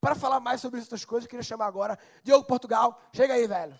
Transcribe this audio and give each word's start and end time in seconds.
Para 0.00 0.14
falar 0.14 0.40
mais 0.40 0.60
sobre 0.60 0.80
essas 0.80 1.04
coisas, 1.04 1.26
eu 1.26 1.30
queria 1.30 1.42
chamar 1.42 1.66
agora 1.66 1.98
Diogo 2.24 2.46
Portugal. 2.46 3.00
Chega 3.12 3.34
aí, 3.34 3.46
velho. 3.46 3.78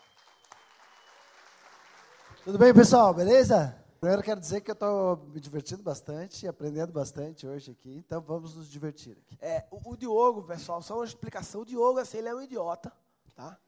Tudo 2.44 2.58
bem, 2.58 2.74
pessoal? 2.74 3.14
Beleza? 3.14 3.76
Primeiro 4.00 4.22
quero 4.22 4.40
dizer 4.40 4.60
que 4.60 4.70
eu 4.70 4.74
estou 4.74 5.16
me 5.32 5.40
divertindo 5.40 5.82
bastante 5.82 6.44
e 6.44 6.48
aprendendo 6.48 6.90
bastante 6.90 7.46
hoje 7.46 7.72
aqui, 7.72 7.98
então 7.98 8.20
vamos 8.22 8.54
nos 8.54 8.66
divertir 8.66 9.12
aqui. 9.12 9.36
É, 9.40 9.66
o, 9.70 9.92
o 9.92 9.96
Diogo, 9.96 10.42
pessoal, 10.42 10.80
só 10.80 10.96
uma 10.96 11.04
explicação. 11.04 11.60
O 11.60 11.66
Diogo, 11.66 11.98
assim, 11.98 12.16
ele 12.16 12.28
é 12.28 12.34
um 12.34 12.40
idiota, 12.40 12.90
tá? 13.36 13.58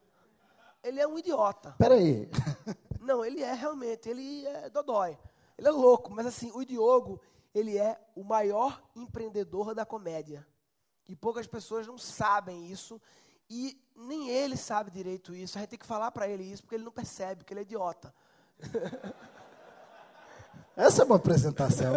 Ele 0.83 1.01
é 1.01 1.07
um 1.07 1.19
idiota. 1.19 1.75
Peraí. 1.79 2.31
Não, 3.01 3.23
ele 3.25 3.43
é 3.43 3.53
realmente, 3.53 4.09
ele 4.09 4.47
é 4.47 4.71
dodói. 4.71 5.19
Ele 5.59 5.69
é 5.69 5.71
louco, 5.71 6.11
mas 6.11 6.25
assim, 6.25 6.51
o 6.55 6.65
Diogo, 6.65 7.21
ele 7.55 7.77
é 7.77 8.01
o 8.17 8.25
maior 8.25 8.83
empreendedor 8.97 9.75
da 9.75 9.85
comédia. 9.85 10.47
E 11.09 11.17
poucas 11.17 11.47
pessoas 11.47 11.87
não 11.87 11.99
sabem 11.99 12.67
isso. 12.67 13.01
E 13.49 13.79
nem 13.95 14.29
ele 14.31 14.57
sabe 14.57 14.91
direito 14.91 15.35
isso. 15.35 15.59
A 15.59 15.61
gente 15.61 15.71
tem 15.71 15.79
que 15.79 15.87
falar 15.87 16.11
para 16.11 16.29
ele 16.29 16.43
isso, 16.43 16.63
porque 16.63 16.77
ele 16.77 16.85
não 16.85 16.93
percebe, 16.93 17.45
que 17.45 17.53
ele 17.53 17.61
é 17.61 17.65
idiota. 17.65 18.15
Essa 20.77 21.03
é 21.03 21.05
uma 21.05 21.17
apresentação. 21.17 21.93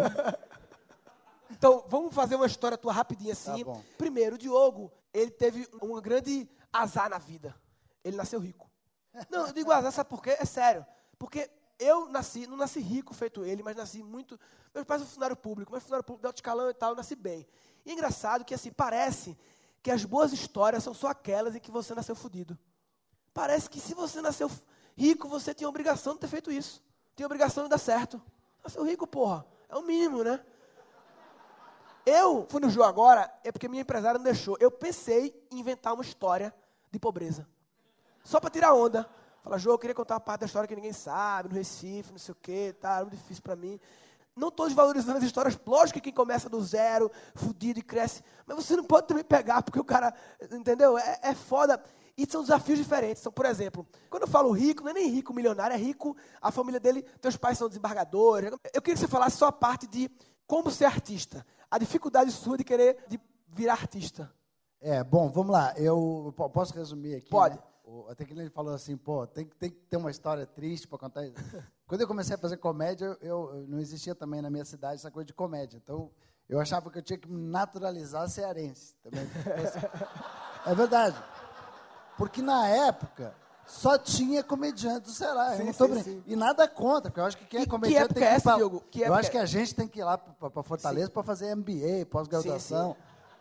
Então, 1.50 1.84
vamos 1.88 2.14
fazer 2.14 2.36
uma 2.36 2.46
história 2.46 2.76
tua 2.76 2.92
rapidinha 2.92 3.32
assim. 3.32 3.64
Tá. 3.64 3.80
Primeiro, 3.96 4.34
o 4.34 4.38
Diogo, 4.38 4.92
ele 5.14 5.30
teve 5.30 5.66
um 5.80 5.98
grande 6.00 6.48
azar 6.72 7.08
na 7.08 7.18
vida. 7.18 7.54
Ele 8.04 8.16
nasceu 8.16 8.38
rico. 8.38 8.70
Não, 9.30 9.46
eu 9.46 9.52
digo 9.52 9.72
azar, 9.72 9.92
sabe 9.92 10.10
por 10.10 10.22
quê? 10.22 10.36
É 10.38 10.44
sério. 10.44 10.84
Porque 11.18 11.50
eu 11.78 12.08
nasci, 12.08 12.46
não 12.46 12.56
nasci 12.56 12.80
rico 12.80 13.14
feito 13.14 13.44
ele, 13.44 13.62
mas 13.62 13.76
nasci 13.76 14.02
muito. 14.02 14.38
Meus 14.74 14.86
pais 14.86 15.00
são 15.00 15.06
funcionário 15.06 15.36
público, 15.36 15.72
mas 15.72 15.82
funcionário 15.82 16.04
público 16.04 16.22
de 16.22 16.26
alto 16.26 16.36
escalão 16.36 16.70
e 16.70 16.74
tal, 16.74 16.90
eu 16.90 16.96
nasci 16.96 17.14
bem. 17.14 17.46
E 17.84 17.90
é 17.90 17.92
engraçado 17.92 18.44
que 18.44 18.54
assim, 18.54 18.70
parece 18.70 19.36
que 19.82 19.90
as 19.90 20.04
boas 20.04 20.32
histórias 20.32 20.82
são 20.82 20.92
só 20.92 21.08
aquelas 21.08 21.54
em 21.54 21.60
que 21.60 21.70
você 21.70 21.94
nasceu 21.94 22.16
fudido. 22.16 22.58
Parece 23.32 23.68
que 23.68 23.78
se 23.78 23.94
você 23.94 24.20
nasceu 24.20 24.50
rico, 24.96 25.28
você 25.28 25.54
tinha 25.54 25.68
a 25.68 25.70
obrigação 25.70 26.14
de 26.14 26.20
ter 26.20 26.28
feito 26.28 26.50
isso. 26.50 26.82
Tinha 27.14 27.26
a 27.26 27.28
obrigação 27.28 27.64
de 27.64 27.70
dar 27.70 27.78
certo. 27.78 28.20
Nasceu 28.64 28.82
rico, 28.84 29.06
porra. 29.06 29.46
É 29.68 29.76
o 29.76 29.82
mínimo, 29.82 30.24
né? 30.24 30.44
Eu 32.04 32.46
fui 32.48 32.60
no 32.60 32.70
jogo 32.70 32.86
agora, 32.86 33.32
é 33.42 33.50
porque 33.50 33.68
minha 33.68 33.82
empresária 33.82 34.18
não 34.18 34.24
deixou. 34.24 34.56
Eu 34.60 34.70
pensei 34.70 35.46
em 35.50 35.58
inventar 35.58 35.92
uma 35.92 36.02
história 36.02 36.54
de 36.90 36.98
pobreza. 36.98 37.46
Só 38.24 38.40
para 38.40 38.50
tirar 38.50 38.74
onda. 38.74 39.08
Fala, 39.46 39.58
Jô, 39.58 39.70
eu 39.70 39.78
queria 39.78 39.94
contar 39.94 40.14
uma 40.14 40.20
parte 40.20 40.40
da 40.40 40.46
história 40.46 40.66
que 40.66 40.74
ninguém 40.74 40.92
sabe, 40.92 41.48
no 41.50 41.54
Recife, 41.54 42.10
não 42.10 42.18
sei 42.18 42.32
o 42.32 42.36
quê, 42.42 42.74
tá, 42.80 42.96
muito 43.02 43.14
difícil 43.16 43.40
para 43.44 43.54
mim. 43.54 43.78
Não 44.34 44.48
estou 44.48 44.66
desvalorizando 44.66 45.18
as 45.18 45.22
histórias. 45.24 45.56
Lógico 45.64 45.94
que 45.94 46.00
quem 46.00 46.12
começa 46.12 46.48
do 46.48 46.60
zero, 46.60 47.08
fudido 47.36 47.78
e 47.78 47.82
cresce. 47.82 48.24
Mas 48.44 48.56
você 48.56 48.74
não 48.74 48.82
pode 48.82 49.06
também 49.06 49.22
pegar, 49.22 49.62
porque 49.62 49.78
o 49.78 49.84
cara, 49.84 50.12
entendeu? 50.50 50.98
É, 50.98 51.20
é 51.22 51.34
foda. 51.34 51.80
E 52.18 52.26
são 52.28 52.42
desafios 52.42 52.76
diferentes. 52.76 53.22
Então, 53.22 53.30
por 53.30 53.46
exemplo, 53.46 53.86
quando 54.10 54.22
eu 54.24 54.28
falo 54.28 54.50
rico, 54.50 54.82
não 54.82 54.90
é 54.90 54.94
nem 54.94 55.08
rico 55.08 55.32
milionário, 55.32 55.74
é 55.74 55.78
rico, 55.78 56.16
a 56.42 56.50
família 56.50 56.80
dele, 56.80 57.02
teus 57.20 57.36
pais 57.36 57.56
são 57.56 57.68
desembargadores. 57.68 58.50
Eu 58.74 58.82
queria 58.82 58.94
que 58.94 58.98
você 59.00 59.06
falasse 59.06 59.36
só 59.36 59.46
a 59.46 59.52
parte 59.52 59.86
de 59.86 60.10
como 60.44 60.72
ser 60.72 60.86
artista. 60.86 61.46
A 61.70 61.78
dificuldade 61.78 62.32
sua 62.32 62.58
de 62.58 62.64
querer 62.64 63.04
de 63.06 63.20
virar 63.46 63.74
artista. 63.74 64.28
É, 64.80 65.04
bom, 65.04 65.30
vamos 65.30 65.52
lá. 65.52 65.72
Eu 65.76 66.34
po- 66.36 66.50
posso 66.50 66.74
resumir 66.74 67.14
aqui? 67.14 67.30
Pode. 67.30 67.54
né? 67.56 67.62
O- 67.86 68.08
Até 68.10 68.24
que 68.24 68.32
ele 68.32 68.50
falou 68.50 68.74
assim, 68.74 68.96
pô, 68.96 69.24
tem, 69.28 69.46
que- 69.46 69.54
tem 69.56 69.70
que 69.70 69.76
ter 69.76 69.96
uma 69.96 70.10
história 70.10 70.44
triste 70.44 70.88
para 70.88 70.98
contar. 70.98 71.22
Quando 71.86 72.00
eu 72.00 72.08
comecei 72.08 72.34
a 72.34 72.38
fazer 72.38 72.56
comédia, 72.56 73.16
eu, 73.20 73.54
eu- 73.54 73.66
não 73.68 73.78
existia 73.78 74.12
também 74.14 74.42
na 74.42 74.50
minha 74.50 74.64
cidade 74.64 74.96
essa 74.96 75.10
coisa 75.10 75.24
de 75.26 75.32
comédia. 75.32 75.76
Então, 75.76 76.10
eu 76.48 76.58
achava 76.60 76.90
que 76.90 76.98
eu 76.98 77.02
tinha 77.02 77.16
que 77.18 77.30
me 77.30 77.40
naturalizar 77.48 78.28
cearense. 78.28 78.94
Também. 79.02 79.24
É 80.66 80.74
verdade. 80.74 81.16
Porque 82.18 82.42
na 82.42 82.66
época 82.66 83.32
só 83.64 83.96
tinha 83.96 84.42
comediante 84.42 85.02
do 85.02 85.10
Ceará. 85.12 85.52
eu 85.52 85.58
Sim, 85.58 85.64
não 85.66 85.72
tô 85.72 85.86
sim, 85.94 86.02
sim. 86.02 86.22
E 86.26 86.34
nada 86.34 86.66
contra, 86.66 87.02
porque 87.08 87.20
eu 87.20 87.24
acho 87.24 87.36
que 87.36 87.44
quem 87.46 87.60
é 87.60 87.62
que 87.64 87.70
comediante 87.70 88.02
época 88.02 88.14
tem 88.14 88.22
que 88.24 88.28
é 88.28 88.32
ir 88.32 88.34
essa, 88.36 88.42
pra- 88.50 88.56
Diogo? 88.56 88.84
Que 88.90 89.00
Eu 89.02 89.14
acho 89.14 89.28
é? 89.28 89.30
que 89.32 89.38
a 89.38 89.46
gente 89.46 89.74
tem 89.76 89.86
que 89.86 90.00
ir 90.00 90.04
lá 90.04 90.18
para 90.18 90.62
Fortaleza 90.64 91.08
para 91.08 91.22
fazer 91.22 91.54
MBA, 91.54 92.04
pós-graduação. 92.10 92.96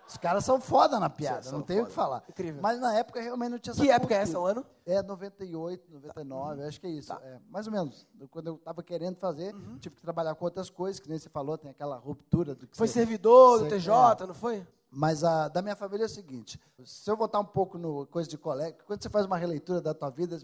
Os 0.08 0.18
caras 0.18 0.46
são 0.46 0.62
foda 0.62 1.00
na 1.00 1.10
piada, 1.10 1.42
São- 1.44 1.60
não 1.60 1.66
tem 1.66 1.82
o 1.82 1.86
que 1.86 1.92
falah. 1.92 2.22
Incrível. 2.30 2.62
Mas 2.62 2.80
na 2.80 2.94
época 2.96 3.20
realmente 3.22 3.52
não 3.52 3.60
tinha 3.60 3.72
essa 3.74 3.82
Que 3.82 3.90
época 3.90 4.14
é 4.14 4.18
essa, 4.18 4.40
o 4.40 4.46
ano? 4.46 4.66
É 4.86 5.02
98, 5.02 5.92
99, 5.92 6.64
acho 6.64 6.80
que 6.80 6.88
é 6.88 6.92
isso. 6.92 7.08
Tá. 7.10 7.20
É, 7.24 7.40
mais 7.50 7.66
ou 7.66 7.74
menos. 7.74 8.08
Quando 8.30 8.48
eu 8.48 8.56
estava 8.56 8.84
querendo 8.84 9.16
fazer, 9.18 9.54
Uhum. 9.56 9.78
tive 9.80 9.96
que 9.96 10.02
trabalhar 10.02 10.36
com 10.36 10.46
outras 10.46 10.70
coisas, 10.70 11.00
que 11.00 11.10
nem 11.10 11.18
você 11.18 11.30
falou, 11.30 11.58
tem 11.58 11.72
aquela 11.72 11.98
ruptura 11.98 12.54
do 12.54 12.68
que 12.68 12.78
Foi 12.78 12.88
você- 12.88 12.94
servidor 12.94 13.60
do 13.60 13.64
você- 13.66 13.70
TJ, 13.78 14.28
não 14.28 14.34
foi? 14.36 14.66
mas 14.92 15.24
a 15.24 15.48
da 15.48 15.62
minha 15.62 15.76
família 15.76 16.04
é 16.04 16.06
o 16.06 16.10
seguinte: 16.10 16.60
se 16.86 17.10
eu 17.10 17.18
voltar 17.18 17.40
um 17.40 17.46
pouco 17.46 17.78
no 17.78 18.06
coisa 18.08 18.30
de 18.30 18.38
colega, 18.38 18.78
quando 18.86 19.02
você 19.02 19.10
faz 19.10 19.26
uma 19.26 19.38
releitura 19.38 19.82
da 19.82 19.94
tua 19.94 20.10
vida, 20.12 20.38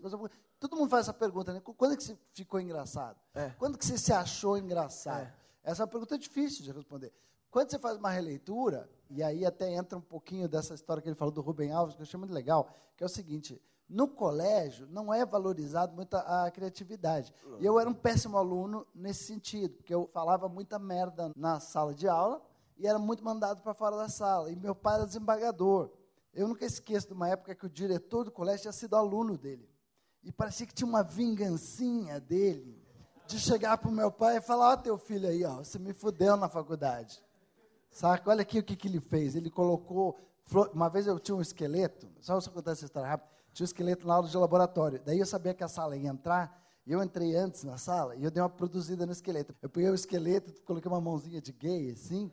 todo 0.59 0.75
mundo 0.75 0.89
faz 0.89 1.01
essa 1.05 1.13
pergunta, 1.13 1.53
né? 1.53 1.61
Quando 1.61 1.94
é 1.94 1.97
que 1.97 2.03
você 2.03 2.17
ficou 2.33 2.59
engraçado? 2.59 3.16
É. 3.35 3.50
Quando 3.59 3.77
que 3.77 3.85
você 3.85 3.97
se 3.97 4.11
achou 4.11 4.57
engraçado? 4.57 5.21
É. 5.21 5.33
Essa 5.63 5.83
é 5.83 5.85
uma 5.85 5.91
pergunta 5.91 6.17
difícil 6.17 6.63
de 6.63 6.71
responder. 6.71 7.13
Quando 7.51 7.69
você 7.69 7.78
faz 7.78 7.97
uma 7.97 8.09
releitura, 8.09 8.89
e 9.09 9.22
aí 9.22 9.45
até 9.45 9.69
entra 9.69 9.97
um 9.97 10.01
pouquinho 10.01 10.47
dessa 10.47 10.73
história 10.73 11.03
que 11.03 11.09
ele 11.09 11.17
falou 11.17 11.34
do 11.34 11.41
Rubem 11.41 11.72
Alves, 11.72 11.95
que 11.95 12.01
eu 12.01 12.06
achei 12.06 12.17
muito 12.17 12.34
legal, 12.34 12.73
que 12.95 13.03
é 13.03 13.06
o 13.06 13.09
seguinte: 13.09 13.62
no 13.89 14.07
colégio 14.07 14.88
não 14.89 15.13
é 15.13 15.25
valorizado 15.25 15.94
muito 15.94 16.16
a, 16.16 16.45
a 16.45 16.51
criatividade. 16.51 17.34
E 17.59 17.66
eu 17.66 17.78
era 17.78 17.89
um 17.89 17.94
péssimo 17.94 18.38
aluno 18.38 18.88
nesse 18.95 19.25
sentido, 19.25 19.75
porque 19.75 19.94
eu 19.94 20.09
falava 20.13 20.47
muita 20.47 20.79
merda 20.79 21.29
na 21.35 21.59
sala 21.59 21.94
de 21.94 22.07
aula 22.07 22.41
e 22.78 22.88
era 22.88 22.97
muito 22.97 23.22
mandado 23.22 23.62
para 23.62 23.73
fora 23.73 23.97
da 23.97 24.07
sala. 24.07 24.50
E 24.50 24.56
meu 24.56 24.73
pai 24.73 24.95
era 24.95 25.06
desembargador. 25.06 25.91
Eu 26.33 26.47
nunca 26.47 26.66
esqueço 26.66 27.07
de 27.07 27.13
uma 27.13 27.28
época 27.28 27.53
que 27.53 27.66
o 27.66 27.69
diretor 27.69 28.23
do 28.23 28.31
colégio 28.31 28.62
tinha 28.62 28.72
sido 28.72 28.95
aluno 28.95 29.38
dele. 29.38 29.69
E 30.23 30.31
parecia 30.31 30.66
que 30.66 30.73
tinha 30.73 30.88
uma 30.88 31.03
vingancinha 31.03 32.18
dele 32.22 32.81
de 33.28 33.38
chegar 33.38 33.78
para 33.78 33.89
o 33.89 33.94
meu 33.94 34.09
pai 34.09 34.38
e 34.38 34.41
falar: 34.41 34.72
Ó, 34.72 34.78
teu 34.78 34.97
filho 34.97 35.28
aí, 35.28 35.44
ó, 35.44 35.57
você 35.57 35.78
me 35.78 35.91
fudeu 35.91 36.38
na 36.38 36.47
faculdade. 36.47 37.22
Saca? 37.91 38.29
Olha 38.29 38.41
aqui 38.41 38.59
o 38.59 38.63
que, 38.63 38.75
que 38.75 38.88
ele 38.88 39.00
fez. 39.00 39.35
Ele 39.35 39.50
colocou. 39.50 40.18
Uma 40.74 40.90
vez 40.90 41.07
eu 41.07 41.19
tinha 41.19 41.35
um 41.35 41.41
esqueleto, 41.41 42.07
só 42.19 42.38
eu 42.38 42.52
contar 42.52 42.72
essa 42.72 42.85
história 42.85 43.07
rápido. 43.07 43.29
Tinha 43.53 43.63
um 43.63 43.68
esqueleto 43.68 44.07
na 44.07 44.16
aula 44.16 44.28
de 44.28 44.38
laboratório. 44.38 45.02
Daí 45.06 45.19
eu 45.19 45.25
sabia 45.25 45.53
que 45.53 45.63
a 45.63 45.68
sala 45.68 45.96
ia 45.96 46.09
entrar. 46.09 46.62
E 46.85 46.94
eu 46.94 47.03
entrei 47.03 47.35
antes 47.35 47.63
na 47.63 47.78
sala 47.78 48.16
e 48.16 48.24
eu 48.24 48.31
dei 48.31 48.41
uma 48.41 48.50
produzida 48.50 49.06
no 49.06 49.12
esqueleto. 49.12 49.53
Eu 49.62 49.69
peguei 49.69 49.90
o 49.90 49.94
esqueleto, 49.94 50.51
coloquei 50.63 50.90
uma 50.90 51.00
mãozinha 51.00 51.40
de 51.40 51.51
gay, 51.51 51.91
assim, 51.91 52.31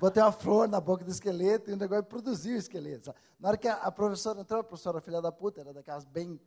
botei 0.00 0.22
uma 0.22 0.32
flor 0.32 0.66
na 0.66 0.80
boca 0.80 1.04
do 1.04 1.10
esqueleto 1.10 1.70
e 1.70 1.74
o 1.74 1.76
negócio 1.76 2.04
produziu 2.04 2.54
o 2.54 2.58
esqueleto. 2.58 3.06
sabe? 3.06 3.18
Na 3.38 3.48
hora 3.48 3.58
que 3.58 3.68
a, 3.68 3.74
a 3.74 3.92
professora 3.92 4.40
entrou, 4.40 4.60
a 4.60 4.64
professora 4.64 5.02
filha 5.02 5.20
da 5.20 5.30
puta, 5.30 5.60
era 5.60 5.74
daquelas 5.74 6.06
bem. 6.06 6.40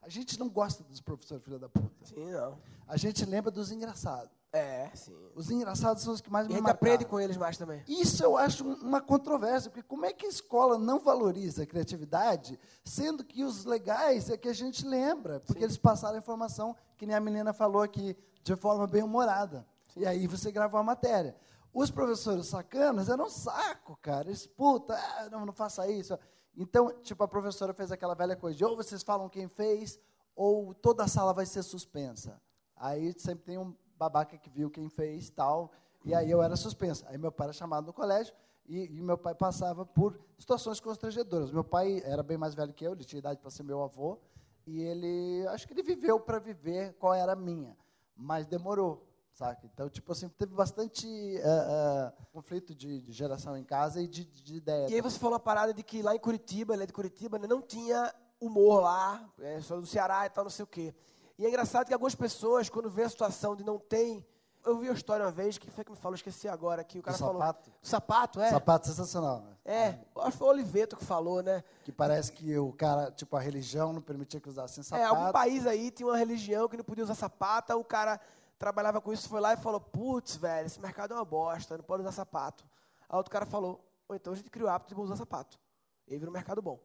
A 0.00 0.08
gente 0.08 0.38
não 0.38 0.48
gosta 0.48 0.82
dos 0.84 1.00
professores 1.00 1.44
filha 1.44 1.58
da 1.58 1.68
puta. 1.68 1.90
Sim, 2.02 2.30
não. 2.30 2.58
A 2.88 2.96
gente 2.96 3.26
lembra 3.26 3.50
dos 3.50 3.70
engraçados. 3.70 4.35
É, 4.56 4.90
sim. 4.94 5.14
Os 5.34 5.50
engraçados 5.50 6.02
são 6.02 6.14
os 6.14 6.20
que 6.20 6.30
mais 6.30 6.46
E 6.46 6.48
me 6.48 6.54
a 6.54 6.56
gente 6.56 6.64
marcaram. 6.64 6.92
aprende 6.94 7.04
com 7.10 7.20
eles 7.20 7.36
mais 7.36 7.56
também. 7.58 7.82
Isso 7.86 8.22
eu 8.24 8.36
acho 8.36 8.66
um- 8.66 8.74
uma 8.82 9.00
controvérsia, 9.00 9.70
porque 9.70 9.82
como 9.86 10.06
é 10.06 10.12
que 10.12 10.24
a 10.26 10.28
escola 10.28 10.78
não 10.78 10.98
valoriza 10.98 11.62
a 11.62 11.66
criatividade, 11.66 12.58
sendo 12.84 13.22
que 13.24 13.44
os 13.44 13.64
legais 13.64 14.30
é 14.30 14.36
que 14.36 14.48
a 14.48 14.52
gente 14.54 14.86
lembra, 14.86 15.40
porque 15.40 15.62
eles 15.62 15.76
passaram 15.76 16.14
a 16.16 16.18
informação, 16.18 16.74
que 16.96 17.04
nem 17.06 17.14
a 17.14 17.20
menina 17.20 17.52
falou 17.52 17.82
aqui, 17.82 18.16
de 18.42 18.56
forma 18.56 18.86
bem 18.86 19.02
humorada. 19.02 19.66
E 19.94 20.06
aí 20.06 20.26
você 20.26 20.50
gravou 20.50 20.78
a 20.80 20.82
matéria. 20.82 21.36
Os 21.72 21.90
professores 21.90 22.46
sacanas 22.46 23.08
eram 23.10 23.26
um 23.26 23.30
saco, 23.30 23.98
cara. 24.00 24.28
Eles, 24.28 24.46
puta, 24.46 24.94
ah, 24.94 25.28
não, 25.30 25.44
não 25.44 25.52
faça 25.52 25.86
isso. 25.90 26.18
Então, 26.56 26.90
tipo, 27.02 27.22
a 27.22 27.28
professora 27.28 27.74
fez 27.74 27.92
aquela 27.92 28.14
velha 28.14 28.34
coisa 28.36 28.56
de 28.56 28.64
ou 28.64 28.74
vocês 28.76 29.02
falam 29.02 29.28
quem 29.28 29.46
fez, 29.48 29.98
ou 30.34 30.72
toda 30.72 31.04
a 31.04 31.08
sala 31.08 31.34
vai 31.34 31.44
ser 31.44 31.62
suspensa. 31.62 32.40
Aí 32.74 33.14
sempre 33.18 33.44
tem 33.44 33.58
um 33.58 33.74
babaca 33.98 34.36
que 34.36 34.50
viu 34.50 34.70
quem 34.70 34.88
fez 34.88 35.30
tal, 35.30 35.72
e 36.04 36.14
aí 36.14 36.30
eu 36.30 36.42
era 36.42 36.56
suspensa. 36.56 37.06
Aí 37.08 37.18
meu 37.18 37.32
pai 37.32 37.46
era 37.46 37.52
chamado 37.52 37.86
no 37.86 37.92
colégio 37.92 38.34
e, 38.68 38.84
e 38.96 39.00
meu 39.00 39.18
pai 39.18 39.34
passava 39.34 39.84
por 39.84 40.18
situações 40.38 40.80
constrangedoras. 40.80 41.50
Meu 41.50 41.64
pai 41.64 42.02
era 42.04 42.22
bem 42.22 42.36
mais 42.36 42.54
velho 42.54 42.72
que 42.72 42.84
eu, 42.84 42.92
ele 42.92 43.04
tinha 43.04 43.18
idade 43.18 43.40
para 43.40 43.50
ser 43.50 43.62
meu 43.62 43.82
avô, 43.82 44.18
e 44.66 44.82
ele, 44.82 45.46
acho 45.48 45.66
que 45.66 45.72
ele 45.72 45.82
viveu 45.82 46.18
para 46.18 46.38
viver 46.38 46.94
qual 46.94 47.14
era 47.14 47.32
a 47.32 47.36
minha, 47.36 47.76
mas 48.16 48.46
demorou, 48.46 49.06
saca? 49.32 49.64
Então, 49.64 49.88
tipo 49.88 50.10
assim, 50.10 50.28
teve 50.28 50.54
bastante 50.54 51.06
eh, 51.06 51.42
eh, 51.44 52.12
conflito 52.32 52.74
de, 52.74 53.00
de 53.00 53.12
geração 53.12 53.56
em 53.56 53.62
casa 53.62 54.02
e 54.02 54.08
de, 54.08 54.24
de 54.24 54.56
ideia. 54.56 54.88
E 54.90 54.94
aí 54.94 55.00
você 55.00 55.20
falou 55.20 55.34
uma 55.34 55.40
parada 55.40 55.72
de 55.72 55.84
que 55.84 56.02
lá 56.02 56.16
em 56.16 56.18
Curitiba, 56.18 56.74
ele 56.74 56.82
é 56.82 56.86
de 56.86 56.92
Curitiba, 56.92 57.38
né, 57.38 57.46
não 57.46 57.62
tinha 57.62 58.12
humor 58.40 58.82
lá, 58.82 59.32
é, 59.38 59.60
só 59.60 59.78
do 59.80 59.86
Ceará 59.86 60.26
e 60.26 60.30
tal, 60.30 60.44
não 60.44 60.50
sei 60.50 60.64
o 60.64 60.66
quê. 60.66 60.92
E 61.38 61.44
é 61.44 61.48
engraçado 61.48 61.86
que 61.86 61.92
algumas 61.92 62.14
pessoas, 62.14 62.68
quando 62.68 62.88
vê 62.90 63.02
a 63.04 63.08
situação 63.08 63.54
de 63.54 63.64
não 63.64 63.78
tem... 63.78 64.24
Eu 64.64 64.78
vi 64.78 64.88
uma 64.88 64.94
história 64.94 65.24
uma 65.24 65.30
vez, 65.30 65.58
que 65.58 65.70
foi 65.70 65.84
que 65.84 65.92
me 65.92 65.96
falou, 65.96 66.16
esqueci 66.16 66.48
agora, 66.48 66.82
que 66.82 66.98
o 66.98 67.02
cara 67.02 67.16
falou... 67.16 67.38
sapato? 67.40 67.70
Sapato, 67.82 68.40
é? 68.40 68.50
Sapato 68.50 68.86
sensacional. 68.88 69.40
né? 69.42 69.56
É, 69.64 69.88
acho 70.22 70.32
que 70.32 70.38
foi 70.38 70.46
o 70.48 70.50
Oliveto 70.50 70.96
que 70.96 71.04
falou, 71.04 71.40
né? 71.40 71.62
Que 71.84 71.92
parece 71.92 72.32
que 72.32 72.58
o 72.58 72.72
cara, 72.72 73.12
tipo, 73.12 73.36
a 73.36 73.40
religião 73.40 73.92
não 73.92 74.00
permitia 74.02 74.40
que 74.40 74.48
usassem 74.48 74.80
É, 74.80 74.84
sapato. 74.84 75.14
algum 75.14 75.30
país 75.30 75.66
aí 75.68 75.90
tinha 75.92 76.08
uma 76.08 76.16
religião 76.16 76.68
que 76.68 76.76
não 76.76 76.84
podia 76.84 77.04
usar 77.04 77.14
sapato, 77.14 77.72
o 77.78 77.84
cara 77.84 78.18
trabalhava 78.58 79.00
com 79.00 79.12
isso, 79.12 79.28
foi 79.28 79.40
lá 79.40 79.52
e 79.52 79.56
falou, 79.56 79.78
putz, 79.80 80.34
velho, 80.36 80.66
esse 80.66 80.80
mercado 80.80 81.12
é 81.12 81.16
uma 81.16 81.24
bosta, 81.24 81.76
não 81.76 81.84
pode 81.84 82.02
usar 82.02 82.10
sapato. 82.12 82.64
Aí 83.08 83.16
outro 83.16 83.30
cara 83.30 83.46
falou, 83.46 83.84
ou 84.08 84.16
então 84.16 84.32
a 84.32 84.36
gente 84.36 84.50
criou 84.50 84.68
o 84.68 84.72
hábito 84.72 84.94
de 84.96 85.00
usar 85.00 85.14
sapato. 85.16 85.60
Ele 86.08 86.18
vira 86.18 86.30
um 86.30 86.34
mercado 86.34 86.60
bom. 86.60 86.72
Ou 86.72 86.80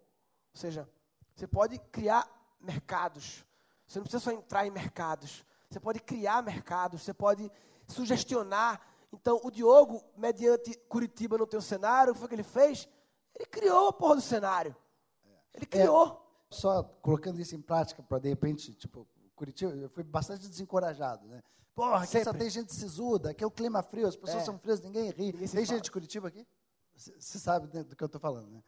seja, 0.54 0.88
você 1.36 1.48
pode 1.48 1.80
criar 1.92 2.28
mercados. 2.60 3.44
Você 3.92 4.00
não 4.00 4.04
precisa 4.04 4.24
só 4.24 4.32
entrar 4.32 4.66
em 4.66 4.72
mercados. 4.72 5.46
Você 5.70 5.78
pode 5.78 6.00
criar 6.00 6.42
mercados, 6.42 7.02
você 7.02 7.14
pode 7.14 7.52
sugestionar. 7.86 8.80
Então, 9.12 9.42
o 9.44 9.52
Diogo, 9.52 10.02
mediante 10.16 10.78
Curitiba 10.88 11.38
no 11.38 11.46
teu 11.46 11.62
cenário, 11.62 12.12
o 12.12 12.14
que 12.14 12.20
foi 12.22 12.30
que 12.30 12.36
ele 12.36 12.44
fez? 12.44 12.88
Ele 13.36 13.46
criou 13.46 13.90
a 13.90 13.94
porra 13.94 14.16
do 14.16 14.22
cenário. 14.22 14.74
Ele 15.54 15.66
criou. 15.66 16.08
É, 16.50 16.56
só 16.56 16.84
colocando 17.02 17.42
isso 17.42 17.54
em 17.54 17.62
prática 17.62 18.02
para, 18.02 18.20
de 18.20 18.30
repente, 18.30 18.74
tipo, 18.76 19.06
Curitiba, 19.36 19.74
eu 19.74 19.90
fui 19.90 20.06
bastante 20.06 20.48
desencorajado, 20.48 21.28
né? 21.28 21.44
Porra, 21.76 22.06
aqui 22.06 22.24
só 22.24 22.32
tem 22.32 22.50
gente 22.50 22.74
sisuda, 22.74 23.32
aqui 23.32 23.44
é 23.44 23.48
o 23.48 23.52
clima 23.52 23.84
frio, 23.84 24.08
as 24.08 24.16
pessoas 24.16 24.44
é. 24.44 24.46
são 24.46 24.58
frias, 24.58 24.80
ninguém 24.80 25.10
ri. 25.10 25.34
Ninguém 25.34 25.50
tem 25.50 25.66
gente 25.66 25.84
de 25.84 25.92
Curitiba 25.92 26.30
aqui? 26.30 26.48
Você 26.96 27.40
sabe 27.40 27.68
do 27.68 27.94
que 27.94 28.04
eu 28.04 28.06
estou 28.06 28.22
falando, 28.22 28.50
né? 28.50 28.64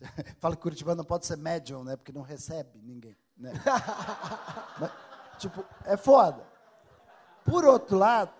Fala 0.38 0.54
que 0.54 0.62
Curitiba 0.62 0.94
não 0.94 1.04
pode 1.04 1.24
ser 1.24 1.38
médium, 1.38 1.82
né? 1.84 1.96
Porque 1.96 2.12
não 2.12 2.22
recebe 2.22 2.82
ninguém, 2.82 3.16
né? 3.38 3.52
Mas, 4.78 4.90
tipo, 5.38 5.64
é 5.84 5.96
foda. 5.96 6.46
Por 7.44 7.64
outro 7.64 7.96
lado, 7.96 8.32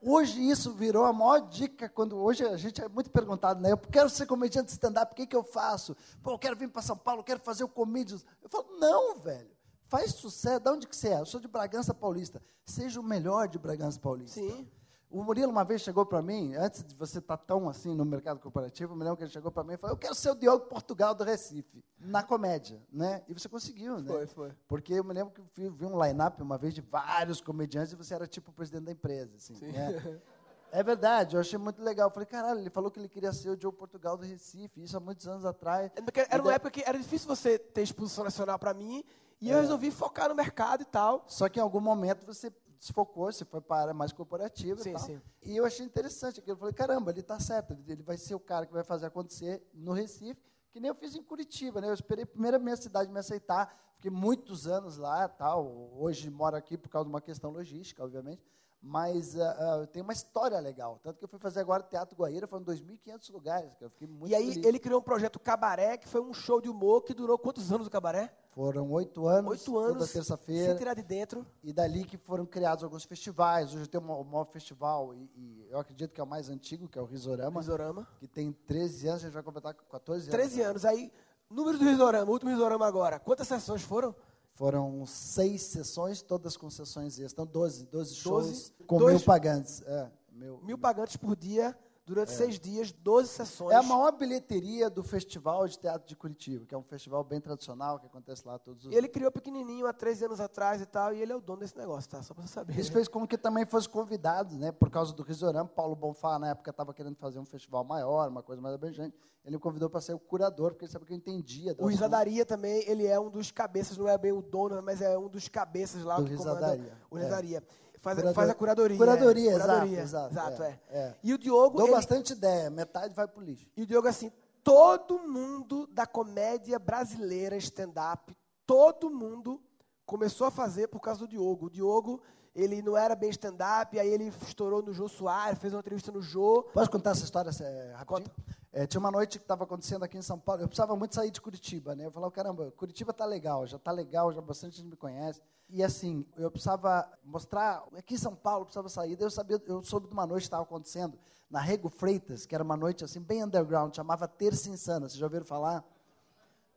hoje 0.00 0.40
isso 0.40 0.72
virou 0.72 1.04
a 1.04 1.12
maior 1.12 1.40
dica 1.48 1.88
quando 1.88 2.16
hoje 2.16 2.44
a 2.44 2.56
gente 2.56 2.82
é 2.82 2.88
muito 2.88 3.10
perguntado, 3.10 3.60
né? 3.60 3.70
Eu 3.70 3.78
quero 3.78 4.08
ser 4.08 4.26
comediante 4.26 4.66
de 4.66 4.72
stand-up, 4.72 5.12
o 5.12 5.14
que, 5.14 5.26
que 5.26 5.36
eu 5.36 5.44
faço? 5.44 5.96
Pô, 6.22 6.32
eu 6.32 6.38
quero 6.38 6.56
vir 6.56 6.68
para 6.68 6.82
São 6.82 6.96
Paulo, 6.96 7.22
quero 7.22 7.40
fazer 7.40 7.64
o 7.64 7.68
comedians. 7.68 8.24
Eu 8.42 8.48
falo, 8.48 8.66
não, 8.78 9.16
velho. 9.16 9.50
Faz 9.86 10.12
sucesso. 10.12 10.60
De 10.60 10.70
onde 10.70 10.86
que 10.86 10.96
você 10.96 11.08
é? 11.08 11.20
Eu 11.20 11.26
sou 11.26 11.38
de 11.38 11.46
Bragança 11.46 11.92
Paulista. 11.92 12.42
Seja 12.64 12.98
o 12.98 13.02
melhor 13.02 13.46
de 13.46 13.58
Bragança 13.58 14.00
Paulista. 14.00 14.40
Sim. 14.40 14.66
O 15.12 15.22
Murilo 15.22 15.50
uma 15.50 15.62
vez 15.62 15.82
chegou 15.82 16.06
para 16.06 16.22
mim, 16.22 16.54
antes 16.54 16.82
de 16.82 16.94
você 16.94 17.18
estar 17.18 17.36
tá 17.36 17.44
tão 17.44 17.68
assim 17.68 17.94
no 17.94 18.02
mercado 18.02 18.40
corporativo, 18.40 18.94
eu 18.94 18.96
me 18.96 19.04
lembro 19.04 19.18
que 19.18 19.24
ele 19.24 19.30
chegou 19.30 19.52
para 19.52 19.62
mim 19.62 19.74
e 19.74 19.76
falou: 19.76 19.94
Eu 19.94 19.98
quero 19.98 20.14
ser 20.14 20.30
o 20.30 20.34
Diogo 20.34 20.64
Portugal 20.64 21.14
do 21.14 21.22
Recife, 21.22 21.84
na 22.00 22.22
comédia. 22.22 22.82
Né? 22.90 23.22
E 23.28 23.34
você 23.34 23.46
conseguiu, 23.46 24.00
né? 24.00 24.08
Foi, 24.08 24.26
foi. 24.26 24.52
Porque 24.66 24.94
eu 24.94 25.04
me 25.04 25.12
lembro 25.12 25.30
que 25.34 25.42
vi, 25.54 25.68
vi 25.68 25.84
um 25.84 26.02
line-up 26.02 26.42
uma 26.42 26.56
vez 26.56 26.72
de 26.72 26.80
vários 26.80 27.42
comediantes 27.42 27.92
e 27.92 27.96
você 27.96 28.14
era 28.14 28.26
tipo 28.26 28.50
o 28.50 28.54
presidente 28.54 28.84
da 28.84 28.92
empresa. 28.92 29.36
Assim, 29.36 29.54
Sim. 29.54 29.72
Né? 29.72 30.20
É 30.74 30.82
verdade, 30.82 31.36
eu 31.36 31.40
achei 31.40 31.58
muito 31.58 31.82
legal. 31.82 32.08
Eu 32.08 32.10
falei, 32.10 32.24
caralho, 32.24 32.58
ele 32.58 32.70
falou 32.70 32.90
que 32.90 32.98
ele 32.98 33.06
queria 33.06 33.30
ser 33.30 33.50
o 33.50 33.56
Diogo 33.58 33.76
Portugal 33.76 34.16
do 34.16 34.24
Recife, 34.24 34.82
isso 34.82 34.96
há 34.96 35.00
muitos 35.00 35.28
anos 35.28 35.44
atrás. 35.44 35.92
É, 35.94 36.26
era 36.30 36.42
uma 36.42 36.54
época 36.54 36.70
que 36.70 36.80
era 36.80 36.96
difícil 36.96 37.28
você 37.28 37.58
ter 37.58 37.82
exposição 37.82 38.24
nacional 38.24 38.58
para 38.58 38.72
mim, 38.72 39.04
e 39.38 39.50
é. 39.50 39.54
eu 39.54 39.60
resolvi 39.60 39.90
focar 39.90 40.30
no 40.30 40.34
mercado 40.34 40.80
e 40.80 40.84
tal. 40.84 41.24
Só 41.26 41.46
que 41.48 41.58
em 41.58 41.62
algum 41.62 41.80
momento 41.80 42.24
você 42.24 42.50
se 42.82 42.92
focou, 42.92 43.30
se 43.30 43.44
foi 43.44 43.60
para 43.60 43.76
a 43.76 43.80
área 43.82 43.94
mais 43.94 44.12
corporativa 44.12 44.82
sim, 44.82 44.90
e 44.90 44.92
tal. 44.92 45.02
Sim. 45.02 45.22
E 45.42 45.56
eu 45.56 45.64
achei 45.64 45.86
interessante 45.86 46.40
aquilo. 46.40 46.54
Eu 46.54 46.58
falei, 46.58 46.74
caramba, 46.74 47.12
ele 47.12 47.20
está 47.20 47.38
certo, 47.38 47.78
ele 47.86 48.02
vai 48.02 48.18
ser 48.18 48.34
o 48.34 48.40
cara 48.40 48.66
que 48.66 48.72
vai 48.72 48.82
fazer 48.82 49.06
acontecer 49.06 49.62
no 49.72 49.92
Recife, 49.92 50.42
que 50.72 50.80
nem 50.80 50.88
eu 50.88 50.94
fiz 50.96 51.14
em 51.14 51.22
Curitiba, 51.22 51.80
né? 51.80 51.88
Eu 51.88 51.94
esperei 51.94 52.26
primeiro 52.26 52.56
a 52.56 52.60
minha 52.60 52.76
cidade 52.76 53.08
me 53.08 53.20
aceitar, 53.20 53.72
fiquei 53.94 54.10
muitos 54.10 54.66
anos 54.66 54.96
lá, 54.96 55.28
tal. 55.28 55.92
Hoje 55.96 56.28
moro 56.28 56.56
aqui 56.56 56.76
por 56.76 56.88
causa 56.88 57.04
de 57.04 57.14
uma 57.14 57.20
questão 57.20 57.52
logística, 57.52 58.02
obviamente 58.02 58.42
mas 58.82 59.36
uh, 59.36 59.82
uh, 59.82 59.86
tem 59.86 60.02
uma 60.02 60.12
história 60.12 60.58
legal. 60.58 60.98
Tanto 61.02 61.18
que 61.18 61.24
eu 61.24 61.28
fui 61.28 61.38
fazer 61.38 61.60
agora 61.60 61.84
Teatro 61.84 62.16
Guaíra, 62.16 62.48
foram 62.48 62.64
2.500 62.64 63.32
lugares, 63.32 63.74
que 63.76 63.84
eu 63.84 63.90
fiquei 63.90 64.08
muito 64.08 64.30
E 64.30 64.34
aí 64.34 64.48
feliz. 64.48 64.66
ele 64.66 64.78
criou 64.80 64.98
um 64.98 65.02
projeto 65.02 65.38
Cabaré, 65.38 65.96
que 65.96 66.08
foi 66.08 66.20
um 66.20 66.34
show 66.34 66.60
de 66.60 66.68
humor 66.68 67.02
que 67.02 67.14
durou 67.14 67.38
quantos 67.38 67.70
anos 67.70 67.86
o 67.86 67.90
Cabaré? 67.90 68.34
Foram 68.50 68.90
oito 68.90 69.26
anos, 69.28 69.50
oito 69.52 69.78
anos 69.78 69.98
toda 69.98 70.08
terça-feira. 70.08 70.70
Sem 70.70 70.76
tirar 70.76 70.94
de 70.94 71.02
dentro. 71.02 71.46
E 71.62 71.72
dali 71.72 72.04
que 72.04 72.18
foram 72.18 72.44
criados 72.44 72.82
alguns 72.82 73.04
festivais. 73.04 73.72
Hoje 73.72 73.88
tem 73.88 74.00
um, 74.00 74.10
o 74.10 74.24
maior 74.24 74.44
festival, 74.46 75.14
e, 75.14 75.30
e, 75.36 75.68
eu 75.70 75.78
acredito 75.78 76.12
que 76.12 76.20
é 76.20 76.24
o 76.24 76.26
mais 76.26 76.50
antigo, 76.50 76.88
que 76.88 76.98
é 76.98 77.02
o 77.02 77.06
Risorama. 77.06 77.60
Risorama. 77.60 78.06
Que 78.18 78.26
tem 78.26 78.52
13 78.52 79.08
anos, 79.08 79.22
a 79.22 79.26
gente 79.26 79.34
vai 79.34 79.42
completar 79.42 79.74
14 79.74 80.28
anos. 80.28 80.32
13 80.32 80.60
anos. 80.60 80.84
Aí, 80.84 81.10
número 81.48 81.78
do 81.78 81.84
Risorama, 81.84 82.30
último 82.30 82.50
Risorama 82.50 82.84
agora. 82.84 83.20
Quantas 83.20 83.46
sessões 83.46 83.82
foram? 83.82 84.14
Foram 84.54 85.06
seis 85.06 85.62
sessões, 85.62 86.22
todas 86.22 86.56
com 86.56 86.68
sessões 86.68 87.14
extras. 87.14 87.32
Então, 87.32 87.46
12, 87.46 87.86
12 87.86 88.14
shows 88.14 88.46
12, 88.46 88.72
com 88.86 88.98
dois, 88.98 89.14
mil 89.16 89.24
pagantes. 89.24 89.82
É, 89.82 90.10
mil, 90.30 90.60
mil 90.62 90.78
pagantes 90.78 91.16
por 91.16 91.34
dia 91.34 91.76
durante 92.04 92.32
é. 92.32 92.36
seis 92.36 92.58
dias, 92.58 92.92
12 92.92 93.28
sessões. 93.28 93.72
É 93.72 93.76
a 93.76 93.82
maior 93.82 94.12
bilheteria 94.12 94.90
do 94.90 95.02
Festival 95.02 95.66
de 95.66 95.78
Teatro 95.78 96.08
de 96.08 96.16
Curitiba, 96.16 96.66
que 96.66 96.74
é 96.74 96.78
um 96.78 96.82
festival 96.82 97.22
bem 97.22 97.40
tradicional 97.40 97.98
que 97.98 98.06
acontece 98.06 98.46
lá 98.46 98.58
todos 98.58 98.84
os 98.86 98.92
Ele 98.92 99.08
criou 99.08 99.30
pequenininho 99.30 99.86
há 99.86 99.92
13 99.92 100.26
anos 100.26 100.40
atrás 100.40 100.80
e 100.80 100.86
tal, 100.86 101.14
e 101.14 101.20
ele 101.20 101.32
é 101.32 101.36
o 101.36 101.40
dono 101.40 101.60
desse 101.60 101.76
negócio, 101.76 102.10
tá? 102.10 102.22
Só 102.22 102.34
para 102.34 102.46
você 102.46 102.52
saber. 102.52 102.78
Isso 102.78 102.92
fez 102.92 103.08
com 103.08 103.26
que 103.26 103.38
também 103.38 103.64
fosse 103.64 103.88
convidado, 103.88 104.56
né? 104.56 104.72
Por 104.72 104.90
causa 104.90 105.12
do 105.12 105.22
Risorama, 105.22 105.68
Paulo 105.68 105.94
Bonfá, 105.94 106.38
na 106.38 106.50
época, 106.50 106.70
estava 106.70 106.92
querendo 106.92 107.16
fazer 107.16 107.38
um 107.38 107.44
festival 107.44 107.84
maior, 107.84 108.28
uma 108.28 108.42
coisa 108.42 108.60
mais 108.60 108.74
abrangente. 108.74 109.16
Ele 109.44 109.56
me 109.56 109.60
convidou 109.60 109.90
para 109.90 110.00
ser 110.00 110.14
o 110.14 110.18
curador, 110.20 110.70
porque 110.70 110.84
ele 110.84 110.92
sabia 110.92 111.06
que 111.06 111.12
eu 111.12 111.16
entendia. 111.16 111.74
O 111.78 111.86
Risadaria 111.86 112.46
também, 112.46 112.88
ele 112.88 113.06
é 113.06 113.18
um 113.18 113.28
dos 113.28 113.50
cabeças, 113.50 113.96
não 113.96 114.08
é 114.08 114.16
bem 114.16 114.30
o 114.30 114.40
dono, 114.40 114.80
mas 114.82 115.00
é 115.00 115.18
um 115.18 115.28
dos 115.28 115.48
cabeças 115.48 116.04
lá 116.04 116.16
do 116.16 116.24
que 116.24 116.30
Risadaria. 116.30 116.96
o 117.10 117.16
Risadaria. 117.16 117.58
É. 117.58 117.91
Faz, 118.02 118.16
Curador... 118.16 118.34
faz 118.34 118.50
a 118.50 118.54
curadoria. 118.54 118.96
Curadoria, 118.98 119.50
é. 119.50 119.60
curadoria 119.60 120.00
exato. 120.00 120.32
exato, 120.32 120.62
é, 120.64 120.78
é. 120.90 120.98
é. 120.98 121.14
E 121.22 121.32
o 121.32 121.38
Diogo. 121.38 121.78
Dou 121.78 121.86
ele... 121.86 121.94
bastante 121.94 122.32
ideia, 122.32 122.68
metade 122.68 123.14
vai 123.14 123.28
pro 123.28 123.40
lixo. 123.40 123.64
E 123.76 123.82
o 123.82 123.86
Diogo, 123.86 124.08
assim, 124.08 124.32
todo 124.64 125.20
mundo 125.20 125.86
da 125.86 126.04
comédia 126.04 126.80
brasileira, 126.80 127.56
stand-up, 127.58 128.36
todo 128.66 129.08
mundo 129.08 129.62
começou 130.04 130.48
a 130.48 130.50
fazer 130.50 130.88
por 130.88 130.98
causa 130.98 131.20
do 131.20 131.28
Diogo. 131.28 131.66
O 131.66 131.70
Diogo, 131.70 132.20
ele 132.56 132.82
não 132.82 132.96
era 132.96 133.14
bem 133.14 133.30
stand-up, 133.30 133.96
aí 133.96 134.08
ele 134.08 134.32
estourou 134.48 134.82
no 134.82 134.92
Jô 134.92 135.08
Soares, 135.08 135.60
fez 135.60 135.72
uma 135.72 135.78
entrevista 135.78 136.10
no 136.10 136.20
Jô. 136.20 136.64
Pode 136.74 136.90
contar 136.90 137.12
essa 137.12 137.24
história 137.24 137.50
é, 137.60 137.92
rapidinho? 137.94 138.28
Conta. 138.28 138.61
É, 138.74 138.86
tinha 138.86 138.98
uma 138.98 139.10
noite 139.10 139.38
que 139.38 139.44
estava 139.44 139.64
acontecendo 139.64 140.02
aqui 140.02 140.16
em 140.16 140.22
São 140.22 140.38
Paulo. 140.38 140.62
Eu 140.62 140.66
precisava 140.66 140.96
muito 140.96 141.14
sair 141.14 141.30
de 141.30 141.42
Curitiba, 141.42 141.94
né? 141.94 142.06
Eu 142.06 142.10
falava, 142.10 142.32
caramba, 142.32 142.72
Curitiba 142.72 143.12
tá 143.12 143.26
legal, 143.26 143.66
já 143.66 143.78
tá 143.78 143.92
legal, 143.92 144.32
já 144.32 144.40
bastante 144.40 144.78
gente 144.78 144.88
me 144.88 144.96
conhece. 144.96 145.42
E 145.68 145.84
assim, 145.84 146.24
eu 146.38 146.50
precisava 146.50 147.06
mostrar, 147.22 147.84
aqui 147.94 148.14
em 148.14 148.18
São 148.18 148.34
Paulo, 148.34 148.64
precisava 148.64 148.88
sair. 148.88 149.14
Daí 149.14 149.26
eu 149.26 149.30
sabia, 149.30 149.60
eu 149.66 149.82
soube 149.82 150.06
de 150.06 150.14
uma 150.14 150.26
noite 150.26 150.44
que 150.44 150.46
estava 150.46 150.62
acontecendo 150.62 151.18
na 151.50 151.60
Rego 151.60 151.90
Freitas, 151.90 152.46
que 152.46 152.54
era 152.54 152.64
uma 152.64 152.76
noite 152.76 153.04
assim 153.04 153.20
bem 153.20 153.44
underground, 153.44 153.94
chamava 153.94 154.26
Terça 154.26 154.70
Insana. 154.70 155.06
Vocês 155.06 155.18
já 155.18 155.26
ouviram 155.26 155.44
falar? 155.44 155.84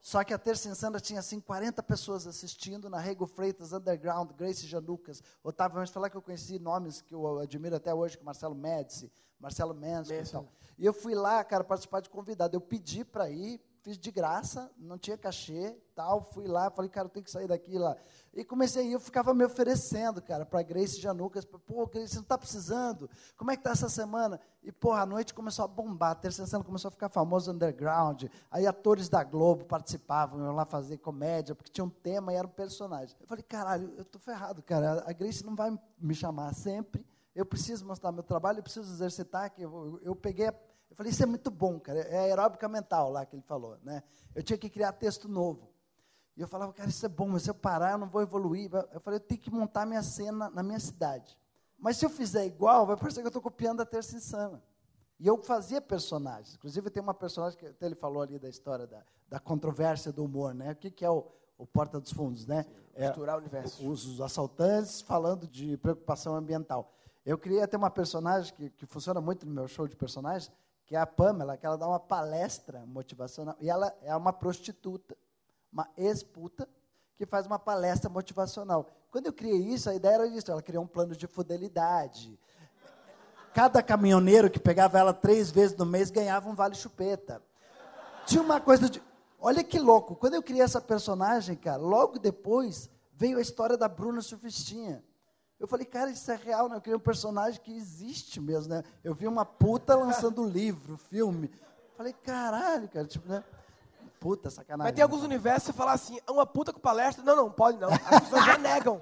Só 0.01 0.21
que 0.23 0.33
a 0.33 0.37
Terça 0.37 0.67
Insana 0.67 0.99
tinha 0.99 1.21
assim 1.21 1.39
40 1.39 1.81
pessoas 1.81 2.27
assistindo 2.27 2.89
na 2.89 2.99
Rego 2.99 3.25
Freitas 3.25 3.71
Underground, 3.71 4.33
Grace 4.33 4.67
Janucas, 4.67 5.23
Otávio 5.41 5.75
Vamos 5.75 5.91
falar 5.91 6.09
que 6.09 6.17
eu 6.17 6.21
conheci 6.21 6.59
nomes 6.59 7.01
que 7.01 7.15
eu 7.15 7.39
admiro 7.39 7.75
até 7.77 7.93
hoje, 7.93 8.17
que 8.17 8.23
Marcelo 8.23 8.53
Médici, 8.53 9.09
Marcelo 9.39 9.73
Mendes 9.73 10.09
e 10.09 10.31
tal. 10.31 10.47
E 10.77 10.85
eu 10.85 10.93
fui 10.93 11.15
lá, 11.15 11.43
cara, 11.43 11.63
participar 11.63 12.01
de 12.01 12.09
convidado. 12.09 12.55
Eu 12.55 12.61
pedi 12.61 13.05
para 13.05 13.29
ir, 13.29 13.61
fiz 13.81 13.97
de 13.97 14.11
graça, 14.11 14.69
não 14.77 14.97
tinha 14.97 15.17
cachê, 15.17 15.77
tal. 15.95 16.21
Fui 16.21 16.47
lá, 16.47 16.69
falei, 16.69 16.89
cara, 16.89 17.05
eu 17.05 17.09
tenho 17.09 17.23
que 17.23 17.31
sair 17.31 17.47
daqui 17.47 17.77
lá. 17.77 17.95
E 18.33 18.43
comecei 18.43 18.81
a 18.81 18.85
ir, 18.85 18.91
eu 18.91 18.99
ficava 18.99 19.33
me 19.33 19.45
oferecendo, 19.45 20.21
cara, 20.21 20.45
para 20.45 20.61
Grace 20.63 20.99
Janucas. 20.99 21.45
Pô, 21.45 21.87
Grace, 21.87 22.09
você 22.09 22.15
não 22.15 22.23
está 22.23 22.37
precisando? 22.37 23.09
Como 23.37 23.51
é 23.51 23.55
que 23.55 23.63
tá 23.63 23.71
essa 23.71 23.87
semana? 23.87 24.39
E, 24.61 24.71
porra, 24.71 25.03
a 25.03 25.05
noite 25.05 25.33
começou 25.33 25.63
a 25.63 25.67
bombar, 25.67 26.11
a 26.11 26.15
terceira 26.15 26.49
semana 26.49 26.65
começou 26.65 26.89
a 26.89 26.91
ficar 26.91 27.07
famoso 27.07 27.51
underground. 27.51 28.25
Aí 28.51 28.67
atores 28.67 29.07
da 29.07 29.23
Globo 29.23 29.63
participavam, 29.63 30.39
iam 30.39 30.53
lá 30.53 30.65
fazer 30.65 30.97
comédia, 30.97 31.55
porque 31.55 31.71
tinha 31.71 31.85
um 31.85 31.89
tema 31.89 32.33
e 32.33 32.35
era 32.35 32.47
um 32.47 32.51
personagem. 32.51 33.15
Eu 33.21 33.27
falei, 33.27 33.43
caralho, 33.43 33.93
eu 33.95 34.03
tô 34.03 34.19
ferrado, 34.19 34.61
cara. 34.61 35.05
A 35.07 35.13
Grace 35.13 35.45
não 35.45 35.55
vai 35.55 35.71
me 35.97 36.13
chamar 36.13 36.53
sempre 36.53 37.05
eu 37.35 37.45
preciso 37.45 37.85
mostrar 37.85 38.11
meu 38.11 38.23
trabalho, 38.23 38.59
eu 38.59 38.63
preciso 38.63 38.91
exercitar. 38.91 39.51
Que 39.51 39.63
eu, 39.63 39.99
eu 40.01 40.15
peguei, 40.15 40.47
eu 40.47 40.95
falei, 40.95 41.11
isso 41.11 41.21
é 41.21 41.25
muito 41.25 41.51
bom, 41.51 41.79
cara. 41.79 41.99
É 41.99 42.19
aeróbica 42.19 42.67
mental 42.69 43.11
lá 43.11 43.25
que 43.25 43.35
ele 43.35 43.43
falou, 43.43 43.77
né? 43.83 44.01
Eu 44.33 44.41
tinha 44.41 44.57
que 44.57 44.69
criar 44.69 44.93
texto 44.93 45.27
novo. 45.27 45.69
E 46.37 46.41
eu 46.41 46.47
falava, 46.47 46.73
cara, 46.73 46.89
isso 46.89 47.05
é 47.05 47.09
bom, 47.09 47.27
mas 47.27 47.43
se 47.43 47.49
eu 47.49 47.55
parar, 47.55 47.93
eu 47.93 47.97
não 47.97 48.07
vou 48.07 48.21
evoluir. 48.21 48.69
Eu 48.93 48.99
falei, 48.99 49.17
eu 49.17 49.23
tenho 49.23 49.39
que 49.39 49.51
montar 49.51 49.85
minha 49.85 50.03
cena 50.03 50.49
na 50.49 50.63
minha 50.63 50.79
cidade. 50.79 51.37
Mas 51.77 51.97
se 51.97 52.05
eu 52.05 52.09
fizer 52.09 52.45
igual, 52.45 52.85
vai 52.85 52.95
parecer 52.95 53.21
que 53.21 53.27
eu 53.27 53.29
estou 53.29 53.41
copiando 53.41 53.81
a 53.81 53.85
Terça 53.85 54.15
Insana. 54.15 54.61
E 55.19 55.27
eu 55.27 55.37
fazia 55.43 55.81
personagens. 55.81 56.55
Inclusive, 56.55 56.89
tem 56.89 57.01
uma 57.01 57.13
personagem 57.13 57.57
que 57.57 57.65
até 57.65 57.85
ele 57.85 57.95
falou 57.95 58.21
ali 58.21 58.37
da 58.37 58.49
história 58.49 58.85
da, 58.85 59.03
da 59.29 59.39
controvérsia 59.39 60.11
do 60.11 60.25
humor, 60.25 60.53
né? 60.53 60.71
O 60.71 60.75
que, 60.75 60.91
que 60.91 61.05
é 61.05 61.09
o, 61.09 61.25
o 61.57 61.65
Porta 61.65 61.99
dos 61.99 62.11
Fundos, 62.11 62.45
né? 62.45 62.65
É, 62.93 63.07
misturar 63.07 63.35
o 63.35 63.39
universo. 63.39 63.87
Os, 63.89 64.05
os 64.05 64.21
assaltantes 64.21 65.01
falando 65.01 65.47
de 65.47 65.77
preocupação 65.77 66.35
ambiental. 66.35 66.91
Eu 67.25 67.39
queria 67.39 67.67
ter 67.67 67.75
uma 67.75 67.89
personagem 67.89 68.53
que, 68.53 68.69
que 68.69 68.85
funciona 68.85 69.19
muito 69.19 69.47
no 69.47 69.51
meu 69.51 69.67
show 69.67 69.87
de 69.87 69.95
personagens, 69.95 70.51
que 70.85 70.95
é 70.95 70.99
a 70.99 71.07
Pamela, 71.07 71.57
que 71.57 71.65
ela 71.65 71.75
dá 71.75 71.87
uma 71.87 71.99
palestra 71.99 72.85
motivacional. 72.85 73.55
E 73.59 73.67
ela 73.67 73.91
é 74.03 74.15
uma 74.15 74.31
prostituta, 74.31 75.17
uma 75.73 75.89
ex-puta, 75.97 76.69
que 77.17 77.25
faz 77.25 77.47
uma 77.47 77.57
palestra 77.57 78.09
motivacional. 78.11 78.85
Quando 79.09 79.25
eu 79.25 79.33
criei 79.33 79.57
isso, 79.57 79.89
a 79.89 79.95
ideia 79.95 80.15
era 80.15 80.27
isso: 80.27 80.51
ela 80.51 80.61
criou 80.61 80.83
um 80.83 80.87
plano 80.87 81.15
de 81.15 81.25
fidelidade. 81.25 82.37
Cada 83.55 83.81
caminhoneiro 83.81 84.49
que 84.49 84.59
pegava 84.59 84.99
ela 84.99 85.13
três 85.13 85.49
vezes 85.49 85.75
no 85.75 85.85
mês 85.85 86.11
ganhava 86.11 86.47
um 86.47 86.53
vale 86.53 86.75
chupeta. 86.75 87.41
Tinha 88.27 88.41
uma 88.41 88.61
coisa 88.61 88.87
de. 88.87 89.01
Olha 89.39 89.63
que 89.63 89.79
louco, 89.79 90.15
quando 90.15 90.35
eu 90.35 90.43
criei 90.43 90.61
essa 90.61 90.81
personagem, 90.81 91.55
cara, 91.55 91.77
logo 91.77 92.19
depois 92.19 92.89
veio 93.13 93.37
a 93.37 93.41
história 93.41 93.77
da 93.77 93.87
Bruna 93.87 94.21
Surfistinha. 94.21 95.03
Eu 95.65 95.67
falei, 95.67 95.85
cara, 95.85 96.11
isso 96.11 96.31
é 96.31 96.35
real, 96.35 96.69
né? 96.69 96.75
Eu 96.75 96.81
criei 96.81 96.95
um 96.95 96.99
personagem 96.99 97.59
que 97.59 97.75
existe 97.75 98.39
mesmo, 98.39 98.71
né? 98.71 98.83
Eu 99.03 99.15
vi 99.15 99.27
uma 99.27 99.43
puta 99.43 99.95
lançando 99.95 100.45
livro, 100.47 100.95
filme. 100.95 101.49
Falei, 101.97 102.13
caralho, 102.13 102.87
cara, 102.87 103.07
tipo, 103.07 103.27
né? 103.27 103.43
puta, 104.19 104.51
sacanagem. 104.51 104.91
Mas 104.91 104.95
tem 104.95 105.01
alguns 105.03 105.23
universos 105.23 105.63
que 105.63 105.65
você 105.71 105.73
fala 105.73 105.93
assim, 105.93 106.19
"É 106.27 106.31
uma 106.31 106.45
puta 106.45 106.71
com 106.71 106.79
palestra. 106.79 107.23
Não, 107.23 107.35
não, 107.35 107.51
pode 107.51 107.79
não. 107.79 107.89
As 107.89 108.21
pessoas 108.21 108.45
já 108.45 108.57
negam. 108.59 109.01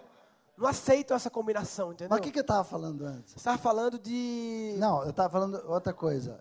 Não 0.57 0.67
aceitam 0.67 1.17
essa 1.17 1.29
combinação, 1.29 1.91
entendeu? 1.91 2.09
Mas 2.09 2.19
o 2.19 2.21
que, 2.21 2.31
que 2.31 2.39
eu 2.39 2.45
tava 2.45 2.63
falando 2.63 3.05
antes? 3.05 3.31
Você 3.31 3.39
estava 3.39 3.57
falando 3.57 3.99
de. 3.99 4.75
Não, 4.77 5.03
eu 5.03 5.11
tava 5.11 5.29
falando 5.29 5.61
outra 5.67 5.91
coisa. 5.91 6.39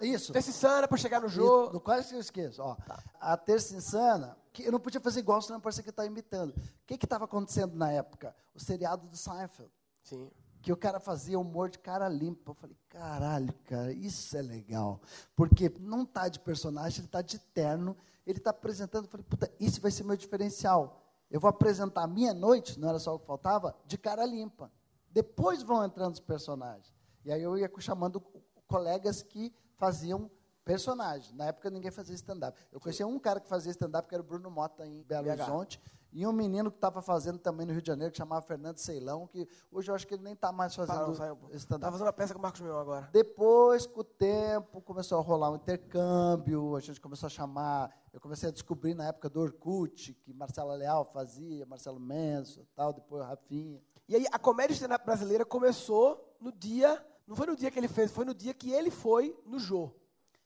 Isso. 0.00 0.32
Terça 0.32 0.50
insana 0.50 0.88
pra 0.88 0.96
chegar 0.98 1.20
no 1.20 1.28
jogo. 1.28 1.72
do 1.72 1.80
quase 1.80 2.08
que 2.08 2.14
eu 2.14 2.20
esqueço. 2.20 2.62
Ó, 2.62 2.76
A 3.20 3.36
terça 3.36 3.74
insana, 3.74 4.36
que 4.52 4.64
eu 4.64 4.72
não 4.72 4.80
podia 4.80 5.00
fazer 5.00 5.20
igual, 5.20 5.40
senão 5.40 5.60
parecia 5.60 5.82
que 5.82 5.88
eu 5.88 5.92
estava 5.92 6.08
imitando. 6.08 6.50
O 6.50 6.86
que 6.86 6.94
estava 6.94 7.24
acontecendo 7.24 7.74
na 7.76 7.90
época? 7.90 8.34
O 8.54 8.60
seriado 8.60 9.06
do 9.06 9.16
Seinfeld. 9.16 9.70
Sim. 10.02 10.30
Que 10.62 10.72
o 10.72 10.76
cara 10.76 10.98
fazia 10.98 11.38
humor 11.38 11.68
de 11.68 11.78
cara 11.78 12.08
limpa. 12.08 12.50
Eu 12.50 12.54
falei, 12.54 12.76
caralho, 12.88 13.52
cara, 13.64 13.92
isso 13.92 14.36
é 14.36 14.42
legal. 14.42 15.00
Porque 15.36 15.70
não 15.78 16.06
tá 16.06 16.28
de 16.28 16.40
personagem, 16.40 17.00
ele 17.00 17.08
tá 17.08 17.20
de 17.20 17.38
terno, 17.38 17.96
ele 18.26 18.40
tá 18.40 18.50
apresentando. 18.50 19.04
Eu 19.04 19.10
falei, 19.10 19.26
puta, 19.28 19.52
isso 19.60 19.80
vai 19.80 19.90
ser 19.90 20.04
meu 20.04 20.16
diferencial. 20.16 21.02
Eu 21.30 21.40
vou 21.40 21.48
apresentar 21.50 22.02
a 22.04 22.06
minha 22.06 22.32
noite, 22.32 22.78
não 22.78 22.88
era 22.88 22.98
só 22.98 23.14
o 23.14 23.18
que 23.18 23.26
faltava, 23.26 23.74
de 23.86 23.98
cara 23.98 24.24
limpa. 24.24 24.70
Depois 25.10 25.62
vão 25.62 25.84
entrando 25.84 26.14
os 26.14 26.20
personagens. 26.20 26.92
E 27.24 27.32
aí 27.32 27.42
eu 27.42 27.56
ia 27.58 27.70
chamando 27.78 28.20
colegas 28.66 29.22
que 29.22 29.52
faziam 29.76 30.30
personagens. 30.64 31.32
Na 31.34 31.46
época 31.46 31.70
ninguém 31.70 31.90
fazia 31.90 32.14
stand-up. 32.14 32.58
Eu 32.72 32.80
conhecia 32.80 33.06
um 33.06 33.18
cara 33.18 33.40
que 33.40 33.48
fazia 33.48 33.70
stand-up, 33.70 34.08
que 34.08 34.14
era 34.14 34.22
o 34.22 34.26
Bruno 34.26 34.50
Mota, 34.50 34.86
em 34.86 35.02
Belo 35.02 35.24
BH. 35.24 35.30
Horizonte, 35.30 35.80
e 36.16 36.24
um 36.24 36.32
menino 36.32 36.70
que 36.70 36.76
estava 36.76 37.02
fazendo 37.02 37.40
também 37.40 37.66
no 37.66 37.72
Rio 37.72 37.82
de 37.82 37.88
Janeiro, 37.88 38.12
que 38.12 38.18
chamava 38.18 38.40
Fernando 38.40 38.78
Ceilão, 38.78 39.26
que 39.26 39.48
hoje 39.70 39.90
eu 39.90 39.96
acho 39.96 40.06
que 40.06 40.14
ele 40.14 40.22
nem 40.22 40.34
está 40.34 40.52
mais 40.52 40.76
Parou, 40.76 41.12
fazendo. 41.12 41.36
Tá 41.48 41.56
stand-up. 41.56 41.90
fazendo 41.90 42.06
uma 42.06 42.12
peça 42.12 42.32
com 42.32 42.38
o 42.38 42.42
Marcos 42.42 42.60
Mion 42.60 42.78
agora. 42.78 43.08
Depois, 43.12 43.84
com 43.84 44.00
o 44.00 44.04
tempo, 44.04 44.80
começou 44.80 45.18
a 45.18 45.22
rolar 45.22 45.50
um 45.50 45.56
intercâmbio, 45.56 46.76
a 46.76 46.80
gente 46.80 47.00
começou 47.00 47.26
a 47.26 47.30
chamar, 47.30 47.90
eu 48.12 48.20
comecei 48.20 48.48
a 48.48 48.52
descobrir 48.52 48.94
na 48.94 49.08
época 49.08 49.28
do 49.28 49.40
Orkut, 49.40 50.14
que 50.22 50.32
Marcela 50.32 50.74
Leal 50.74 51.04
fazia, 51.04 51.66
Marcelo 51.66 51.98
Menso, 51.98 52.64
tal, 52.76 52.92
depois 52.92 53.20
o 53.20 53.26
Rafinha. 53.26 53.82
E 54.08 54.14
aí 54.14 54.26
a 54.30 54.38
comédia 54.38 54.74
stand-up 54.74 55.04
brasileira 55.04 55.44
começou 55.44 56.36
no 56.40 56.52
dia. 56.52 57.04
Não 57.26 57.34
foi 57.34 57.46
no 57.46 57.56
dia 57.56 57.70
que 57.70 57.78
ele 57.78 57.88
fez, 57.88 58.10
foi 58.10 58.24
no 58.24 58.34
dia 58.34 58.52
que 58.52 58.70
ele 58.70 58.90
foi 58.90 59.36
no 59.46 59.58
Jô. 59.58 59.90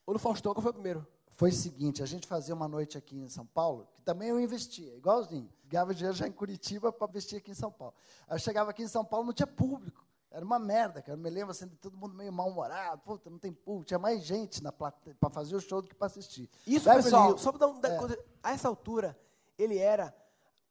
Ou 0.05 0.13
no 0.13 0.19
Faustão, 0.19 0.53
qual 0.53 0.61
foi 0.61 0.71
o 0.71 0.73
primeiro? 0.73 1.05
Foi 1.31 1.49
o 1.49 1.53
seguinte, 1.53 2.01
a 2.03 2.05
gente 2.05 2.27
fazia 2.27 2.53
uma 2.53 2.67
noite 2.67 2.97
aqui 2.97 3.17
em 3.17 3.29
São 3.29 3.45
Paulo, 3.45 3.87
que 3.95 4.01
também 4.01 4.29
eu 4.29 4.39
investia, 4.39 4.93
igualzinho. 4.95 5.49
Ganhava 5.65 5.93
dinheiro 5.93 6.15
já 6.15 6.27
em 6.27 6.31
Curitiba 6.31 6.91
para 6.91 7.07
investir 7.09 7.37
aqui 7.37 7.51
em 7.51 7.55
São 7.55 7.71
Paulo. 7.71 7.93
Aí 8.27 8.35
eu 8.35 8.39
chegava 8.39 8.71
aqui 8.71 8.83
em 8.83 8.87
São 8.87 9.05
Paulo, 9.05 9.25
não 9.27 9.33
tinha 9.33 9.47
público. 9.47 10.03
Era 10.31 10.43
uma 10.45 10.59
merda, 10.59 11.01
cara. 11.01 11.17
Eu 11.17 11.21
me 11.21 11.29
lembro 11.29 11.51
assim, 11.51 11.67
de 11.67 11.75
todo 11.77 11.97
mundo 11.97 12.13
meio 12.13 12.31
mal-humorado. 12.31 13.01
Puta, 13.01 13.29
não 13.29 13.39
tem 13.39 13.51
público. 13.51 13.85
Tinha 13.87 13.97
mais 13.99 14.21
gente 14.23 14.61
para 14.61 15.29
fazer 15.31 15.55
o 15.55 15.59
show 15.59 15.81
do 15.81 15.87
que 15.87 15.95
para 15.95 16.05
assistir. 16.07 16.47
Isso, 16.67 16.85
pessoal, 17.05 17.37
só 17.37 17.51
para 17.51 17.59
dar 17.59 17.67
um. 17.67 17.79
É. 17.83 17.97
coisa- 17.97 18.19
A 18.43 18.51
essa 18.51 18.67
altura, 18.67 19.17
ele 19.57 19.77
era 19.77 20.15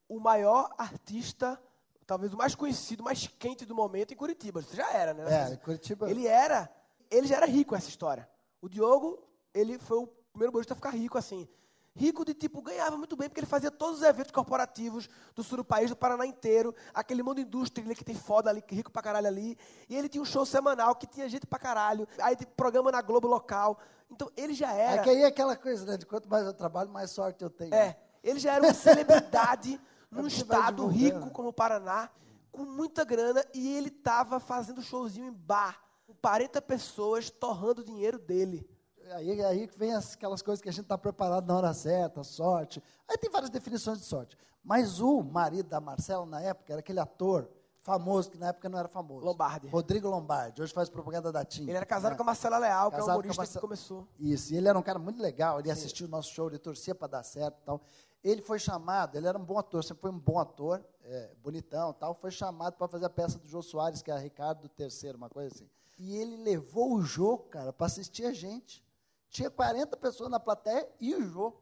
o 0.09 0.21
maior 0.21 0.73
artista, 0.79 1.61
talvez 2.09 2.33
o 2.33 2.39
mais 2.39 2.55
conhecido, 2.55 3.05
mais 3.05 3.27
quente 3.27 3.67
do 3.67 3.75
momento 3.75 4.15
em 4.15 4.17
Curitiba. 4.17 4.61
Isso 4.61 4.75
já 4.75 4.91
era, 4.91 5.13
né? 5.13 5.51
É, 5.51 5.53
em 5.53 5.59
Curitiba. 5.59 6.11
Ele 6.11 6.27
era. 6.27 6.69
Ele 7.11 7.27
já 7.27 7.37
era 7.37 7.47
rico 7.47 7.77
essa 7.77 7.89
história. 7.89 8.27
O 8.63 8.69
Diogo, 8.69 9.23
ele 9.53 9.79
foi 9.79 9.99
o 9.99 10.07
primeiro 10.33 10.51
humorista 10.51 10.73
a 10.73 10.77
ficar 10.77 10.91
rico 10.91 11.19
assim. 11.19 11.47
Rico 11.95 12.25
de 12.25 12.33
tipo, 12.33 12.63
ganhava 12.63 12.97
muito 12.97 13.15
bem, 13.15 13.29
porque 13.29 13.41
ele 13.41 13.47
fazia 13.47 13.71
todos 13.71 13.99
os 13.99 14.03
eventos 14.03 14.31
corporativos 14.31 15.09
do 15.35 15.43
sul 15.43 15.59
do 15.59 15.65
país, 15.65 15.91
do 15.91 15.97
Paraná 15.97 16.25
inteiro, 16.25 16.75
aquele 16.95 17.23
mundo 17.23 17.41
indústria 17.41 17.95
que 17.95 18.05
tem 18.05 18.15
foda 18.15 18.49
ali, 18.49 18.63
rico 18.69 18.91
pra 18.91 19.03
caralho 19.03 19.27
ali. 19.27 19.59
E 19.89 19.95
ele 19.95 20.09
tinha 20.09 20.23
um 20.23 20.25
show 20.25 20.47
semanal 20.47 20.95
que 20.95 21.07
tinha 21.07 21.29
gente 21.29 21.47
pra 21.47 21.59
caralho. 21.59 22.09
Aí 22.23 22.37
tem 22.37 22.47
programa 22.57 22.91
na 22.91 23.03
Globo 23.03 23.29
local. 23.29 23.79
Então 24.11 24.31
ele 24.35 24.55
já 24.55 24.73
era. 24.73 25.03
É 25.03 25.05
que 25.05 25.11
aí 25.11 25.23
é 25.23 25.27
aquela 25.27 25.57
coisa, 25.57 25.85
né? 25.85 25.99
De 25.99 26.07
quanto 26.07 26.27
mais 26.29 26.47
eu 26.47 26.55
trabalho, 26.55 26.89
mais 26.89 27.11
sorte 27.11 27.45
eu 27.45 27.51
tenho. 27.51 27.75
É, 27.75 27.99
ele 28.23 28.39
já 28.39 28.55
era 28.55 28.65
uma 28.65 28.73
celebridade 28.73 29.79
num 30.11 30.27
estado 30.27 30.87
rico 30.87 31.31
como 31.31 31.49
o 31.49 31.53
Paraná, 31.53 32.11
com 32.51 32.65
muita 32.65 33.05
grana, 33.05 33.45
e 33.55 33.69
ele 33.77 33.89
estava 33.89 34.41
fazendo 34.41 34.83
showzinho 34.83 35.27
em 35.29 35.33
bar, 35.33 35.81
com 36.07 36.15
40 36.15 36.61
pessoas 36.63 37.31
torrando 37.31 37.83
o 37.83 37.85
dinheiro 37.85 38.19
dele. 38.19 38.69
Aí, 39.13 39.43
aí 39.45 39.67
que 39.69 39.79
vem 39.79 39.95
as- 39.95 40.15
aquelas 40.15 40.43
coisas 40.43 40.61
que 40.61 40.69
a 40.69 40.73
gente 40.73 40.83
está 40.83 40.99
preparado 40.99 41.47
na 41.47 41.57
hora 41.57 41.73
certa, 41.73 42.23
sorte. 42.23 42.83
Aí 43.09 43.17
tem 43.17 43.31
várias 43.31 43.51
definições 43.51 43.99
de 43.99 44.05
sorte. 44.05 44.37
Mas 44.63 45.01
o 45.01 45.23
marido 45.23 45.69
da 45.69 45.81
Marcela, 45.81 46.27
na 46.27 46.41
época, 46.43 46.73
era 46.75 46.81
aquele 46.81 47.01
ator 47.01 47.49
famoso, 47.81 48.31
que 48.31 48.37
na 48.37 48.49
época 48.49 48.69
não 48.69 48.79
era 48.79 48.89
famoso. 48.89 49.25
Lombardi. 49.25 49.67
Rodrigo 49.69 50.09
Lombardi. 50.11 50.61
Hoje 50.61 50.75
faz 50.75 50.91
propaganda 50.91 51.33
da 51.33 51.43
TIM. 51.43 51.63
Ele 51.63 51.73
era 51.73 51.87
casado 51.87 52.11
né? 52.11 52.17
com 52.19 52.23
a 52.23 52.27
Marcela 52.27 52.59
Leal, 52.59 52.91
que 52.91 52.97
é 52.97 52.99
o 52.99 53.01
Casado 53.01 53.15
humorista 53.15 53.33
que 53.35 53.39
Marcela- 53.39 53.61
começou. 53.63 54.07
Isso, 54.19 54.53
e 54.53 54.57
ele 54.59 54.69
era 54.69 54.79
um 54.79 54.83
cara 54.83 54.99
muito 54.99 55.23
legal, 55.23 55.59
ele 55.59 55.71
assistia 55.71 56.07
o 56.07 56.09
nosso 56.11 56.31
show, 56.35 56.49
ele 56.49 56.59
torcia 56.59 56.95
para 56.95 57.09
dar 57.09 57.23
certo 57.23 57.57
e 57.63 57.65
tal. 57.65 57.81
Ele 58.23 58.43
foi 58.43 58.59
chamado, 58.59 59.17
ele 59.17 59.27
era 59.29 59.39
um 59.39 59.45
bom 59.45 59.59
ator, 59.59 59.83
sempre 59.85 60.01
foi 60.03 60.11
um 60.11 60.19
bom 60.19 60.39
ator, 60.39 60.85
é, 61.05 61.33
bonitão 61.43 61.91
e 61.91 61.95
tal, 61.95 62.15
foi 62.15 62.31
chamado 62.31 62.75
para 62.77 62.89
fazer 62.89 63.07
a 63.07 63.11
peça 63.11 63.39
do 63.39 63.49
Jô 63.49 63.63
Soares, 63.63 64.03
que 64.03 64.11
era 64.11 64.19
Ricardo 64.21 64.69
III, 64.79 65.13
uma 65.15 65.29
coisa 65.31 65.55
assim. 65.55 65.71
E 65.99 66.17
ele 66.17 66.37
levou 66.37 66.95
o 66.95 67.03
Jô, 67.03 67.39
cara, 67.39 67.73
para 67.73 67.87
assistir 67.87 68.25
a 68.27 68.33
gente. 68.33 68.85
Tinha 69.31 69.51
40 69.51 69.97
pessoas 69.97 70.31
na 70.31 70.41
plateia 70.41 70.89
e 71.01 71.15
o 71.15 71.23
Jô. 71.29 71.53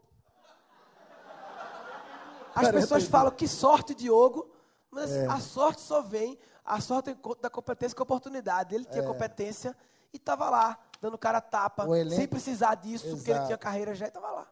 As 2.55 2.63
40 2.63 2.73
pessoas 2.73 3.05
falam 3.05 3.31
que 3.33 3.47
sorte, 3.47 3.95
Diogo, 3.95 4.51
mas 4.91 5.11
É. 5.11 5.27
a 5.27 5.39
sorte 5.41 5.81
só 5.83 6.01
vem, 6.01 6.39
a 6.65 6.81
sorte 6.81 7.11
é 7.11 7.17
da 7.41 7.51
competência 7.51 7.95
com 7.95 8.03
a 8.03 8.05
oportunidade. 8.05 8.75
Ele 8.75 8.85
tinha 8.87 9.03
competência 9.05 9.77
e 10.13 10.17
estava 10.17 10.49
lá, 10.49 10.79
dando 11.03 11.19
cara 11.19 11.41
tapa, 11.41 11.85
É. 11.85 12.01
Elenco- 12.01 12.17
sem 12.17 12.27
precisar 12.27 12.77
disso, 12.77 13.09
porque 13.11 13.31
ele 13.31 13.33
Exato. 13.33 13.47
tinha 13.49 13.59
carreira 13.59 13.95
já 13.95 14.07
e 14.07 14.09
estava 14.09 14.31
lá. 14.31 14.49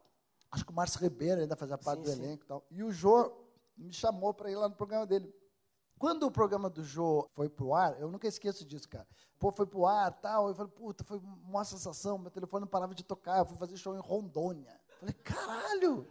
Acho 0.55 0.65
que 0.65 0.71
o 0.71 0.75
Márcio 0.75 1.01
Ribeiro 1.01 1.41
ainda 1.41 1.57
fazia 1.57 1.77
parte 1.77 1.99
Sim, 1.99 2.05
do 2.05 2.11
sim. 2.11 2.23
elenco 2.23 2.45
e 2.45 2.47
tal. 2.47 2.65
E 2.71 2.83
o 2.85 2.93
Jô 2.93 3.33
me 3.77 3.93
chamou 3.93 4.33
para 4.33 4.49
ir 4.51 4.55
lá 4.55 4.69
no 4.69 4.75
programa 4.77 5.05
dele. 5.05 5.35
Quando 5.99 6.23
o 6.27 6.31
programa 6.31 6.71
do 6.71 6.85
Jô 6.85 7.29
foi 7.35 7.49
pro 7.49 7.75
ar, 7.75 8.01
eu 8.01 8.09
nunca 8.09 8.29
esqueço 8.29 8.65
disso, 8.65 8.89
cara. 8.89 9.07
Pô, 9.39 9.51
foi 9.51 9.67
pro 9.67 9.85
ar 9.85 10.13
tal. 10.13 10.47
Eu 10.49 10.55
falei, 10.55 10.71
puta, 10.71 11.03
foi 11.03 11.19
uma 11.45 11.65
sensação. 11.65 12.19
Meu 12.19 12.31
telefone 12.31 12.61
não 12.61 12.69
parava 12.69 12.95
de 12.95 13.03
tocar. 13.03 13.39
Eu 13.39 13.47
fui 13.47 13.57
fazer 13.57 13.77
show 13.77 13.97
em 13.97 14.01
Rondônia. 14.01 14.81
Falei, 15.01 15.15
caralho! 15.25 16.07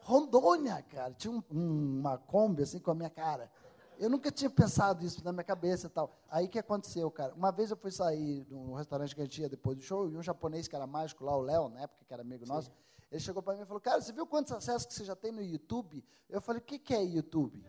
Rondônia, 0.00 0.82
cara. 0.82 1.12
Tinha 1.14 1.32
um- 1.32 1.42
um- 1.50 1.98
uma 2.00 2.18
Kombi 2.18 2.62
assim 2.62 2.78
com 2.78 2.90
a 2.90 2.94
minha 2.94 3.10
cara. 3.10 3.50
Eu 3.98 4.10
nunca 4.10 4.30
tinha 4.30 4.50
pensado 4.50 5.04
isso 5.04 5.24
na 5.24 5.32
minha 5.32 5.44
cabeça 5.44 5.86
e 5.86 5.90
tal. 5.90 6.10
Aí 6.28 6.48
que 6.48 6.58
aconteceu, 6.58 7.10
cara? 7.10 7.32
Uma 7.34 7.50
vez 7.50 7.70
eu 7.70 7.76
fui 7.76 7.90
sair 7.90 8.46
num 8.50 8.74
restaurante 8.74 9.14
que 9.14 9.20
a 9.20 9.24
gente 9.24 9.40
ia 9.40 9.48
depois 9.48 9.76
do 9.76 9.82
show 9.82 10.08
e 10.10 10.16
um 10.16 10.22
japonês 10.22 10.68
que 10.68 10.76
era 10.76 10.86
mágico 10.86 11.24
lá, 11.24 11.34
o 11.36 11.40
Léo, 11.40 11.68
na 11.70 11.80
época, 11.82 12.04
que 12.06 12.12
era 12.12 12.22
amigo 12.22 12.44
nosso, 12.46 12.70
ele 13.10 13.20
chegou 13.20 13.42
para 13.42 13.54
mim 13.54 13.62
e 13.62 13.66
falou: 13.66 13.80
Cara, 13.80 14.00
você 14.00 14.12
viu 14.12 14.26
quantos 14.26 14.52
acessos 14.52 14.86
que 14.86 14.94
você 14.94 15.04
já 15.04 15.14
tem 15.16 15.32
no 15.32 15.42
YouTube? 15.42 16.04
Eu 16.28 16.40
falei: 16.40 16.60
O 16.60 16.64
que, 16.64 16.78
que 16.78 16.94
é 16.94 17.02
YouTube? 17.04 17.64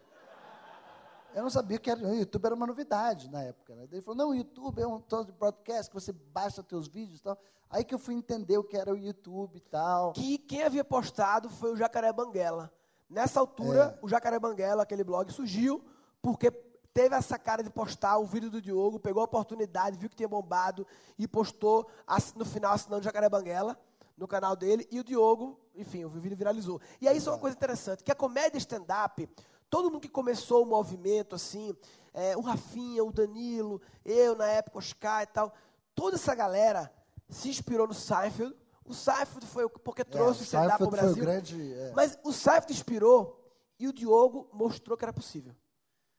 Eu 1.34 1.44
não 1.44 1.50
sabia 1.50 1.78
que 1.78 1.92
era, 1.92 2.00
o 2.08 2.16
YouTube 2.16 2.46
era 2.46 2.56
uma 2.56 2.66
novidade 2.66 3.30
na 3.30 3.44
época. 3.44 3.76
Né? 3.76 3.88
Ele 3.92 4.02
falou: 4.02 4.18
Não, 4.18 4.30
o 4.30 4.36
YouTube 4.36 4.82
é 4.82 4.88
um 4.88 5.00
troço 5.00 5.26
de 5.26 5.32
broadcast 5.34 5.90
que 5.90 5.94
você 5.94 6.12
baixa 6.12 6.64
teus 6.64 6.88
vídeos 6.88 7.20
e 7.20 7.24
tal. 7.24 7.38
Aí 7.70 7.84
que 7.84 7.94
eu 7.94 8.00
fui 8.00 8.16
entender 8.16 8.58
o 8.58 8.64
que 8.64 8.78
era 8.78 8.92
o 8.92 8.98
YouTube 8.98 9.58
e 9.58 9.60
tal. 9.62 10.14
que 10.14 10.38
quem 10.38 10.64
havia 10.64 10.84
postado 10.84 11.50
foi 11.50 11.72
o 11.74 11.76
Jacaré 11.76 12.12
Banguela. 12.14 12.72
Nessa 13.10 13.40
altura, 13.40 13.98
É. 14.02 14.06
o 14.06 14.08
Jacaré 14.10 14.40
Banguela, 14.40 14.84
aquele 14.84 15.04
blog, 15.04 15.32
surgiu 15.32 15.84
porque 16.22 16.50
teve 16.94 17.16
essa 17.16 17.38
cara 17.38 17.62
de 17.62 17.70
postar 17.70 18.18
o 18.18 18.26
vídeo 18.26 18.50
do 18.50 18.62
Diogo, 18.62 19.00
pegou 19.00 19.22
a 19.22 19.26
oportunidade, 19.26 19.98
viu 19.98 20.10
que 20.10 20.16
tinha 20.16 20.28
bombado 20.28 20.86
e 21.18 21.28
postou 21.28 21.88
no 22.36 22.44
final 22.44 22.74
assinando 22.74 23.02
o 23.02 23.04
Jacaré 23.04 23.30
Banguela 23.30 23.78
no 24.18 24.28
canal 24.28 24.56
dele 24.56 24.88
e 24.92 25.00
o 25.00 25.04
Diogo, 25.04 25.60
enfim, 25.76 26.04
o 26.04 26.10
vídeo 26.10 26.36
viralizou. 26.36 26.82
E 27.00 27.08
aí 27.08 27.18
isso 27.18 27.30
é 27.30 27.34
uma 27.34 27.40
coisa 27.40 27.56
interessante, 27.56 28.04
que 28.04 28.12
a 28.12 28.16
comédia 28.16 28.58
stand-up, 28.58 29.30
todo 29.70 29.92
mundo 29.92 30.02
que 30.02 30.10
começou 30.10 30.64
o 30.64 30.66
movimento, 30.66 31.36
assim, 31.36 31.76
é, 32.14 32.36
o 32.36 32.42
Rafinha, 32.42 33.04
o 33.04 33.12
Danilo, 33.12 33.80
eu 34.04 34.36
na 34.36 34.48
época, 34.48 34.80
Oscar 34.80 35.22
e 35.24 35.28
tal, 35.28 35.54
toda 35.94 36.16
essa 36.16 36.34
galera 36.34 36.92
se 37.30 37.50
inspirou 37.50 37.88
no 37.88 37.94
Seinfeld. 37.94 38.56
O 38.84 38.94
Seinfeld 38.94 39.46
foi 39.46 39.66
o 39.66 39.70
porque 39.70 40.04
trouxe 40.04 40.40
É, 40.40 40.42
o 40.42 40.46
stand-up 40.46 40.78
para 40.78 40.88
o 40.88 40.90
Brasil. 40.90 41.24
grande, 41.24 41.74
é. 41.74 41.92
Mas 41.96 42.18
o 42.24 42.34
Seinfeld 42.34 42.74
inspirou 42.74 43.54
e 43.78 43.88
o 43.88 43.94
Diogo 43.94 44.50
mostrou 44.52 44.98
que 44.98 45.06
era 45.06 45.14
possível. 45.14 45.54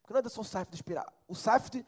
Porque 0.02 0.12
não 0.12 0.20
é 0.20 0.28
só 0.28 0.42
o 0.42 0.44
Seinfeld 0.44 0.76
inspirar. 0.76 1.12
O 1.26 1.34
Seinfeld, 1.34 1.84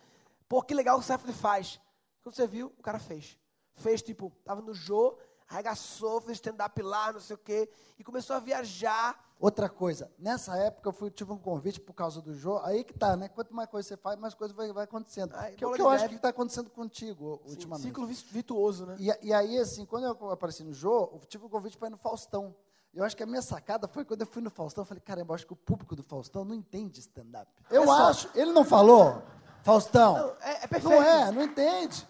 pô, 0.48 0.62
que 0.62 0.74
legal 0.74 0.98
o 0.98 1.02
Seinfeld 1.02 1.32
faz. 1.34 1.80
Quando 2.22 2.34
você 2.34 2.46
viu, 2.46 2.72
o 2.78 2.82
cara 2.82 2.98
fez. 2.98 3.38
Fez, 3.74 4.02
tipo, 4.02 4.32
tava 4.44 4.60
no 4.60 4.74
Jô, 4.74 5.16
arregaçou, 5.50 6.20
fez 6.20 6.36
stand-up 6.38 6.80
lá, 6.80 7.12
não 7.12 7.20
sei 7.20 7.34
o 7.34 7.38
quê, 7.38 7.68
e 7.98 8.04
começou 8.04 8.36
a 8.36 8.38
viajar. 8.38 9.18
Outra 9.38 9.68
coisa, 9.68 10.10
nessa 10.18 10.56
época 10.56 10.88
eu 10.88 10.92
fui, 10.92 11.10
tive 11.10 11.32
um 11.32 11.38
convite 11.38 11.80
por 11.80 11.94
causa 11.94 12.20
do 12.20 12.34
jogo. 12.34 12.60
Aí 12.64 12.84
que 12.84 12.92
tá, 12.92 13.16
né? 13.16 13.28
Quanto 13.28 13.54
mais 13.54 13.68
coisa 13.70 13.88
você 13.88 13.96
faz, 13.96 14.18
mais 14.18 14.34
coisa 14.34 14.52
vai, 14.54 14.70
vai 14.72 14.84
acontecendo. 14.84 15.32
Ai, 15.34 15.52
que 15.54 15.64
é 15.64 15.66
o 15.66 15.72
que 15.72 15.80
eu 15.80 15.88
acho 15.88 16.08
que 16.08 16.14
está 16.14 16.28
acontecendo 16.28 16.68
contigo 16.70 17.40
Assim, 17.42 17.50
ultimamente. 17.54 17.86
ciclo 17.86 18.06
vi- 18.06 18.14
virtuoso, 18.30 18.86
né? 18.86 18.96
E, 18.98 19.28
e 19.28 19.32
aí, 19.32 19.58
assim, 19.58 19.84
quando 19.86 20.04
eu 20.04 20.30
apareci 20.30 20.62
no 20.62 20.72
jogo, 20.74 21.18
eu 21.20 21.26
tive 21.26 21.46
um 21.46 21.48
convite 21.48 21.76
para 21.78 21.88
ir 21.88 21.90
no 21.90 21.96
Faustão. 21.96 22.54
Eu 22.92 23.02
acho 23.02 23.16
que 23.16 23.22
a 23.22 23.26
minha 23.26 23.40
sacada 23.40 23.88
foi 23.88 24.04
quando 24.04 24.20
eu 24.20 24.26
fui 24.26 24.42
no 24.42 24.50
Faustão, 24.50 24.82
eu 24.82 24.86
falei, 24.86 25.00
caramba, 25.00 25.30
eu 25.32 25.34
acho 25.36 25.46
que 25.46 25.52
o 25.52 25.56
público 25.56 25.96
do 25.96 26.02
Faustão 26.02 26.44
não 26.44 26.54
entende 26.54 27.00
stand-up. 27.00 27.50
Eu 27.70 27.90
acho, 27.90 28.28
ele 28.34 28.52
não 28.52 28.64
falou, 28.64 29.22
Faustão. 29.62 30.14
Não, 30.18 30.28
é- 30.42 30.64
é 30.64 30.66
perfeito. 30.66 30.88
Não 30.90 31.02
é, 31.02 31.32
não 31.32 31.42
entende. 31.42 32.06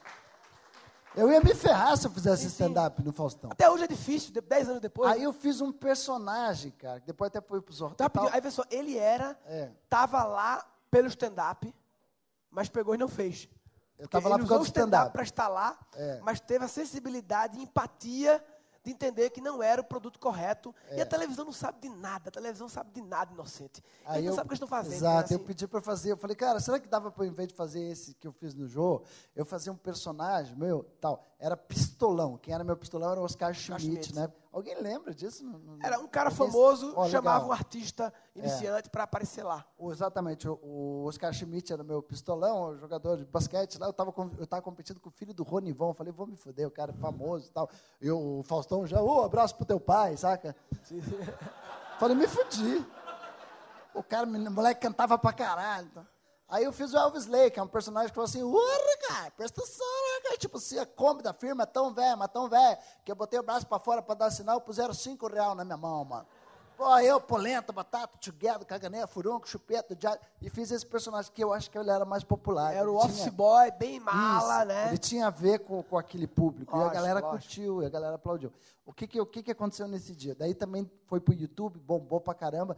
Eu 1.17 1.31
ia 1.31 1.41
me 1.41 1.53
ferrar 1.55 1.97
se 1.97 2.07
eu 2.07 2.11
fizesse 2.11 2.47
stand-up 2.47 3.03
no 3.03 3.13
Faustão. 3.13 3.51
Até 3.51 3.69
hoje 3.69 3.85
é 3.85 3.87
difícil, 3.89 4.33
de- 4.33 4.41
10 4.41 4.69
anos 4.69 4.81
depois. 4.81 5.11
Aí 5.11 5.23
eu 5.25 5.33
fiz 5.33 5.61
um 5.61 5.73
personagem, 5.73 6.71
cara, 6.73 7.01
que 7.01 7.07
depois 7.07 7.29
até 7.29 7.41
foi 7.41 7.61
pro 7.61 7.75
Zorro. 7.75 7.95
Então, 7.95 8.29
aí, 8.33 8.41
pessoal, 8.41 8.67
ele 8.71 8.97
era, 8.97 9.37
É. 9.47 9.71
tava 9.89 10.23
lá 10.23 10.65
pelo 10.91 11.09
stand-up, 11.09 11.75
mas 12.51 12.69
pegou 12.69 12.95
e 12.95 12.99
não 12.99 13.09
fez. 13.09 13.49
Eu 13.99 14.05
Porque 14.09 14.17
tava 14.17 14.29
lá 14.29 14.37
ele 14.37 14.45
por 14.45 14.49
causa 14.49 14.63
usou 14.63 14.65
do 14.65 14.67
stand-up 14.69 15.09
stand-up. 15.09 15.13
para 15.13 15.23
estar 15.23 15.49
lá, 15.49 15.79
É. 15.95 16.21
mas 16.23 16.41
teve 16.41 16.65
a 16.65 16.69
sensibilidade 16.69 17.59
e 17.59 17.63
empatia 17.63 18.43
de 18.83 18.91
entender 18.91 19.31
que 19.31 19.41
não 19.41 19.63
era 19.63 19.81
o 19.81 19.85
produto 19.85 20.19
correto. 20.19 20.75
E 20.93 21.01
a 21.01 21.07
televisão 21.07 21.45
não 21.45 21.53
sabe 21.53 21.81
de 21.81 21.89
nada, 21.89 22.29
a 22.29 22.33
televisão 22.33 22.69
sabe 22.69 22.91
de 22.93 23.03
nada, 23.03 23.33
inocente. 23.33 23.83
É. 24.05 24.13
Aí 24.13 24.19
Eles 24.19 24.25
não 24.25 24.33
eu, 24.33 24.37
sabem 24.37 24.47
o 24.47 24.49
que 24.49 24.53
eles 24.53 24.57
estão 24.57 24.69
fazendo. 24.69 24.95
Exato, 24.95 25.31
né, 25.31 25.35
eu 25.35 25.37
assim. 25.37 25.47
pedi 25.47 25.67
para 25.67 25.81
fazer. 25.81 26.13
Eu 26.13 26.17
falei, 26.17 26.37
cara, 26.37 26.61
será 26.61 26.81
que 26.81 26.89
dava 26.89 27.11
para, 27.11 27.27
em 27.27 27.33
vez 27.33 27.49
de 27.49 27.55
fazer 27.55 27.81
esse 27.81 28.15
que 28.15 28.27
eu 28.27 28.33
fiz 28.33 28.55
no 28.55 28.67
jogo, 28.67 29.05
eu 29.37 29.45
fazer 29.45 29.71
um 29.71 29.77
personagem 29.77 30.57
meu, 30.57 30.85
tal. 31.01 31.30
Era 31.43 31.57
pistolão. 31.57 32.37
Quem 32.37 32.53
era 32.53 32.63
meu 32.63 32.77
pistolão 32.77 33.11
era 33.13 33.19
o 33.21 33.25
Oscar 33.25 33.55
Schmidt, 33.55 33.83
Schmidt. 33.83 34.15
né? 34.15 34.31
Alguém 34.53 34.79
lembra 34.79 35.15
disso? 35.15 35.43
Não- 35.43 35.59
não- 35.59 35.79
Era 35.83 35.99
um 35.99 36.07
cara 36.07 36.31
famoso, 36.31 36.93
Ó, 36.95 37.09
chamava. 37.09 37.45
É. 37.47 37.49
um 37.49 37.53
artista 37.53 38.13
iniciante 38.37 38.91
para 38.91 39.05
aparecer 39.05 39.43
lá. 39.43 39.65
O- 39.79 39.91
Exatamente, 39.91 40.47
o, 40.47 40.59
o 40.63 41.05
Oscar 41.07 41.33
Schmidt 41.33 41.73
era 41.73 41.83
meu 41.83 42.03
pistolão, 42.03 42.77
jogador 42.77 43.17
de 43.17 43.25
basquete 43.25 43.79
lá, 43.79 43.87
eu 43.87 43.91
estava 43.91 44.13
eu 44.39 44.47
tava 44.47 44.61
competindo 44.61 45.01
com 45.01 45.09
o 45.09 45.13
filho 45.13 45.33
do 45.33 45.43
Ronivon, 45.43 45.95
falei, 45.95 46.13
vou 46.13 46.27
me 46.27 46.37
fuder, 46.37 46.69
o 46.69 46.71
cara 46.71 46.91
é 46.93 46.95
famoso 46.95 47.49
e 47.49 47.53
tal. 47.53 47.71
E 48.03 48.11
o 48.11 48.43
Faustão 48.45 48.87
já, 48.87 49.01
ô, 49.01 49.23
abraço 49.25 49.57
pro 49.57 49.65
teu 49.65 49.81
pai, 49.81 50.19
saca? 50.19 50.55
Falei, 51.99 52.17
me 52.17 52.27
fudi. 52.27 52.85
O 53.95 54.03
cara, 54.03 54.27
o 54.27 54.51
moleque 54.51 54.81
cantava 54.83 55.17
pra 55.19 55.33
caralho. 55.33 55.89
então. 55.91 56.07
Aí 56.51 56.65
eu 56.65 56.73
fiz 56.73 56.93
o 56.93 56.99
Elvis 56.99 57.27
Lake, 57.27 57.53
que 57.53 57.61
é 57.61 57.63
um 57.63 57.69
personagem 57.69 58.09
que 58.09 58.15
falou 58.15 58.27
assim, 58.29 58.43
urra, 58.43 58.97
cara, 59.09 59.31
presta 59.31 59.61
atenção, 59.61 59.87
né, 59.87 60.21
cara? 60.25 60.37
Tipo 60.37 60.57
assim, 60.59 60.79
a 60.79 60.85
Kombi 60.87 61.23
da 61.23 61.33
firma 61.33 61.63
é 61.63 61.67
tão 61.67 61.95
velha, 61.95 62.17
mas 62.17 62.29
tão 62.33 62.49
velha, 62.49 62.79
que 63.05 63.13
eu 63.13 63.17
botei 63.17 63.39
o 63.39 63.43
braço 63.43 63.67
pra 63.67 63.79
fora 63.79 64.03
pra 64.03 64.15
dar 64.17 64.31
sinal, 64.31 64.61
puseram 64.61 64.93
cinco 64.93 65.29
real 65.29 65.55
na 65.55 65.65
minha 65.65 65.77
mão, 65.77 66.05
mano. 66.05 66.27
Pô, 66.77 66.99
eu, 66.99 67.21
polenta, 67.21 67.73
batata, 67.75 68.17
tchuguedo, 68.19 68.65
caganeia, 68.65 69.07
furunco, 69.07 69.47
chupeta, 69.47 69.95
já, 70.01 70.19
e 70.41 70.49
fiz 70.49 70.71
esse 70.71 70.87
personagem 70.87 71.31
que 71.31 71.45
eu 71.45 71.53
acho 71.53 71.71
que 71.71 71.77
ele 71.79 71.91
era 71.91 72.07
mais 72.07 72.25
popular. 72.25 72.75
Era 72.75 72.91
o 72.91 72.97
office 72.97 73.19
tinha- 73.19 73.31
boy, 73.31 73.71
bem 73.73 74.01
mala, 74.01 74.61
isso, 74.61 74.65
né? 74.69 74.89
Ele 74.89 74.97
tinha 74.99 75.27
a 75.27 75.31
ver 75.31 75.59
com, 75.59 75.83
com 75.83 75.99
aquele 75.99 76.27
público. 76.27 76.73
e 76.73 76.75
a 76.75 76.79
Lógico, 76.79 76.95
galera 76.97 77.21
lógico. 77.21 77.39
curtiu, 77.39 77.83
e 77.83 77.87
a 77.87 77.91
galera 77.91 78.15
aplaudiu. 78.17 78.51
O 78.87 78.95
que 78.95 79.07
que, 79.07 79.21
o 79.21 79.27
que 79.27 79.43
que 79.43 79.51
aconteceu 79.51 79.87
nesse 79.87 80.17
dia? 80.17 80.35
Daí 80.35 80.55
também 80.55 80.91
foi 81.07 81.21
pro 81.21 81.35
YouTube, 81.35 81.79
bombou 81.79 82.19
pra 82.19 82.33
caramba. 82.35 82.77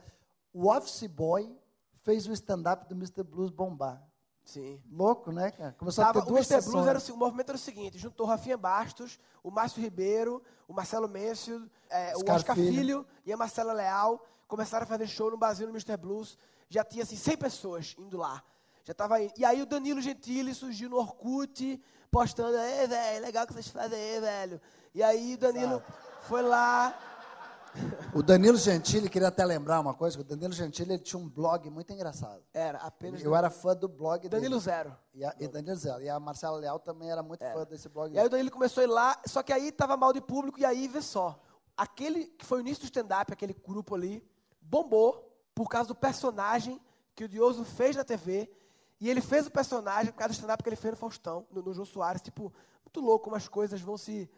O 0.52 0.68
Office 0.68 1.06
Boy 1.06 1.56
fez 2.02 2.26
o 2.26 2.32
stand-up 2.32 2.88
do 2.88 2.94
Mr. 2.94 3.22
Blues 3.22 3.50
bombar. 3.50 4.02
Sim. 4.44 4.80
Louco, 4.90 5.30
né, 5.30 5.50
cara? 5.50 5.72
Começou 5.78 6.04
Tava, 6.04 6.18
a 6.18 6.22
ter 6.22 6.28
o 6.28 6.32
duas 6.32 6.50
Mr. 6.50 6.62
sessões. 6.62 6.74
Blues 6.74 6.86
era 6.88 6.98
o, 6.98 7.14
o 7.14 7.18
movimento 7.18 7.48
era 7.50 7.56
o 7.56 7.60
seguinte: 7.60 7.98
juntou 7.98 8.26
Rafinha 8.26 8.56
Bastos, 8.56 9.18
o 9.42 9.50
Márcio 9.50 9.80
Ribeiro, 9.80 10.42
o 10.66 10.72
Marcelo 10.72 11.08
Mêncio, 11.08 11.70
é, 11.88 12.16
o 12.16 12.30
Oscar 12.30 12.56
Filho. 12.56 12.72
Filho. 12.72 13.06
e 13.24 13.32
a 13.32 13.36
Marcela 13.36 13.72
Leal. 13.72 14.26
Começaram 14.48 14.84
a 14.84 14.86
fazer 14.86 15.06
show 15.06 15.30
no 15.30 15.38
Brasil 15.38 15.66
no 15.66 15.72
Mr. 15.72 15.96
Blues. 15.96 16.36
Já 16.68 16.84
tinha 16.84 17.04
assim, 17.04 17.16
100 17.16 17.36
pessoas 17.38 17.94
indo 17.98 18.18
lá. 18.18 18.42
Já 18.84 18.92
tava 18.92 19.20
indo. 19.22 19.32
E 19.38 19.44
aí 19.44 19.62
o 19.62 19.66
Danilo 19.66 20.00
Gentili 20.00 20.54
surgiu 20.54 20.90
no 20.90 20.96
Orkut, 20.96 21.80
postando: 22.10 22.56
Ei, 22.58 22.86
velho, 22.86 23.24
legal 23.24 23.46
que 23.46 23.52
vocês 23.54 23.68
fazem 23.68 23.98
aí, 23.98 24.20
velho. 24.20 24.60
E 24.94 25.02
aí 25.02 25.34
o 25.34 25.38
Danilo 25.38 25.82
foi 26.22 26.42
lá. 26.42 26.94
O 28.14 28.22
Danilo 28.22 28.56
Gentili, 28.56 29.08
queria 29.08 29.28
até 29.28 29.44
lembrar 29.44 29.80
uma 29.80 29.94
coisa, 29.94 30.20
o 30.20 30.24
Danilo 30.24 30.52
Gentili 30.52 30.94
ele 30.94 31.02
tinha 31.02 31.18
um 31.18 31.28
blog 31.28 31.70
muito 31.70 31.92
engraçado. 31.92 32.42
Era 32.52 32.78
apenas. 32.78 33.22
Eu 33.22 33.34
era 33.34 33.48
fã 33.50 33.74
do 33.74 33.88
blog 33.88 34.28
Danilo 34.28 34.50
dele. 34.50 34.60
Zero. 34.60 34.96
E, 35.14 35.24
a, 35.24 35.34
e 35.40 35.48
Danilo 35.48 35.76
Zero. 35.76 36.02
E 36.02 36.08
a 36.08 36.20
Marcela 36.20 36.58
Leal 36.58 36.78
também 36.78 37.10
era 37.10 37.22
muito 37.22 37.40
fã 37.40 37.64
desse 37.64 37.88
blog 37.88 38.12
E 38.12 38.18
aí 38.18 38.26
o. 38.26 38.30
Danilo 38.30 38.50
começou 38.50 38.82
a 38.82 38.84
ir 38.84 38.88
lá, 38.88 39.20
só 39.26 39.42
que 39.42 39.52
aí 39.52 39.72
tava 39.72 39.96
mal 39.96 40.12
de 40.12 40.20
público, 40.20 40.60
e 40.60 40.64
aí 40.64 40.86
vê 40.86 41.00
só. 41.00 41.40
Aquele 41.76 42.26
que 42.26 42.44
foi 42.44 42.58
o 42.58 42.60
início 42.60 42.82
do 42.82 42.84
stand-up, 42.84 43.32
aquele 43.32 43.54
grupo 43.54 43.94
ali, 43.94 44.22
bombou 44.60 45.34
por 45.54 45.68
causa 45.68 45.88
do 45.88 45.94
personagem 45.94 46.80
que 47.14 47.24
o 47.24 47.28
Dioso 47.28 47.64
fez 47.64 47.96
na 47.96 48.04
TV. 48.04 48.50
E 49.00 49.10
ele 49.10 49.20
fez 49.20 49.46
o 49.46 49.50
personagem 49.50 50.12
por 50.12 50.18
causa 50.18 50.32
do 50.32 50.36
stand-up 50.36 50.62
que 50.62 50.68
ele 50.68 50.76
fez 50.76 50.92
no 50.92 50.98
Faustão, 50.98 51.46
no, 51.50 51.62
no 51.62 51.72
João 51.74 51.86
Soares. 51.86 52.22
Tipo, 52.22 52.52
muito 52.84 53.00
louco 53.00 53.24
como 53.24 53.36
as 53.36 53.48
coisas 53.48 53.80
vão 53.80 53.96
se. 53.96 54.30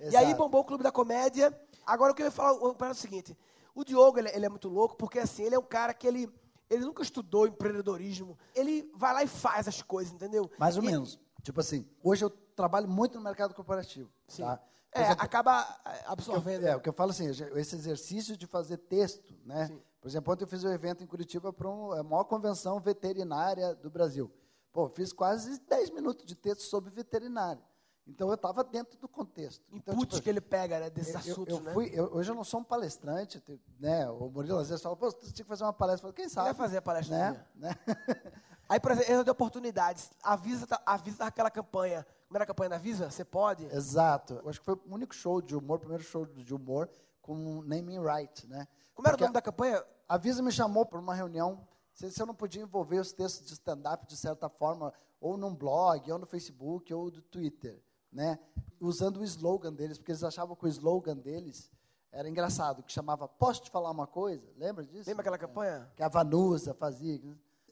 E 0.00 0.16
aí 0.16 0.24
Exato. 0.26 0.36
bombou 0.38 0.60
o 0.62 0.64
Clube 0.64 0.82
da 0.82 0.90
Comédia. 0.90 1.56
Agora 1.86 2.12
o 2.12 2.14
que 2.14 2.22
eu 2.22 2.26
ia 2.26 2.30
falar 2.32 2.52
é 2.58 2.90
o 2.90 2.94
seguinte: 2.94 3.36
o 3.74 3.84
Diogo, 3.84 4.18
ele, 4.18 4.30
ele 4.30 4.46
é 4.46 4.48
muito 4.48 4.68
louco, 4.68 4.96
porque 4.96 5.18
assim, 5.18 5.42
ele 5.44 5.54
é 5.54 5.58
um 5.58 5.62
cara 5.64 5.92
que 5.92 6.06
ele. 6.06 6.32
Ele 6.68 6.84
nunca 6.84 7.02
estudou 7.02 7.48
empreendedorismo. 7.48 8.38
Ele 8.54 8.88
vai 8.94 9.12
lá 9.12 9.24
e 9.24 9.26
faz 9.26 9.66
as 9.66 9.82
coisas, 9.82 10.12
entendeu? 10.14 10.48
Mais 10.56 10.76
ou 10.76 10.82
E- 10.84 10.86
menos. 10.86 11.18
Tipo 11.42 11.58
assim, 11.60 11.84
hoje 12.02 12.24
eu 12.24 12.30
trabalho 12.30 12.86
muito 12.86 13.16
no 13.18 13.24
mercado 13.24 13.52
corporativo. 13.54 14.08
Sim. 14.28 14.42
Tá? 14.44 14.60
É, 14.92 15.02
exemplo, 15.02 15.24
acaba 15.24 15.80
é, 15.84 16.02
absorvendo. 16.06 16.66
é, 16.66 16.76
o 16.76 16.80
que 16.80 16.88
eu 16.88 16.92
falo 16.92 17.10
assim, 17.10 17.26
esse 17.28 17.74
exercício 17.74 18.36
de 18.36 18.46
fazer 18.46 18.76
texto, 18.76 19.34
né? 19.44 19.66
Sim. 19.66 19.82
Por 20.00 20.08
exemplo, 20.08 20.32
ontem 20.32 20.44
eu 20.44 20.48
fiz 20.48 20.62
um 20.64 20.70
evento 20.72 21.02
em 21.02 21.06
Curitiba 21.06 21.52
para 21.52 21.68
a 21.68 22.02
maior 22.04 22.24
convenção 22.24 22.78
veterinária 22.80 23.74
do 23.74 23.90
Brasil. 23.90 24.30
Pô, 24.72 24.88
fiz 24.88 25.12
quase 25.12 25.58
10 25.60 25.90
minutos 25.90 26.24
de 26.24 26.34
texto 26.36 26.60
sobre 26.62 26.90
veterinário. 26.90 27.62
Então 28.10 28.28
eu 28.28 28.34
estava 28.34 28.62
dentro 28.64 28.98
do 28.98 29.08
contexto. 29.08 29.64
Então, 29.72 29.94
inputs 29.94 30.14
tipo, 30.16 30.24
que 30.24 30.30
ele 30.30 30.40
pega, 30.40 30.80
né, 30.80 30.90
desses 30.90 31.14
eu- 31.14 31.20
eu, 31.20 31.32
assuntos, 31.32 31.54
eu 31.54 31.60
né? 31.62 31.72
fui, 31.72 31.90
eu- 31.92 32.12
hoje 32.12 32.30
eu 32.30 32.34
não 32.34 32.44
sou 32.44 32.60
um 32.60 32.64
palestrante, 32.64 33.40
te- 33.40 33.60
né? 33.78 34.08
O 34.10 34.28
Murilo 34.28 34.58
às 34.58 34.68
vezes 34.68 34.82
fala, 34.82 34.96
pô, 34.96 35.10
você 35.10 35.32
tinha 35.32 35.44
que 35.44 35.48
fazer 35.48 35.64
uma 35.64 35.72
palestra. 35.72 36.08
Eu 36.08 36.12
falo, 36.12 36.14
quem 36.14 36.28
sabe? 36.28 36.46
vai 36.46 36.54
fazer 36.54 36.78
a 36.78 36.82
palestra 36.82 37.16
né? 37.16 37.46
né? 37.54 37.74
Aí, 38.68 38.78
por 38.78 38.92
exemplo, 38.92 39.12
erro 39.12 39.24
de 39.24 39.30
oportunidades. 39.30 40.10
A 40.22 40.36
Visa, 40.36 40.66
tá- 40.66 40.80
a 40.86 40.96
Visa 40.96 41.18
tava 41.18 41.28
aquela 41.28 41.50
campanha. 41.50 42.06
Como 42.28 42.36
era 42.36 42.44
a 42.44 42.46
campanha 42.46 42.70
da 42.70 42.78
Visa? 42.78 43.10
Você 43.10 43.24
pode? 43.24 43.64
Exato. 43.66 44.34
Eu 44.44 44.48
acho 44.48 44.60
que 44.60 44.64
foi 44.64 44.74
o 44.74 44.80
único 44.94 45.12
show 45.14 45.40
de 45.42 45.56
humor, 45.56 45.76
o 45.78 45.80
primeiro 45.80 46.04
show 46.04 46.24
de 46.24 46.54
humor 46.54 46.88
com 47.20 47.62
naming 47.62 47.98
right, 48.00 48.46
né? 48.46 48.68
Como 48.94 49.08
era 49.08 49.14
Porque 49.16 49.24
o 49.24 49.26
nome 49.26 49.34
da 49.34 49.42
campanha? 49.42 49.84
A 50.08 50.16
Visa 50.16 50.40
me 50.42 50.52
chamou 50.52 50.86
para 50.86 50.98
uma 51.00 51.14
reunião, 51.14 51.66
se, 51.92 52.10
se 52.12 52.22
eu 52.22 52.26
não 52.26 52.34
podia 52.34 52.62
envolver 52.62 52.98
os 53.00 53.12
textos 53.12 53.46
de 53.46 53.52
stand-up 53.54 54.06
de 54.06 54.16
certa 54.16 54.48
forma, 54.48 54.92
ou 55.20 55.36
num 55.36 55.54
blog, 55.54 56.10
ou 56.12 56.18
no 56.18 56.26
Facebook, 56.26 56.92
ou 56.94 57.10
do 57.10 57.20
Twitter, 57.22 57.82
né? 58.12 58.38
Usando 58.80 59.18
o 59.18 59.24
slogan 59.24 59.72
deles, 59.72 59.98
porque 59.98 60.12
eles 60.12 60.24
achavam 60.24 60.56
que 60.56 60.64
o 60.64 60.68
slogan 60.68 61.16
deles 61.16 61.70
era 62.12 62.28
engraçado, 62.28 62.82
que 62.82 62.92
chamava 62.92 63.28
Posso 63.28 63.62
te 63.62 63.70
falar 63.70 63.90
uma 63.90 64.06
coisa? 64.06 64.46
Lembra 64.56 64.84
disso? 64.84 65.08
Lembra 65.08 65.22
aquela 65.22 65.38
campanha? 65.38 65.90
que 65.94 66.02
a 66.02 66.08
Vanusa 66.08 66.74
fazia. 66.74 67.20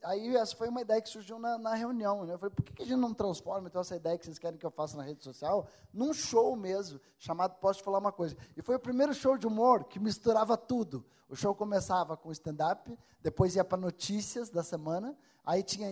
Aí 0.04 0.36
essa 0.36 0.54
foi 0.54 0.68
uma 0.68 0.80
ideia 0.80 1.02
que 1.02 1.08
surgiu 1.08 1.38
na, 1.38 1.58
na 1.58 1.74
reunião. 1.74 2.24
Né? 2.24 2.34
Eu 2.34 2.38
falei, 2.38 2.54
por 2.54 2.62
que, 2.62 2.72
que 2.72 2.82
a 2.82 2.86
gente 2.86 3.00
não 3.00 3.12
transforma 3.12 3.68
então 3.68 3.80
essa 3.80 3.96
ideia 3.96 4.16
que 4.16 4.24
vocês 4.24 4.38
querem 4.38 4.58
que 4.58 4.64
eu 4.64 4.70
faça 4.70 4.96
na 4.96 5.02
rede 5.02 5.24
social 5.24 5.66
num 5.92 6.12
show 6.12 6.54
mesmo, 6.54 7.00
chamado 7.18 7.56
Posso 7.56 7.80
Te 7.80 7.84
Falar 7.84 7.98
Uma 7.98 8.12
Coisa? 8.12 8.36
E 8.56 8.62
foi 8.62 8.76
o 8.76 8.80
primeiro 8.80 9.12
show 9.12 9.36
de 9.36 9.46
humor 9.46 9.84
que 9.84 9.98
misturava 9.98 10.56
tudo. 10.56 11.04
O 11.28 11.34
show 11.34 11.54
começava 11.54 12.16
com 12.16 12.30
stand-up, 12.30 12.96
depois 13.20 13.56
ia 13.56 13.64
para 13.64 13.76
notícias 13.76 14.48
da 14.48 14.62
semana, 14.62 15.16
aí 15.44 15.62
tinha 15.62 15.88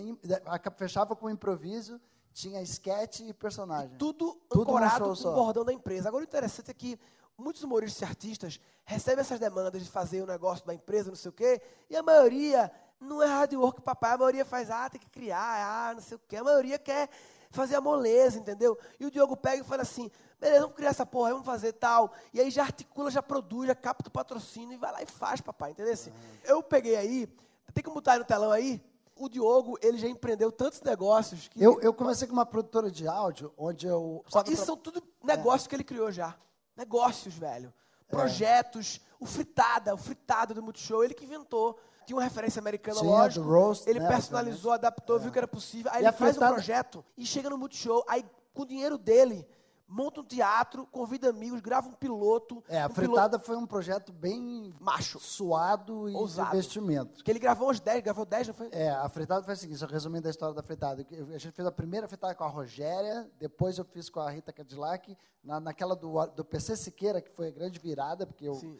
fechava 0.77 1.15
com 1.15 1.29
improviso, 1.29 1.99
tinha 2.37 2.61
sketch 2.61 3.21
e 3.21 3.33
personagem. 3.33 3.97
Tudo, 3.97 4.39
Tudo 4.47 4.57
num 4.57 4.77
ancorado 4.77 5.05
com 5.05 5.15
só. 5.15 5.31
o 5.31 5.33
bordão 5.33 5.65
da 5.65 5.73
empresa. 5.73 6.07
Agora, 6.07 6.23
o 6.23 6.27
interessante 6.27 6.69
é 6.69 6.73
que 6.73 6.99
muitos 7.35 7.63
humoristas 7.63 8.01
e 8.01 8.05
artistas 8.05 8.59
recebem 8.85 9.21
essas 9.21 9.39
demandas 9.39 9.83
de 9.83 9.89
fazer 9.89 10.21
o 10.21 10.27
negócio 10.27 10.65
da 10.65 10.73
empresa, 10.73 11.09
não 11.09 11.15
sei 11.15 11.29
o 11.29 11.33
quê, 11.33 11.59
e 11.89 11.95
a 11.95 12.03
maioria 12.03 12.71
não 12.99 13.23
é 13.23 13.25
hard 13.25 13.53
work, 13.53 13.81
papai. 13.81 14.11
A 14.13 14.17
maioria 14.19 14.45
faz, 14.45 14.69
ah, 14.69 14.87
tem 14.87 15.01
que 15.01 15.09
criar, 15.09 15.89
ah, 15.89 15.95
não 15.95 16.01
sei 16.01 16.15
o 16.15 16.21
quê. 16.27 16.37
A 16.37 16.43
maioria 16.43 16.77
quer 16.77 17.09
fazer 17.49 17.75
a 17.75 17.81
moleza, 17.81 18.37
entendeu? 18.37 18.77
E 18.99 19.05
o 19.07 19.11
Diogo 19.11 19.35
pega 19.35 19.63
e 19.63 19.65
fala 19.65 19.81
assim, 19.81 20.11
beleza, 20.39 20.61
vamos 20.61 20.75
criar 20.75 20.89
essa 20.89 21.07
porra, 21.07 21.31
vamos 21.31 21.45
fazer 21.45 21.73
tal. 21.73 22.13
E 22.31 22.39
aí 22.39 22.51
já 22.51 22.61
articula, 22.61 23.09
já 23.09 23.23
produz, 23.23 23.67
já 23.67 23.75
capta 23.75 24.09
o 24.09 24.11
patrocínio 24.11 24.73
e 24.73 24.77
vai 24.77 24.91
lá 24.91 25.01
e 25.01 25.07
faz, 25.07 25.41
papai, 25.41 25.71
entendeu? 25.71 25.93
Assim, 25.93 26.13
Eu 26.43 26.61
peguei 26.61 26.95
aí, 26.95 27.27
tem 27.73 27.83
que 27.83 27.89
botar 27.89 28.13
aí 28.13 28.19
no 28.19 28.25
telão 28.25 28.51
aí, 28.51 28.79
o 29.19 29.29
Diogo, 29.29 29.77
ele 29.81 29.97
já 29.97 30.07
empreendeu 30.07 30.51
tantos 30.51 30.81
negócios 30.81 31.47
que... 31.47 31.61
Eu, 31.61 31.79
eu 31.81 31.93
comecei 31.93 32.27
com 32.27 32.33
uma 32.33 32.45
produtora 32.45 32.89
de 32.91 33.07
áudio, 33.07 33.53
onde 33.57 33.87
eu... 33.87 34.23
Só, 34.27 34.41
isso 34.43 34.55
tra- 34.55 34.65
são 34.65 34.77
tudo 34.77 35.01
negócios 35.23 35.67
que 35.67 35.75
ele 35.75 35.83
criou 35.83 36.11
já. 36.11 36.35
Negócios, 36.75 37.33
velho. 37.35 37.73
Projetos. 38.07 39.01
O 39.19 39.25
Fritada, 39.25 39.93
o 39.93 39.97
Fritado 39.97 40.53
do 40.53 40.61
Multishow, 40.61 41.03
ele 41.03 41.13
que 41.13 41.25
inventou. 41.25 41.79
Tinha 42.05 42.15
uma 42.15 42.23
referência 42.23 42.59
americana, 42.59 42.99
Tinha, 42.99 43.09
lógico. 43.11 43.45
roast, 43.45 43.89
ele 43.89 43.99
né, 43.99 44.07
personalizou, 44.07 44.71
adaptou, 44.71 45.19
viu 45.19 45.31
que 45.31 45.37
era 45.37 45.47
possível. 45.47 45.91
Aí 45.93 46.03
E 46.03 46.05
ele 46.05 46.11
faz 46.13 46.31
fritada- 46.35 46.51
um 46.51 46.53
projeto 46.55 47.03
e 47.17 47.25
chega 47.25 47.49
no 47.49 47.57
Multishow. 47.57 48.03
Aí, 48.07 48.23
com 48.53 48.61
o 48.61 48.65
dinheiro 48.65 48.97
dele, 48.97 49.45
monta 49.87 50.19
um 50.21 50.23
teatro, 50.23 50.85
convida 50.87 51.29
amigos, 51.29 51.61
grava 51.61 51.87
um 51.87 51.93
piloto. 51.93 52.63
É, 52.67 52.81
a 52.81 52.87
um 52.87 52.89
fritada 52.89 53.39
foi 53.39 53.55
um 53.55 53.65
projeto 53.65 54.11
bem 54.11 54.63
piloto 54.63 54.83
macho. 54.83 55.19
suado 55.19 56.09
e 56.09 56.13
Ousado. 56.13 56.51
de 56.51 56.57
investimento. 56.57 57.23
Que 57.23 57.31
ele 57.31 57.39
gravou 57.39 57.71
uns 57.71 57.79
10, 57.79 58.03
gravou 58.03 58.25
10, 58.25 58.47
não 58.49 58.53
foi? 58.53 58.69
É, 58.71 58.89
a 58.89 59.07
fritada 59.07 59.43
foi 59.43 59.53
o 59.53 59.57
seguinte, 59.57 59.79
só 59.79 59.85
resumindo 59.85 60.27
a 60.27 60.31
história 60.31 60.53
da 60.53 60.61
fritada. 60.61 61.05
Eu- 61.09 61.27
A 61.33 61.37
gente 61.37 61.53
fez 61.53 61.67
a 61.67 61.71
primeira 61.71 62.07
fritada 62.07 62.35
com 62.35 62.43
a 62.43 62.47
Rogéria, 62.49 63.29
depois 63.39 63.77
eu 63.77 63.85
fiz 63.85 64.09
com 64.09 64.19
a 64.19 64.29
Rita 64.29 64.51
Cadillac, 64.51 65.17
na, 65.43 65.59
naquela 65.59 65.95
do, 65.95 66.25
do 66.27 66.43
PC 66.43 66.75
Siqueira, 66.75 67.21
que 67.21 67.31
foi 67.31 67.47
a 67.47 67.51
grande 67.51 67.79
virada, 67.79 68.25
porque 68.27 68.45
eu, 68.45 68.55
Sim. 68.55 68.77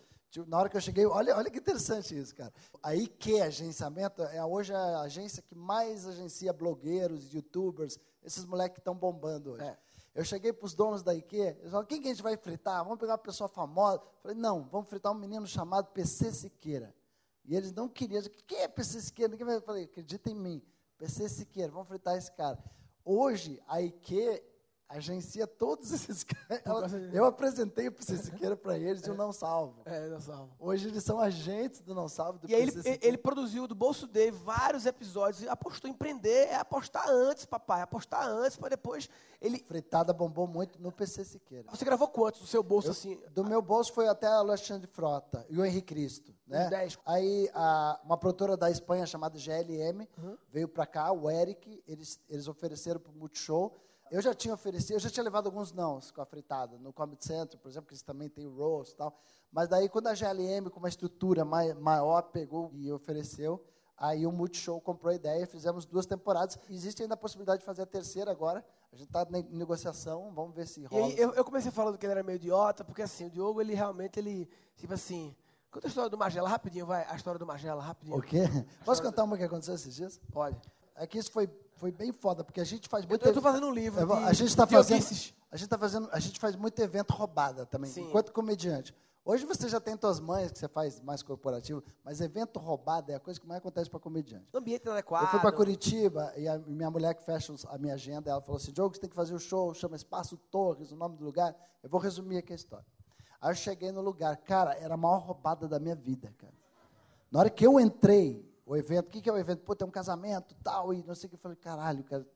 na 0.47 0.57
hora 0.57 0.67
que 0.69 0.75
eu 0.75 0.81
cheguei, 0.81 1.05
olha, 1.05 1.35
olha 1.37 1.49
que 1.49 1.59
interessante 1.59 2.17
isso, 2.17 2.35
cara. 2.35 2.53
A 2.83 2.93
IQ 2.93 3.41
Agenciamento 3.41 4.21
é 4.23 4.43
hoje 4.43 4.73
a 4.73 4.99
agência 5.01 5.41
que 5.41 5.55
mais 5.55 6.05
agencia 6.05 6.51
blogueiros, 6.51 7.33
youtubers, 7.33 7.97
esses 8.23 8.43
moleques 8.43 8.73
que 8.75 8.81
estão 8.81 8.93
bombando 8.95 9.51
hoje. 9.51 9.63
É. 9.63 9.77
Eu 10.17 10.23
cheguei 10.23 10.51
para 10.51 10.65
os 10.65 10.73
donos 10.73 11.03
da 11.03 11.13
IKEA, 11.13 11.55
eles 11.59 11.69
falaram, 11.69 11.85
quem 11.85 12.01
que 12.01 12.07
a 12.07 12.11
gente 12.11 12.23
vai 12.23 12.35
fritar? 12.35 12.83
Vamos 12.83 12.97
pegar 12.97 13.11
uma 13.11 13.17
pessoa 13.19 13.47
famosa. 13.47 13.97
Eu 13.97 14.21
falei, 14.23 14.35
não, 14.35 14.63
vamos 14.63 14.89
fritar 14.89 15.11
um 15.11 15.15
menino 15.15 15.45
chamado 15.45 15.91
PC 15.91 16.31
Siqueira. 16.31 16.91
E 17.45 17.55
eles 17.55 17.71
não 17.71 17.87
queriam. 17.87 18.23
Quem 18.47 18.61
é 18.61 18.67
PC 18.67 18.99
Siqueira? 18.99 19.37
Eu 19.39 19.61
falei, 19.61 19.83
acredita 19.83 20.31
em 20.31 20.33
mim. 20.33 20.63
PC 20.97 21.29
Siqueira, 21.29 21.71
vamos 21.71 21.87
fritar 21.87 22.17
esse 22.17 22.31
cara. 22.31 22.57
Hoje, 23.05 23.61
a 23.67 23.79
IKEA 23.79 24.43
agencia 24.89 25.45
todos 25.45 25.91
esses 25.93 26.23
caras. 26.23 26.93
Eu 27.13 27.25
apresentei 27.25 27.87
o 27.87 27.91
PC 27.91 28.17
Siqueira 28.17 28.55
para 28.55 28.77
eles 28.77 29.05
e 29.05 29.11
o 29.11 29.15
Não 29.15 29.31
Salvo. 29.31 29.81
É, 29.85 30.07
Não 30.07 30.19
Salvo. 30.19 30.51
Hoje 30.59 30.87
eles 30.87 31.03
são 31.03 31.19
agentes 31.19 31.81
do 31.81 31.93
Não 31.93 32.07
Salvo. 32.07 32.39
Do 32.39 32.49
e 32.49 32.53
ele, 32.53 32.71
ele, 33.01 33.17
produziu 33.17 33.67
do 33.67 33.75
bolso 33.75 34.07
dele 34.07 34.31
vários 34.31 34.85
episódios 34.85 35.43
e 35.43 35.49
apostou 35.49 35.89
em 35.89 35.93
empreender, 35.93 36.47
é 36.47 36.55
apostar 36.55 37.09
antes, 37.09 37.45
papai, 37.45 37.81
apostar 37.81 38.27
antes 38.27 38.57
para 38.57 38.69
depois 38.69 39.09
ele... 39.41 39.59
Fritada 39.59 40.13
bombou 40.13 40.47
muito 40.47 40.81
no 40.81 40.91
PC 40.91 41.25
Siqueira. 41.25 41.69
Você 41.69 41.83
gravou 41.83 42.07
quantos 42.07 42.41
do 42.41 42.47
seu 42.47 42.63
bolso 42.63 42.87
Eu, 42.87 42.91
assim? 42.91 43.19
Do 43.31 43.43
meu 43.43 43.61
bolso 43.61 43.93
foi 43.93 44.07
até 44.07 44.27
Alexandre 44.27 44.87
Frota 44.87 45.45
e 45.49 45.57
o 45.57 45.65
Henrique 45.65 45.87
Cristo. 45.93 46.33
Né? 46.47 46.69
Dez. 46.69 46.97
Aí 47.05 47.49
a, 47.53 47.99
uma 48.03 48.17
produtora 48.17 48.55
da 48.55 48.69
Espanha 48.71 49.05
chamada 49.05 49.37
GLM 49.37 50.07
Uhum. 50.17 50.37
veio 50.49 50.67
para 50.67 50.85
cá, 50.85 51.11
o 51.11 51.29
Eric, 51.29 51.83
eles, 51.87 52.19
eles 52.29 52.47
ofereceram 52.47 52.99
para 52.99 53.11
o 53.11 53.15
Multishow. 53.15 53.75
Eu 54.11 54.21
já 54.21 54.33
tinha 54.33 54.53
oferecido, 54.53 54.93
eu 54.93 54.99
já 54.99 55.09
tinha 55.09 55.23
levado 55.23 55.47
alguns 55.47 55.71
nãos 55.71 56.11
com 56.11 56.21
a 56.21 56.25
fritada, 56.25 56.77
no 56.77 56.93
Comedy 56.93 57.25
Center, 57.25 57.59
por 57.59 57.69
exemplo, 57.69 57.87
que 57.87 57.93
eles 57.93 58.01
também 58.01 58.29
têm 58.29 58.47
o 58.47 58.55
roast 58.55 58.93
e 58.93 58.97
tal. 58.97 59.17
Mas 59.51 59.67
daí, 59.67 59.89
quando 59.89 60.07
a 60.07 60.13
GLM, 60.13 60.69
com 60.69 60.79
uma 60.79 60.89
estrutura 60.89 61.43
mai, 61.43 61.73
maior, 61.73 62.21
pegou 62.23 62.71
e 62.73 62.91
ofereceu, 62.91 63.63
aí 63.97 64.25
o 64.25 64.31
Multishow 64.31 64.79
comprou 64.79 65.11
a 65.11 65.15
ideia, 65.15 65.45
fizemos 65.47 65.85
duas 65.85 66.05
temporadas. 66.05 66.57
Existe 66.69 67.01
ainda 67.01 67.15
a 67.15 67.17
possibilidade 67.17 67.59
de 67.59 67.65
fazer 67.65 67.81
a 67.81 67.85
terceira 67.85 68.31
agora. 68.31 68.63
A 68.91 68.95
gente 68.95 69.07
está 69.07 69.27
em 69.33 69.43
negociação, 69.55 70.31
vamos 70.33 70.55
ver 70.55 70.67
se 70.67 70.85
rola. 70.85 71.05
aí 71.05 71.17
eu, 71.17 71.33
eu 71.33 71.43
comecei 71.43 71.71
falando 71.71 71.97
que 71.97 72.05
ele 72.05 72.13
era 72.13 72.23
meio 72.23 72.37
idiota, 72.37 72.83
porque 72.83 73.01
assim, 73.01 73.25
o 73.25 73.29
Diogo, 73.29 73.61
ele 73.61 73.73
realmente, 73.73 74.19
ele, 74.19 74.49
tipo 74.75 74.93
assim... 74.93 75.35
Conta 75.69 75.85
a 75.85 75.89
história 75.89 76.09
do 76.09 76.17
Magela, 76.17 76.47
rapidinho, 76.47 76.85
vai. 76.85 77.05
A 77.09 77.15
história 77.15 77.37
do 77.37 77.45
Magela, 77.45 77.83
rapidinho. 77.83 78.17
O 78.17 78.21
quê? 78.21 78.45
Posso 78.85 79.03
contar 79.03 79.25
uma 79.25 79.37
que 79.37 79.43
aconteceu 79.43 79.75
esses 79.75 79.93
dias? 79.93 80.19
Pode. 80.31 80.57
É 80.97 81.05
que 81.07 81.17
isso 81.17 81.31
foi, 81.31 81.47
foi 81.75 81.91
bem 81.91 82.11
foda, 82.11 82.43
porque 82.43 82.59
a 82.59 82.63
gente 82.63 82.89
faz 82.89 83.05
muito... 83.05 83.25
eu 83.25 83.33
tô 83.33 83.41
fazendo 83.41 83.67
um 83.67 83.71
livro 83.71 84.05
vou- 84.05 84.17
de 84.17 84.23
a 84.23 84.33
gente 84.33 84.49
está 84.49 84.65
fazendo, 84.65 84.97
Dioguices. 84.99 85.33
a 85.51 85.55
gente 85.57 85.69
tá 85.69 85.77
fazendo, 85.77 86.09
a 86.11 86.19
gente 86.19 86.39
faz 86.39 86.55
muito 86.55 86.79
evento 86.81 87.11
roubada 87.11 87.65
também, 87.65 87.91
Sim. 87.91 88.01
enquanto 88.07 88.31
comediante. 88.33 88.93
Hoje 89.23 89.45
você 89.45 89.67
já 89.67 89.79
tem 89.79 89.97
tuas 89.97 90.21
mães 90.21 90.51
que 90.53 90.57
você 90.57 90.69
faz 90.69 91.01
mais 91.01 91.21
corporativo, 91.21 91.83
mas 92.01 92.21
evento 92.21 92.59
roubada 92.59 93.11
é 93.11 93.15
a 93.15 93.19
coisa 93.19 93.37
que 93.39 93.45
mais 93.45 93.59
acontece 93.59 93.89
para 93.89 93.99
comediante. 93.99 94.45
Ambiente 94.53 94.83
inadequado. 94.85 95.25
Eu 95.25 95.29
fui 95.31 95.39
para 95.41 95.51
Curitiba 95.51 96.31
e 96.37 96.47
a 96.47 96.57
minha 96.59 96.89
mulher 96.89 97.13
que 97.13 97.25
fecha 97.25 97.53
a 97.67 97.77
minha 97.77 97.93
agenda, 97.95 98.31
ela 98.31 98.39
falou 98.41 98.55
assim: 98.55 98.71
Diogo, 98.71 98.95
você 98.95 99.01
tem 99.01 99.09
que 99.09 99.15
fazer 99.17 99.33
o 99.35 99.39
show, 99.39 99.73
chama 99.73 99.97
Espaço 99.97 100.37
Torres, 100.49 100.93
o 100.93 100.95
nome 100.95 101.17
do 101.17 101.25
lugar. 101.25 101.53
Eu 101.83 101.89
vou 101.89 101.99
resumir 101.99 102.37
aqui 102.37 102.53
a 102.53 102.55
história. 102.55 102.85
Aí 103.41 103.51
eu 103.51 103.55
cheguei 103.55 103.91
no 103.91 103.99
lugar, 103.99 104.35
cara, 104.37 104.73
era 104.75 104.93
a 104.93 104.97
maior 104.97 105.17
roubada 105.19 105.67
da 105.67 105.77
minha 105.77 105.95
vida, 105.95 106.33
cara. 106.37 106.53
Na 107.29 107.39
hora 107.39 107.49
que 107.49 107.67
eu 107.67 107.77
entrei, 107.81 108.49
o 108.67 108.75
evento, 108.75 109.07
o 109.07 109.09
que, 109.09 109.21
que 109.21 109.29
é 109.29 109.33
o 109.33 109.37
evento? 109.37 109.63
Puta, 109.63 109.85
é 109.85 109.87
um 109.87 109.91
casamento, 109.91 110.53
tal, 110.61 110.93
e 110.93 111.01
não 111.01 111.15
sei 111.15 111.27
o 111.27 111.29
que. 111.29 111.35
Eu 111.35 111.39
falei, 111.39 111.55
caralho, 111.55 112.03
cara. 112.03 112.27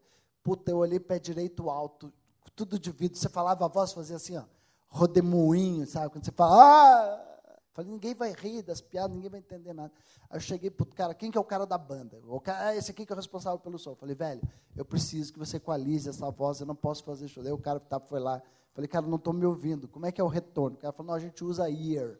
Puta, 0.41 0.71
eu 0.71 0.77
olhei 0.77 0.97
pé 0.97 1.19
direito 1.19 1.69
alto, 1.69 2.11
tudo 2.55 2.79
de 2.79 2.89
vidro. 2.89 3.17
Você 3.17 3.27
falava, 3.27 3.65
a 3.65 3.67
voz 3.67 3.91
fazia 3.91 4.15
assim, 4.15 4.37
ó, 4.37 4.43
rodemoinho, 4.87 5.85
sabe? 5.85 6.09
Quando 6.09 6.23
você 6.23 6.31
fala, 6.31 6.55
ah! 6.63 7.27
Falei, 7.73 7.91
ninguém 7.91 8.13
vai 8.15 8.33
rir 8.33 8.61
das 8.63 8.81
piadas, 8.81 9.11
ninguém 9.15 9.29
vai 9.29 9.39
entender 9.39 9.73
nada. 9.73 9.91
Aí 10.29 10.37
eu 10.37 10.41
cheguei 10.41 10.69
pro 10.69 10.85
cara, 10.85 11.13
quem 11.13 11.29
que 11.29 11.37
é 11.37 11.41
o 11.41 11.43
cara 11.43 11.65
da 11.65 11.77
banda? 11.77 12.21
O 12.25 12.39
cara, 12.39 12.69
ah, 12.69 12.75
esse 12.75 12.91
aqui 12.91 13.05
que 13.05 13.11
é 13.11 13.15
o 13.15 13.17
responsável 13.17 13.59
pelo 13.59 13.77
som. 13.77 13.93
Falei, 13.95 14.15
velho, 14.15 14.41
eu 14.75 14.85
preciso 14.85 15.33
que 15.33 15.39
você 15.39 15.57
equalize 15.57 16.09
essa 16.09 16.29
voz, 16.31 16.61
eu 16.61 16.65
não 16.65 16.75
posso 16.75 17.03
fazer 17.03 17.27
show. 17.27 17.43
Daí 17.43 17.51
o 17.51 17.57
cara 17.57 17.79
que 17.79 17.87
tava, 17.87 18.05
foi 18.05 18.19
lá, 18.19 18.41
falei, 18.73 18.87
cara, 18.87 19.05
não 19.05 19.17
estou 19.17 19.33
me 19.33 19.45
ouvindo, 19.45 19.87
como 19.87 20.05
é 20.05 20.11
que 20.11 20.19
é 20.19 20.23
o 20.23 20.27
retorno? 20.27 20.77
O 20.77 20.79
cara 20.79 20.93
falou, 20.93 21.11
não, 21.11 21.15
a 21.15 21.19
gente 21.19 21.43
usa 21.43 21.69
ear. 21.69 22.17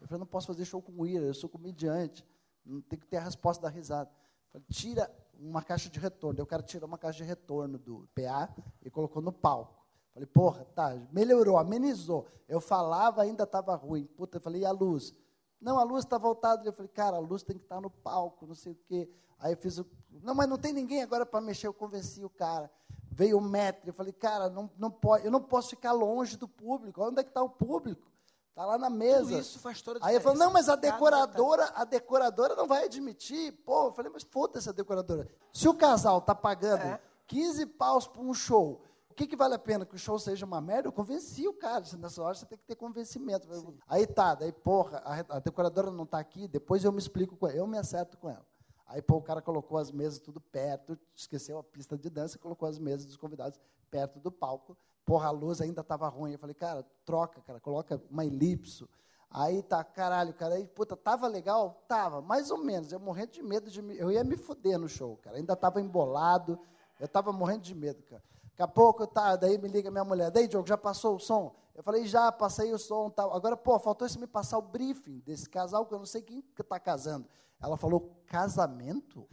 Eu 0.00 0.06
falei, 0.06 0.18
não 0.18 0.26
posso 0.26 0.46
fazer 0.46 0.64
show 0.64 0.80
com 0.80 1.06
ear, 1.06 1.22
eu 1.22 1.34
sou 1.34 1.48
comediante, 1.48 2.24
não 2.66 2.80
tem 2.80 2.98
que 2.98 3.06
ter 3.06 3.16
a 3.16 3.22
resposta 3.22 3.62
da 3.62 3.68
risada. 3.68 4.10
Falei, 4.52 4.66
tira 4.70 5.10
uma 5.38 5.62
caixa 5.62 5.88
de 5.88 5.98
retorno. 5.98 6.36
Daí 6.36 6.42
o 6.42 6.46
cara 6.46 6.62
tirou 6.62 6.88
uma 6.88 6.98
caixa 6.98 7.18
de 7.18 7.24
retorno 7.24 7.78
do 7.78 8.08
PA 8.14 8.54
e 8.82 8.90
colocou 8.90 9.22
no 9.22 9.32
palco. 9.32 9.86
Falei, 10.12 10.26
porra, 10.26 10.64
tá, 10.74 10.96
melhorou, 11.12 11.58
amenizou. 11.58 12.26
Eu 12.48 12.60
falava, 12.60 13.22
ainda 13.22 13.44
estava 13.44 13.74
ruim. 13.74 14.06
Puta, 14.06 14.38
eu 14.38 14.40
falei, 14.40 14.62
e 14.62 14.64
a 14.64 14.70
luz? 14.70 15.14
Não, 15.60 15.78
a 15.78 15.84
luz 15.84 16.04
está 16.04 16.18
voltada. 16.18 16.66
Eu 16.66 16.72
falei, 16.72 16.90
cara, 16.90 17.16
a 17.16 17.20
luz 17.20 17.42
tem 17.42 17.56
que 17.56 17.64
estar 17.64 17.80
no 17.80 17.90
palco, 17.90 18.46
não 18.46 18.54
sei 18.54 18.72
o 18.72 18.78
quê. 18.86 19.10
Aí 19.38 19.52
eu 19.52 19.56
fiz 19.56 19.78
o. 19.78 19.86
Não, 20.22 20.34
mas 20.34 20.48
não 20.48 20.56
tem 20.56 20.72
ninguém 20.72 21.02
agora 21.02 21.26
para 21.26 21.40
mexer. 21.40 21.66
Eu 21.66 21.74
convenci 21.74 22.24
o 22.24 22.30
cara. 22.30 22.70
Veio 23.10 23.38
o 23.38 23.40
metro. 23.40 23.90
Eu 23.90 23.94
falei, 23.94 24.12
cara, 24.12 24.48
não, 24.48 24.70
não 24.78 24.90
pode, 24.90 25.24
eu 25.24 25.30
não 25.30 25.42
posso 25.42 25.70
ficar 25.70 25.92
longe 25.92 26.36
do 26.36 26.48
público. 26.48 27.02
Onde 27.02 27.20
é 27.20 27.22
que 27.22 27.30
está 27.30 27.42
o 27.42 27.50
público? 27.50 28.10
Está 28.56 28.64
lá 28.64 28.78
na 28.78 28.88
mesa. 28.88 29.20
Tudo 29.28 29.38
isso 29.38 29.58
faz 29.58 29.82
toda 29.82 30.00
a 30.02 30.06
Aí 30.08 30.14
ele 30.14 30.20
falou, 30.24 30.32
diferença. 30.34 30.44
não, 30.46 30.50
mas 30.50 30.68
a 30.70 30.76
decoradora, 30.76 31.72
a 31.74 31.84
decoradora 31.84 32.56
não 32.56 32.66
vai 32.66 32.86
admitir. 32.86 33.52
Pô, 33.52 33.88
eu 33.88 33.92
falei, 33.92 34.10
mas 34.10 34.22
foda-se 34.22 34.66
a 34.66 34.72
decoradora. 34.72 35.28
Se 35.52 35.68
o 35.68 35.74
casal 35.74 36.18
está 36.20 36.34
pagando 36.34 36.80
É. 36.80 36.98
15 37.26 37.66
paus 37.66 38.06
por 38.06 38.22
um 38.24 38.32
show, 38.32 38.82
o 39.10 39.14
que, 39.14 39.26
que 39.26 39.36
vale 39.36 39.54
a 39.54 39.58
pena? 39.58 39.84
Que 39.84 39.94
o 39.94 39.98
show 39.98 40.18
seja 40.18 40.46
uma 40.46 40.58
merda? 40.58 40.88
Eu 40.88 40.92
convenci 40.92 41.46
o 41.46 41.52
cara. 41.52 41.84
Nessa 41.98 42.22
hora 42.22 42.34
você 42.34 42.46
tem 42.46 42.56
que 42.56 42.64
ter 42.64 42.76
convencimento. 42.76 43.46
Aí 43.86 44.06
tá, 44.06 44.34
daí, 44.34 44.52
porra, 44.52 45.02
a, 45.04 45.36
a 45.36 45.38
decoradora 45.38 45.90
não 45.90 46.04
está 46.04 46.18
aqui, 46.18 46.48
depois 46.48 46.82
eu 46.82 46.90
me 46.92 46.98
explico 46.98 47.36
com 47.36 47.46
ela, 47.46 47.58
eu 47.58 47.66
me 47.66 47.76
acerto 47.76 48.16
com 48.16 48.30
ela. 48.30 48.46
Aí, 48.86 49.02
pô, 49.02 49.16
o 49.16 49.22
cara 49.22 49.42
colocou 49.42 49.76
as 49.76 49.90
mesas 49.90 50.18
tudo 50.18 50.40
perto, 50.40 50.98
esqueceu 51.14 51.58
a 51.58 51.62
pista 51.62 51.98
de 51.98 52.08
dança 52.08 52.36
e 52.36 52.38
colocou 52.38 52.66
as 52.66 52.78
mesas 52.78 53.04
dos 53.04 53.18
convidados 53.18 53.60
perto 53.90 54.18
do 54.18 54.30
palco. 54.32 54.74
Porra, 55.06 55.28
a 55.28 55.30
luz 55.30 55.60
ainda 55.60 55.82
estava 55.82 56.08
ruim. 56.08 56.32
Eu 56.32 56.38
falei, 56.38 56.54
cara, 56.54 56.84
troca, 57.04 57.40
cara, 57.40 57.60
coloca 57.60 58.02
uma 58.10 58.26
elipso. 58.26 58.88
Aí 59.30 59.62
tá, 59.62 59.82
caralho, 59.84 60.34
cara, 60.34 60.56
aí, 60.56 60.66
puta, 60.66 60.96
tava 60.96 61.28
legal? 61.28 61.84
Tava, 61.86 62.20
mais 62.20 62.50
ou 62.50 62.58
menos. 62.58 62.90
Eu 62.90 62.98
morrendo 62.98 63.32
de 63.32 63.42
medo 63.42 63.70
de 63.70 63.80
me. 63.80 63.96
Eu 63.96 64.10
ia 64.10 64.24
me 64.24 64.36
fuder 64.36 64.78
no 64.78 64.88
show, 64.88 65.16
cara. 65.22 65.36
Ainda 65.36 65.54
tava 65.54 65.80
embolado, 65.80 66.58
eu 66.98 67.06
tava 67.06 67.32
morrendo 67.32 67.62
de 67.62 67.74
medo, 67.74 68.02
cara. 68.02 68.22
Daqui 68.50 68.62
a 68.62 68.68
pouco, 68.68 69.06
tá, 69.06 69.36
daí 69.36 69.58
me 69.58 69.68
liga 69.68 69.90
minha 69.90 70.04
mulher, 70.04 70.30
daí, 70.30 70.48
Diogo, 70.48 70.66
já 70.66 70.76
passou 70.76 71.16
o 71.16 71.20
som? 71.20 71.54
Eu 71.74 71.82
falei, 71.82 72.06
já, 72.06 72.32
passei 72.32 72.72
o 72.72 72.78
som 72.78 73.10
tal. 73.10 73.34
Agora, 73.34 73.56
pô, 73.56 73.78
faltou 73.78 74.08
você 74.08 74.18
me 74.18 74.26
passar 74.26 74.58
o 74.58 74.62
briefing 74.62 75.20
desse 75.20 75.48
casal, 75.48 75.86
que 75.86 75.92
eu 75.92 75.98
não 75.98 76.06
sei 76.06 76.22
quem 76.22 76.40
que 76.40 76.64
tá 76.64 76.80
casando. 76.80 77.28
Ela 77.60 77.76
falou, 77.76 78.16
casamento? 78.26 79.28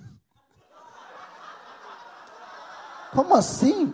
Como 3.15 3.33
assim? 3.33 3.93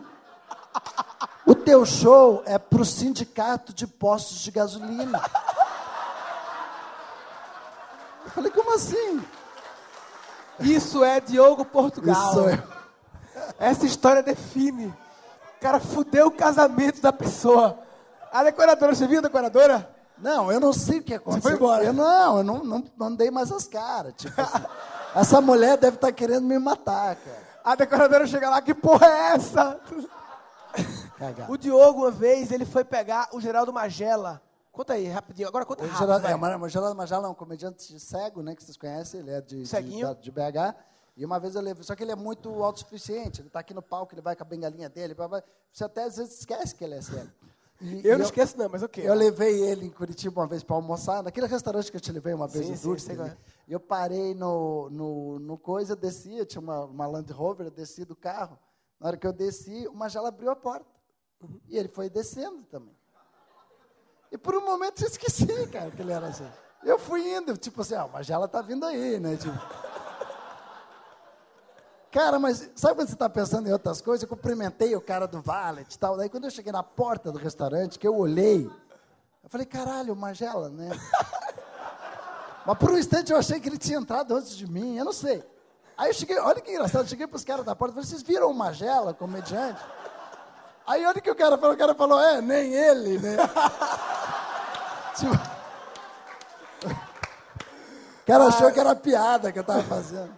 O 1.50 1.56
teu 1.56 1.84
show 1.84 2.44
é 2.46 2.60
pro 2.60 2.86
sindicato 2.86 3.74
de 3.74 3.88
postos 3.88 4.38
de 4.38 4.52
gasolina. 4.52 5.20
Eu 8.24 8.30
falei, 8.30 8.52
como 8.52 8.76
assim? 8.76 9.20
Isso 10.60 11.04
é 11.04 11.20
Diogo 11.20 11.66
Portugal. 11.66 12.30
Isso 12.30 12.50
eu. 12.52 12.64
Essa 13.58 13.88
história 13.88 14.22
define. 14.22 14.94
O 15.58 15.60
cara 15.60 15.80
fudeu 15.80 16.28
o 16.28 16.32
casamento 16.32 17.02
da 17.02 17.12
pessoa. 17.12 17.80
A 18.32 18.44
decoradora, 18.44 18.94
você 18.94 19.08
viu 19.08 19.18
a 19.18 19.24
decoradora? 19.24 19.90
Não, 20.20 20.52
eu 20.52 20.60
não 20.60 20.72
sei 20.72 21.00
o 21.00 21.04
que 21.04 21.16
aconteceu. 21.16 21.42
foi 21.42 21.54
embora. 21.54 21.84
Eu 21.84 21.94
não, 21.94 22.38
eu 22.38 22.44
não, 22.44 22.64
não 22.64 22.84
mandei 22.96 23.32
mais 23.32 23.52
as 23.52 23.68
caras. 23.68 24.14
Tipo 24.16 24.40
assim, 24.40 24.66
essa 25.16 25.42
mulher 25.42 25.78
deve 25.78 25.96
estar 25.96 26.12
querendo 26.12 26.46
me 26.46 26.60
matar, 26.60 27.16
cara. 27.16 27.50
A 27.64 27.74
decoradora 27.74 28.28
chega 28.28 28.52
lá, 28.52 28.62
que 28.62 28.76
porra 28.76 29.08
é 29.08 29.34
essa? 29.34 29.80
O 31.50 31.58
Diogo, 31.58 32.00
uma 32.02 32.12
vez, 32.12 32.52
ele 32.52 32.66
foi 32.66 32.84
pegar 32.84 33.30
o 33.34 33.42
Geraldo 33.42 33.74
Magela. 33.74 34.42
Conta 34.72 34.94
aí, 34.94 35.08
rapidinho. 35.08 35.48
Agora 35.48 35.66
conta 35.66 35.84
O 35.84 35.88
rápido. 35.88 36.00
Geraldo, 36.00 36.28
é, 36.28 36.58
mas 36.58 36.72
Geraldo 36.72 36.96
Majala 36.96 37.28
é 37.28 37.30
um 37.30 37.34
comediante 37.36 38.00
cego, 38.00 38.42
né, 38.42 38.56
que 38.56 38.64
vocês 38.64 38.78
conhecem, 38.78 39.20
ele 39.20 39.32
é 39.32 39.42
de, 39.42 39.64
de, 39.64 40.22
de 40.22 40.32
BH. 40.32 40.76
E 41.18 41.26
uma 41.26 41.38
vez 41.38 41.54
eu 41.56 41.62
levei, 41.62 41.84
só 41.84 41.96
que 41.96 42.04
ele 42.04 42.14
é 42.14 42.16
muito 42.16 42.64
autossuficiente, 42.64 43.42
ele 43.42 43.48
está 43.50 43.60
aqui 43.60 43.74
no 43.74 43.82
palco, 43.82 44.14
ele 44.14 44.22
vai 44.22 44.38
com 44.38 44.44
a 44.44 44.46
bengalinha 44.46 44.88
dele, 44.88 45.14
você 45.70 45.84
até 45.84 46.04
às 46.06 46.16
vezes 46.16 46.40
esquece 46.40 46.74
que 46.74 46.84
ele 46.84 46.96
é 46.96 47.02
cego. 47.02 47.30
E- 47.82 48.02
Eu 48.08 48.18
não 48.18 48.26
esqueço 48.26 48.58
não, 48.58 48.70
mas 48.70 48.84
ok. 48.84 49.06
Eu 49.06 49.14
levei 49.14 49.62
ele 49.62 49.86
em 49.86 49.90
Curitiba 49.90 50.40
uma 50.40 50.48
vez 50.48 50.64
para 50.64 50.78
almoçar, 50.78 51.22
naquele 51.22 51.48
restaurante 51.48 51.92
que 51.92 51.98
eu 51.98 52.02
te 52.02 52.12
levei 52.14 52.34
uma 52.34 52.48
vez 52.48 52.66
Sim, 52.66 52.72
em 52.72 52.76
sim, 52.78 52.88
Dulce. 52.88 53.06
sei 53.06 53.16
qual 53.18 53.28
é. 53.28 53.38
E 53.68 53.74
eu 53.74 53.80
parei 53.82 54.34
no, 54.34 54.90
no, 54.90 55.40
no 55.40 55.58
coisa, 55.58 55.94
desci, 55.96 56.38
eu 56.38 56.46
tinha 56.46 56.62
uma, 56.62 56.86
uma 56.86 57.08
Land 57.08 57.32
Rover, 57.34 57.68
eu 57.68 57.72
desci 57.72 58.06
do 58.06 58.16
carro. 58.16 58.58
Na 59.00 59.08
hora 59.08 59.18
que 59.18 59.28
eu 59.28 59.34
desci, 59.34 59.88
o 59.90 59.94
Magela 59.94 60.30
abriu 60.30 60.50
a 60.52 60.56
porta. 60.56 60.99
Uhum. 61.41 61.60
E 61.67 61.78
ele 61.78 61.88
foi 61.88 62.10
descendo 62.10 62.63
também. 62.63 62.95
E 64.32 64.38
por 64.38 64.56
um 64.56 64.65
momento 64.65 65.02
eu 65.02 65.08
esqueci, 65.08 65.47
cara, 65.67 65.89
que 65.91 66.02
ele 66.02 66.12
era 66.12 66.28
assim. 66.28 66.47
Eu 66.84 66.97
fui 66.97 67.28
indo, 67.28 67.58
tipo 67.58 67.82
assim, 67.82 67.95
ah, 67.95 68.06
o 68.06 68.12
Magela 68.12 68.47
tá 68.47 68.62
vindo 68.62 68.86
aí, 68.86 69.19
né? 69.19 69.36
Tipo... 69.36 69.58
Cara, 72.12 72.39
mas 72.39 72.69
sabe 72.75 72.95
quando 72.95 73.08
você 73.08 73.13
está 73.13 73.30
pensando 73.30 73.67
em 73.67 73.71
outras 73.71 74.02
coisas? 74.02 74.23
Eu 74.23 74.30
cumprimentei 74.30 74.95
o 74.95 75.02
cara 75.02 75.28
do 75.28 75.41
valet 75.41 75.93
e 75.93 75.99
tal. 75.99 76.17
Daí 76.17 76.30
quando 76.30 76.45
eu 76.45 76.52
cheguei 76.52 76.71
na 76.71 76.82
porta 76.82 77.32
do 77.32 77.38
restaurante, 77.38 77.99
que 77.99 78.08
eu 78.08 78.15
olhei, 78.15 78.65
eu 79.43 79.49
falei, 79.49 79.65
caralho, 79.65 80.15
Magela, 80.15 80.69
né? 80.69 80.89
mas 82.65 82.78
por 82.78 82.91
um 82.91 82.97
instante 82.97 83.32
eu 83.32 83.38
achei 83.38 83.60
que 83.60 83.69
ele 83.69 83.78
tinha 83.78 83.99
entrado 83.99 84.36
antes 84.36 84.56
de 84.56 84.65
mim, 84.65 84.97
eu 84.97 85.06
não 85.06 85.13
sei. 85.13 85.43
Aí 85.95 86.10
eu 86.10 86.13
cheguei, 86.13 86.39
olha 86.39 86.62
que 86.62 86.71
engraçado, 86.71 87.04
eu 87.04 87.10
cheguei 87.10 87.28
para 87.28 87.36
os 87.36 87.43
caras 87.43 87.65
da 87.65 87.75
porta 87.75 87.91
e 87.91 87.95
falei, 87.95 88.10
vocês 88.10 88.23
viram 88.23 88.49
o 88.49 88.56
Magela, 88.56 89.13
comediante? 89.13 89.82
Aí 90.89 91.06
onde 91.06 91.21
que 91.21 91.30
o 91.30 91.36
cara 91.36 91.56
falou? 91.56 91.75
O 91.75 91.78
cara 91.78 91.93
falou, 91.93 92.19
é, 92.19 92.41
nem 92.41 92.73
ele, 92.73 93.19
né? 93.19 93.38
tipo, 95.15 95.36
o 98.15 98.25
cara 98.25 98.45
achou 98.47 98.71
que 98.71 98.80
era 98.80 98.95
piada 98.95 99.52
que 99.52 99.60
eu 99.60 99.63
tava 99.63 99.84
fazendo. 99.84 100.32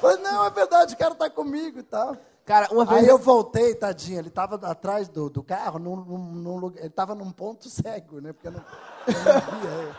Falei, 0.00 0.16
não, 0.22 0.46
é 0.46 0.50
verdade, 0.50 0.94
o 0.94 0.96
cara 0.96 1.14
tá 1.14 1.28
comigo 1.28 1.80
e 1.80 1.82
tal. 1.82 2.16
Cara, 2.46 2.68
uma 2.72 2.86
vez. 2.86 3.02
Aí 3.02 3.06
eu 3.06 3.18
voltei, 3.18 3.74
tadinho, 3.74 4.20
ele 4.20 4.30
tava 4.30 4.54
atrás 4.66 5.10
do, 5.10 5.28
do 5.28 5.42
carro, 5.42 5.78
num, 5.78 5.96
num, 5.96 6.18
num 6.18 6.72
ele 6.76 6.88
tava 6.88 7.14
num 7.14 7.30
ponto 7.30 7.68
cego, 7.68 8.18
né? 8.18 8.32
Porque 8.32 8.48
eu 8.48 8.52
não, 8.52 8.64
eu 9.06 9.14
não 9.14 9.60
via 9.60 9.70
ele. 9.82 9.94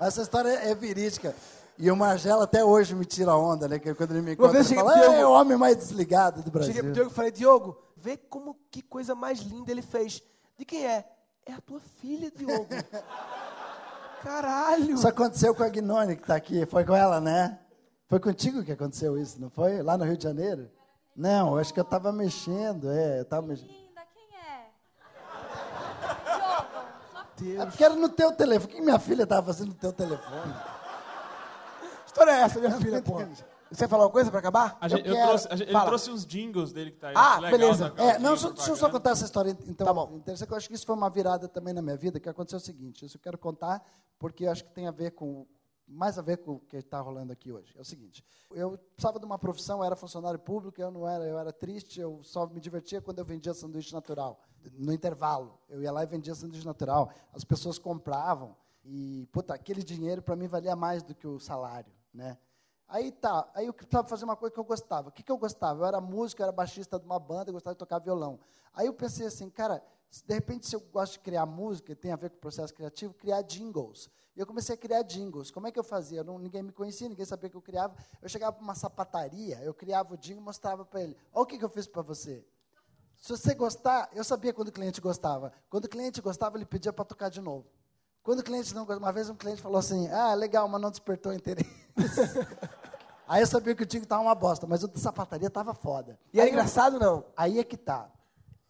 Essa 0.00 0.22
história 0.22 0.48
é 0.48 0.74
verídica. 0.74 1.32
E 1.78 1.90
o 1.90 1.96
Margelo 1.96 2.42
até 2.42 2.64
hoje 2.64 2.94
me 2.94 3.04
tira 3.04 3.34
onda, 3.36 3.68
né? 3.68 3.78
Que 3.78 3.94
quando 3.94 4.12
ele 4.12 4.22
me 4.22 4.34
vez 4.34 4.70
ele 4.70 4.80
fala, 4.80 4.92
pro 4.92 5.02
é 5.02 5.08
Diogo- 5.16 5.24
o 5.24 5.32
homem 5.32 5.56
mais 5.58 5.76
desligado 5.76 6.42
do 6.42 6.50
Brasil. 6.50 6.72
Cheguei 6.72 6.82
pro 6.90 6.94
Diogo 6.94 7.10
e 7.10 7.14
falei, 7.14 7.30
Diogo, 7.30 7.78
vê 7.96 8.16
como 8.16 8.56
que 8.70 8.80
coisa 8.82 9.14
mais 9.14 9.40
linda 9.40 9.70
ele 9.70 9.82
fez. 9.82 10.22
De 10.58 10.64
quem 10.64 10.86
é? 10.86 11.04
É 11.44 11.52
a 11.52 11.60
tua 11.60 11.80
filha, 12.00 12.30
Diogo. 12.34 12.66
Caralho. 14.22 14.94
Isso 14.94 15.06
aconteceu 15.06 15.54
com 15.54 15.62
a 15.62 15.68
Gnone, 15.68 16.16
que 16.16 16.22
está 16.22 16.34
aqui. 16.34 16.64
Foi 16.66 16.84
com 16.84 16.94
ela, 16.94 17.20
né? 17.20 17.58
Foi 18.08 18.18
contigo 18.18 18.64
que 18.64 18.72
aconteceu 18.72 19.18
isso, 19.18 19.40
não 19.40 19.50
foi? 19.50 19.82
Lá 19.82 19.96
no 19.98 20.04
Rio 20.04 20.16
de 20.16 20.24
Janeiro? 20.24 20.70
Não, 21.14 21.56
acho 21.58 21.72
que 21.72 21.80
eu 21.80 21.84
estava 21.84 22.12
mexendo, 22.12 22.90
é, 22.90 23.20
eu 23.20 23.24
tava 23.24 23.46
mexendo. 23.46 23.68
Linda, 23.68 24.02
quem 24.14 24.38
é? 24.38 24.70
Diogo, 27.36 27.54
só 27.56 27.62
É 27.62 27.66
porque 27.66 27.84
era 27.84 27.94
no 27.94 28.08
teu 28.08 28.32
telefone. 28.32 28.72
O 28.72 28.76
que 28.76 28.82
minha 28.82 28.98
filha 28.98 29.22
estava 29.24 29.46
fazendo 29.46 29.68
no 29.68 29.74
teu 29.74 29.92
telefone? 29.92 30.54
História 32.16 32.30
é 32.32 32.40
essa, 32.40 32.58
minha 32.58 32.72
filha, 32.80 33.02
pô? 33.02 33.18
Você 33.70 33.86
falou 33.86 34.06
uma 34.06 34.12
coisa 34.12 34.30
pra 34.30 34.38
acabar? 34.40 34.78
A 34.80 34.88
gente- 34.88 35.06
eu 35.06 35.12
quero- 35.14 35.28
trouxe- 35.28 35.48
a 35.50 35.56
gente- 35.56 35.68
ele 35.70 35.80
trouxe 35.84 36.10
uns 36.10 36.24
jingles 36.24 36.72
dele 36.72 36.92
que 36.92 36.96
tá 36.98 37.08
aí. 37.08 37.14
Ah, 37.14 37.38
legal, 37.40 37.58
beleza. 37.58 37.90
tá? 37.90 38.02
É, 38.02 38.18
não, 38.18 38.34
só, 38.38 38.50
deixa 38.52 38.70
eu 38.70 38.76
só 38.76 38.88
contar 38.88 39.10
essa 39.10 39.24
história, 39.26 39.50
então, 39.66 39.86
Tá 39.86 39.92
bom. 39.92 40.16
interessante, 40.16 40.46
que 40.48 40.52
eu 40.54 40.56
acho 40.56 40.66
que 40.68 40.74
isso 40.74 40.86
foi 40.86 40.94
uma 40.94 41.10
virada 41.10 41.46
também 41.46 41.74
na 41.74 41.82
minha 41.82 41.96
vida, 41.96 42.18
que 42.18 42.26
aconteceu 42.28 42.56
o 42.56 42.60
seguinte, 42.60 43.04
isso 43.04 43.18
eu 43.18 43.20
quero 43.20 43.36
contar, 43.36 43.84
porque 44.18 44.46
eu 44.46 44.50
acho 44.50 44.64
que 44.64 44.70
tem 44.70 44.86
a 44.88 44.90
ver 44.90 45.10
com, 45.10 45.46
mais 45.86 46.18
a 46.18 46.22
ver 46.22 46.38
com 46.38 46.52
o 46.52 46.60
que 46.60 46.76
está 46.78 47.00
rolando 47.00 47.32
aqui 47.34 47.52
hoje. 47.52 47.74
É 47.76 47.80
o 47.82 47.84
seguinte, 47.84 48.24
eu 48.52 48.78
precisava 48.94 49.18
de 49.20 49.26
uma 49.26 49.38
profissão, 49.38 49.80
eu 49.80 49.84
era 49.84 49.94
funcionário 49.96 50.38
público, 50.38 50.80
eu 50.80 50.90
não 50.90 51.06
era, 51.06 51.24
eu 51.24 51.38
era 51.38 51.52
triste, 51.52 52.00
eu 52.00 52.20
só 52.22 52.46
me 52.46 52.60
divertia 52.60 53.02
quando 53.02 53.18
eu 53.18 53.26
vendia 53.26 53.52
sanduíche 53.52 53.92
natural, 53.92 54.40
no 54.78 54.90
intervalo. 54.92 55.58
Eu 55.68 55.82
ia 55.82 55.92
lá 55.92 56.02
e 56.02 56.06
vendia 56.06 56.34
sanduíche 56.34 56.64
natural, 56.64 57.10
as 57.34 57.44
pessoas 57.44 57.78
compravam, 57.78 58.56
e, 58.84 59.28
puta, 59.32 59.52
aquele 59.52 59.82
dinheiro 59.82 60.22
para 60.22 60.36
mim 60.36 60.46
valia 60.46 60.76
mais 60.76 61.02
do 61.02 61.12
que 61.14 61.26
o 61.26 61.40
salário, 61.40 61.92
né? 62.16 62.38
Aí 62.88 63.10
tá, 63.10 63.50
aí 63.54 63.66
eu 63.66 63.72
precisava 63.72 64.08
fazer 64.08 64.24
uma 64.24 64.36
coisa 64.36 64.52
que 64.52 64.60
eu 64.60 64.64
gostava. 64.64 65.08
O 65.08 65.12
que, 65.12 65.22
que 65.22 65.30
eu 65.30 65.36
gostava? 65.36 65.80
Eu 65.80 65.86
era 65.86 66.00
músico, 66.00 66.40
eu 66.40 66.44
era 66.44 66.52
baixista 66.52 66.98
de 66.98 67.04
uma 67.04 67.18
banda, 67.18 67.50
eu 67.50 67.54
gostava 67.54 67.74
de 67.74 67.78
tocar 67.78 67.98
violão. 67.98 68.38
Aí 68.72 68.86
eu 68.86 68.94
pensei 68.94 69.26
assim, 69.26 69.50
cara, 69.50 69.82
de 70.24 70.34
repente 70.34 70.66
se 70.66 70.76
eu 70.76 70.80
gosto 70.80 71.14
de 71.14 71.18
criar 71.20 71.46
música, 71.46 71.92
e 71.92 71.96
tem 71.96 72.12
a 72.12 72.16
ver 72.16 72.30
com 72.30 72.36
o 72.36 72.40
processo 72.40 72.72
criativo, 72.72 73.12
criar 73.14 73.42
jingles. 73.42 74.08
E 74.36 74.40
eu 74.40 74.46
comecei 74.46 74.74
a 74.74 74.78
criar 74.78 75.02
jingles. 75.02 75.50
Como 75.50 75.66
é 75.66 75.72
que 75.72 75.78
eu 75.78 75.84
fazia? 75.84 76.20
Eu 76.20 76.24
não, 76.24 76.38
ninguém 76.38 76.62
me 76.62 76.70
conhecia, 76.70 77.08
ninguém 77.08 77.24
sabia 77.24 77.50
que 77.50 77.56
eu 77.56 77.62
criava. 77.62 77.96
Eu 78.22 78.28
chegava 78.28 78.52
para 78.52 78.62
uma 78.62 78.74
sapataria, 78.74 79.60
eu 79.62 79.74
criava 79.74 80.14
o 80.14 80.16
jingle 80.16 80.42
e 80.42 80.44
mostrava 80.44 80.84
para 80.84 81.02
ele. 81.02 81.16
Olha 81.32 81.42
o 81.42 81.46
que, 81.46 81.58
que 81.58 81.64
eu 81.64 81.68
fiz 81.68 81.86
para 81.86 82.02
você. 82.02 82.46
Se 83.16 83.30
você 83.30 83.54
gostar, 83.54 84.10
eu 84.12 84.22
sabia 84.22 84.52
quando 84.52 84.68
o 84.68 84.72
cliente 84.72 85.00
gostava. 85.00 85.52
Quando 85.68 85.86
o 85.86 85.88
cliente 85.88 86.20
gostava, 86.20 86.56
ele 86.56 86.66
pedia 86.66 86.92
para 86.92 87.04
tocar 87.04 87.30
de 87.30 87.40
novo. 87.40 87.66
Quando 88.26 88.40
o 88.40 88.42
cliente 88.42 88.74
não 88.74 88.84
gostava, 88.84 89.06
uma 89.06 89.12
vez 89.12 89.30
um 89.30 89.36
cliente 89.36 89.62
falou 89.62 89.78
assim, 89.78 90.08
ah, 90.10 90.34
legal, 90.34 90.66
mas 90.66 90.80
não 90.80 90.90
despertou 90.90 91.32
interesse. 91.32 91.70
Aí 93.28 93.40
eu 93.40 93.46
sabia 93.46 93.72
que 93.72 93.84
o 93.84 93.86
jingle 93.86 94.02
estava 94.02 94.20
uma 94.20 94.34
bosta, 94.34 94.66
mas 94.66 94.82
o 94.82 94.88
da 94.88 94.98
sapataria 94.98 95.46
estava 95.46 95.72
foda. 95.72 96.18
E 96.32 96.40
era 96.40 96.46
Aí 96.48 96.50
eu- 96.50 96.54
engraçado, 96.54 96.98
não? 96.98 97.24
Aí 97.36 97.60
é 97.60 97.62
que 97.62 97.76
tá. 97.76 98.10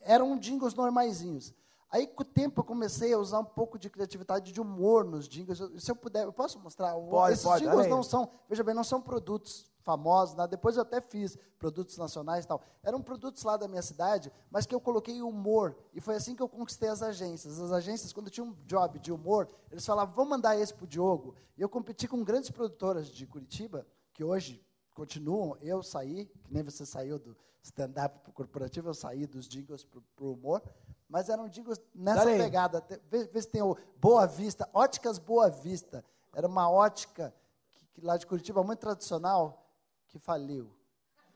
Eram 0.03 0.38
jingles 0.38 0.75
normaizinhos. 0.75 1.55
Aí, 1.90 2.07
com 2.07 2.21
o 2.21 2.27
tempo, 2.27 2.61
eu 2.61 2.64
comecei 2.64 3.14
a 3.14 3.19
usar 3.19 3.38
um 3.38 3.45
pouco 3.47 3.79
de 3.79 3.88
criatividade 3.88 4.53
de 4.53 4.61
humor 4.61 5.07
nos 5.07 5.27
jingles. 5.27 5.59
Se 5.83 5.90
eu 5.90 5.97
puder, 5.97 6.25
eu 6.25 6.33
posso 6.35 6.59
mostrar? 6.59 6.92
Pode, 6.92 7.33
Esses 7.33 7.45
pode, 7.45 7.64
jingles 7.64 7.87
não 7.87 8.03
são, 8.03 8.29
veja 8.51 8.62
bem, 8.62 8.75
não 8.75 8.85
são 8.85 9.01
produtos 9.01 9.71
famosos, 9.87 10.35
nada. 10.35 10.49
depois 10.49 10.75
eu 10.75 10.83
até 10.83 11.01
fiz 11.01 11.38
produtos 11.61 11.96
nacionais 11.96 12.44
e 12.44 12.49
tal. 12.49 12.61
Eram 12.83 13.01
produtos 13.01 13.44
lá 13.44 13.57
da 13.57 13.68
minha 13.68 13.81
cidade, 13.81 14.33
mas 14.51 14.66
que 14.66 14.75
eu 14.75 14.81
coloquei 14.81 15.22
humor. 15.22 15.77
E 15.94 16.01
foi 16.01 16.16
assim 16.16 16.35
que 16.35 16.42
eu 16.42 16.49
conquistei 16.49 16.88
as 16.88 17.03
agências. 17.03 17.61
As 17.61 17.70
agências, 17.70 18.12
quando 18.12 18.29
tinha 18.29 18.44
um 18.44 18.53
job 18.66 18.99
de 18.99 19.12
humor, 19.12 19.49
eles 19.70 19.87
falavam, 19.87 20.12
vamos 20.12 20.31
mandar 20.31 20.59
esse 20.59 20.75
para 20.75 20.85
o 20.85 20.88
Diogo. 20.88 21.37
E 21.57 21.62
eu 21.62 21.68
competi 21.68 22.09
com 22.09 22.25
grandes 22.25 22.51
produtoras 22.51 23.07
de 23.07 23.27
Curitiba, 23.29 23.87
que 24.12 24.25
hoje 24.25 24.61
continuam. 24.92 25.57
Eu 25.61 25.85
saí, 25.85 26.27
que 26.27 26.53
nem 26.53 26.64
você 26.64 26.85
saiu 26.85 27.20
do 27.20 27.37
stand-up 27.62 28.18
para 28.18 28.31
o 28.31 28.33
corporativo, 28.33 28.88
eu 28.88 28.94
saí 28.94 29.25
dos 29.25 29.46
jingles 29.46 29.85
para 29.85 30.25
o 30.25 30.33
humor. 30.33 30.62
Mas 31.09 31.29
eram 31.29 31.49
jingles 31.49 31.81
nessa 31.94 32.29
aí. 32.29 32.37
pegada. 32.37 32.85
Vê, 33.09 33.25
vê 33.29 33.40
se 33.40 33.49
tem 33.49 33.62
o 33.62 33.77
Boa 34.01 34.27
Vista, 34.27 34.68
Óticas 34.75 35.16
Boa 35.16 35.49
Vista. 35.49 36.05
Era 36.35 36.49
uma 36.49 36.68
ótica 36.68 37.33
que, 37.70 37.87
que 37.87 38.01
lá 38.01 38.16
de 38.16 38.27
Curitiba, 38.27 38.64
muito 38.64 38.81
tradicional, 38.81 39.66
que 40.09 40.19
faliu. 40.19 40.71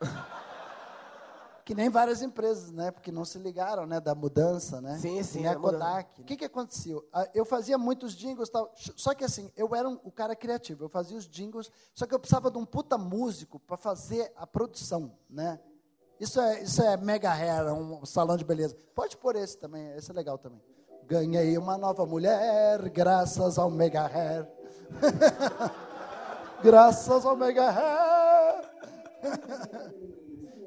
que 1.64 1.74
nem 1.74 1.88
várias 1.88 2.20
empresas, 2.22 2.72
né? 2.72 2.90
Porque 2.90 3.12
não 3.12 3.24
se 3.24 3.38
ligaram, 3.38 3.86
né? 3.86 4.00
Da 4.00 4.14
mudança, 4.14 4.80
né? 4.80 4.98
Sim, 4.98 5.22
sim, 5.22 5.40
nem 5.40 5.48
a. 5.48 5.56
Kodak. 5.56 6.20
O 6.20 6.24
que, 6.24 6.36
que 6.36 6.44
aconteceu? 6.44 7.06
Ah, 7.12 7.28
Eu 7.34 7.44
fazia 7.44 7.78
muitos 7.78 8.14
jingles 8.16 8.48
tal. 8.48 8.72
Só 8.96 9.14
que 9.14 9.24
assim, 9.24 9.52
eu 9.56 9.74
era 9.74 9.88
um- 9.88 10.00
o 10.02 10.10
cara 10.10 10.34
criativo. 10.34 10.84
Eu 10.84 10.88
fazia 10.88 11.16
os 11.16 11.28
jingles, 11.28 11.70
só 11.94 12.06
que 12.06 12.14
eu 12.14 12.18
precisava 12.18 12.50
de 12.50 12.58
um 12.58 12.64
puta 12.66 12.96
músico 12.98 13.60
para 13.60 13.76
fazer 13.76 14.32
a 14.36 14.46
produção, 14.46 15.16
né? 15.28 15.60
Isso 16.18 16.40
é, 16.40 16.62
isso 16.62 16.82
é 16.82 16.96
mega 16.98 17.30
hair, 17.32 17.72
um 17.72 18.04
salão 18.04 18.36
de 18.36 18.44
beleza. 18.44 18.76
Pode 18.94 19.16
pôr 19.16 19.36
esse 19.36 19.56
também, 19.56 19.90
esse 19.96 20.10
é 20.10 20.14
legal 20.14 20.36
também. 20.36 20.60
Ganhei 21.06 21.56
uma 21.56 21.78
nova 21.78 22.04
mulher, 22.04 22.88
graças 22.90 23.58
ao 23.58 23.70
mega 23.70 24.04
hair. 24.06 24.46
graças 26.62 27.24
ao 27.24 27.34
mega 27.36 27.70
hair. 27.70 28.19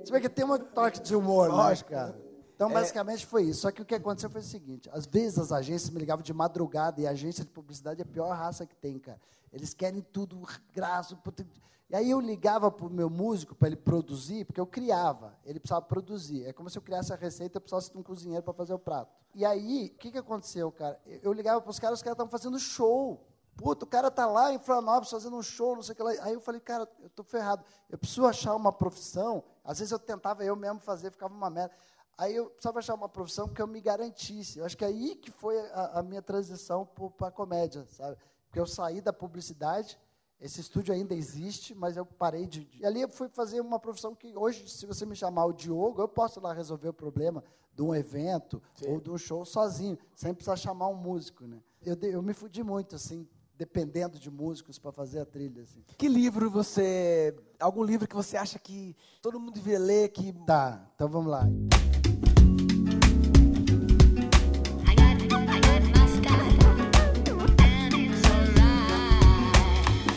Você 0.03 0.11
vê 0.11 0.19
que 0.21 0.29
tem 0.29 0.45
um 0.45 0.57
toque 0.57 1.01
de 1.01 1.15
humor, 1.15 1.49
né, 1.49 1.55
Lógico. 1.55 1.89
cara? 1.91 2.21
Então, 2.55 2.71
basicamente 2.71 3.25
foi 3.25 3.43
isso. 3.43 3.61
Só 3.61 3.71
que 3.71 3.81
o 3.81 3.85
que 3.85 3.95
aconteceu 3.95 4.29
foi 4.29 4.41
o 4.41 4.43
seguinte: 4.43 4.89
às 4.93 5.05
vezes 5.05 5.39
as 5.39 5.51
agências 5.51 5.89
me 5.89 5.99
ligavam 5.99 6.23
de 6.23 6.33
madrugada 6.33 7.01
e 7.01 7.07
a 7.07 7.11
agência 7.11 7.43
de 7.43 7.49
publicidade 7.51 8.01
é 8.01 8.03
a 8.03 8.07
pior 8.07 8.29
raça 8.29 8.65
que 8.65 8.75
tem, 8.75 8.99
cara. 8.99 9.19
Eles 9.51 9.73
querem 9.73 10.01
tudo 10.01 10.39
graço. 10.73 11.15
puta- 11.17 11.45
E 11.89 11.95
aí 11.95 12.09
eu 12.09 12.19
ligava 12.19 12.71
para 12.71 12.85
o 12.85 12.89
meu 12.89 13.09
músico 13.09 13.53
para 13.55 13.67
ele 13.67 13.75
produzir, 13.75 14.45
porque 14.45 14.59
eu 14.59 14.65
criava, 14.67 15.33
ele 15.45 15.59
precisava 15.59 15.81
produzir. 15.85 16.45
É 16.45 16.53
como 16.53 16.69
se 16.69 16.77
eu 16.77 16.81
criasse 16.81 17.11
a 17.11 17.15
receita, 17.15 17.57
eu 17.57 17.61
precisasse 17.61 17.91
de 17.91 17.97
um 17.97 18.03
cozinheiro 18.03 18.43
para 18.43 18.53
fazer 18.53 18.73
o 18.73 18.79
prato. 18.79 19.11
E 19.35 19.43
aí, 19.45 19.91
o 19.93 19.97
que, 19.97 20.11
que 20.11 20.17
aconteceu, 20.17 20.71
cara? 20.71 20.99
Eu 21.05 21.19
eu 21.23 21.33
ligava 21.33 21.59
para 21.61 21.69
os 21.71 21.79
caras, 21.79 21.99
os 21.99 22.03
caras 22.03 22.15
estavam 22.15 22.31
fazendo 22.31 22.57
show. 22.59 23.25
Puta, 23.55 23.85
o 23.85 23.87
cara 23.87 24.09
tá 24.09 24.25
lá 24.25 24.51
em 24.51 24.59
Florianópolis 24.59 25.11
fazendo 25.11 25.35
um 25.37 25.43
show, 25.43 25.75
não 25.75 25.83
sei 25.83 25.93
o 25.93 25.95
que 25.95 26.03
lá. 26.03 26.11
Aí 26.21 26.33
eu 26.33 26.41
falei, 26.41 26.59
cara, 26.59 26.89
eu 27.01 27.09
tô 27.09 27.23
ferrado. 27.23 27.63
Eu 27.89 27.97
preciso 27.97 28.25
achar 28.25 28.55
uma 28.55 28.71
profissão. 28.71 29.43
Às 29.63 29.79
vezes 29.79 29.91
eu 29.91 29.99
tentava 29.99 30.43
eu 30.43 30.55
mesmo 30.55 30.79
fazer, 30.79 31.11
ficava 31.11 31.33
uma 31.33 31.49
merda. 31.49 31.73
Aí 32.17 32.35
eu 32.35 32.45
precisava 32.45 32.79
achar 32.79 32.95
uma 32.95 33.09
profissão 33.09 33.47
que 33.47 33.61
eu 33.61 33.67
me 33.67 33.79
garantisse. 33.79 34.59
Eu 34.59 34.65
acho 34.65 34.77
que 34.77 34.83
é 34.83 34.87
aí 34.87 35.15
que 35.15 35.31
foi 35.31 35.59
a, 35.71 35.99
a 35.99 36.03
minha 36.03 36.21
transição 36.21 36.85
para 37.17 37.27
a 37.27 37.31
comédia, 37.31 37.85
sabe? 37.91 38.17
Porque 38.45 38.59
eu 38.59 38.67
saí 38.67 39.01
da 39.01 39.11
publicidade, 39.11 39.99
esse 40.39 40.59
estúdio 40.59 40.93
ainda 40.93 41.13
existe, 41.13 41.73
mas 41.73 41.95
eu 41.95 42.05
parei 42.05 42.45
de. 42.45 42.67
E 42.79 42.85
ali 42.85 43.01
eu 43.01 43.09
fui 43.09 43.29
fazer 43.29 43.61
uma 43.61 43.79
profissão 43.79 44.13
que 44.13 44.35
hoje, 44.35 44.67
se 44.69 44.85
você 44.85 45.05
me 45.05 45.15
chamar 45.15 45.45
o 45.45 45.53
Diogo, 45.53 46.01
eu 46.01 46.07
posso 46.07 46.39
lá 46.39 46.53
resolver 46.53 46.89
o 46.89 46.93
problema 46.93 47.43
de 47.73 47.81
um 47.81 47.95
evento 47.95 48.61
ou 48.85 48.99
de 48.99 49.09
um 49.09 49.17
show 49.17 49.45
sozinho, 49.45 49.97
sem 50.15 50.33
precisar 50.33 50.55
chamar 50.55 50.89
um 50.89 50.95
músico, 50.95 51.47
né? 51.47 51.61
Eu, 51.81 51.95
eu 52.01 52.21
me 52.21 52.33
fudi 52.33 52.61
muito, 52.61 52.95
assim, 52.95 53.27
dependendo 53.57 54.19
de 54.19 54.29
músicos 54.29 54.79
para 54.79 54.91
fazer 54.91 55.19
a 55.19 55.25
trilha, 55.25 55.61
assim. 55.61 55.83
Que 55.97 56.07
livro 56.07 56.49
você. 56.49 57.35
Algum 57.59 57.83
livro 57.83 58.07
que 58.07 58.15
você 58.15 58.37
acha 58.37 58.59
que 58.59 58.95
todo 59.21 59.39
mundo 59.39 59.53
deveria 59.53 59.79
ler, 59.79 60.09
que. 60.09 60.33
Tá, 60.45 60.85
então 60.95 61.07
vamos 61.07 61.31
lá. 61.31 61.47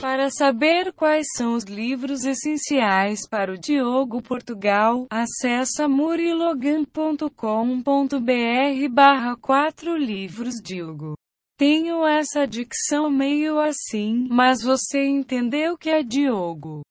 Para 0.01 0.31
saber 0.31 0.93
quais 0.93 1.27
são 1.37 1.55
os 1.55 1.65
livros 1.65 2.25
essenciais 2.25 3.29
para 3.29 3.53
o 3.53 3.59
Diogo 3.59 4.23
Portugal, 4.23 5.07
acessa 5.11 5.89
murilogan.com.br 5.89 8.89
barra 8.91 9.37
4 9.37 9.97
livros 9.97 10.55
Diogo. 10.63 11.17
Tenho 11.59 12.07
essa 12.07 12.47
dicção 12.47 13.09
meio 13.09 13.59
assim, 13.59 14.29
mas 14.31 14.63
você 14.63 15.07
entendeu 15.07 15.79
que 15.79 15.89
é 15.89 16.03
Diogo. 16.03 16.83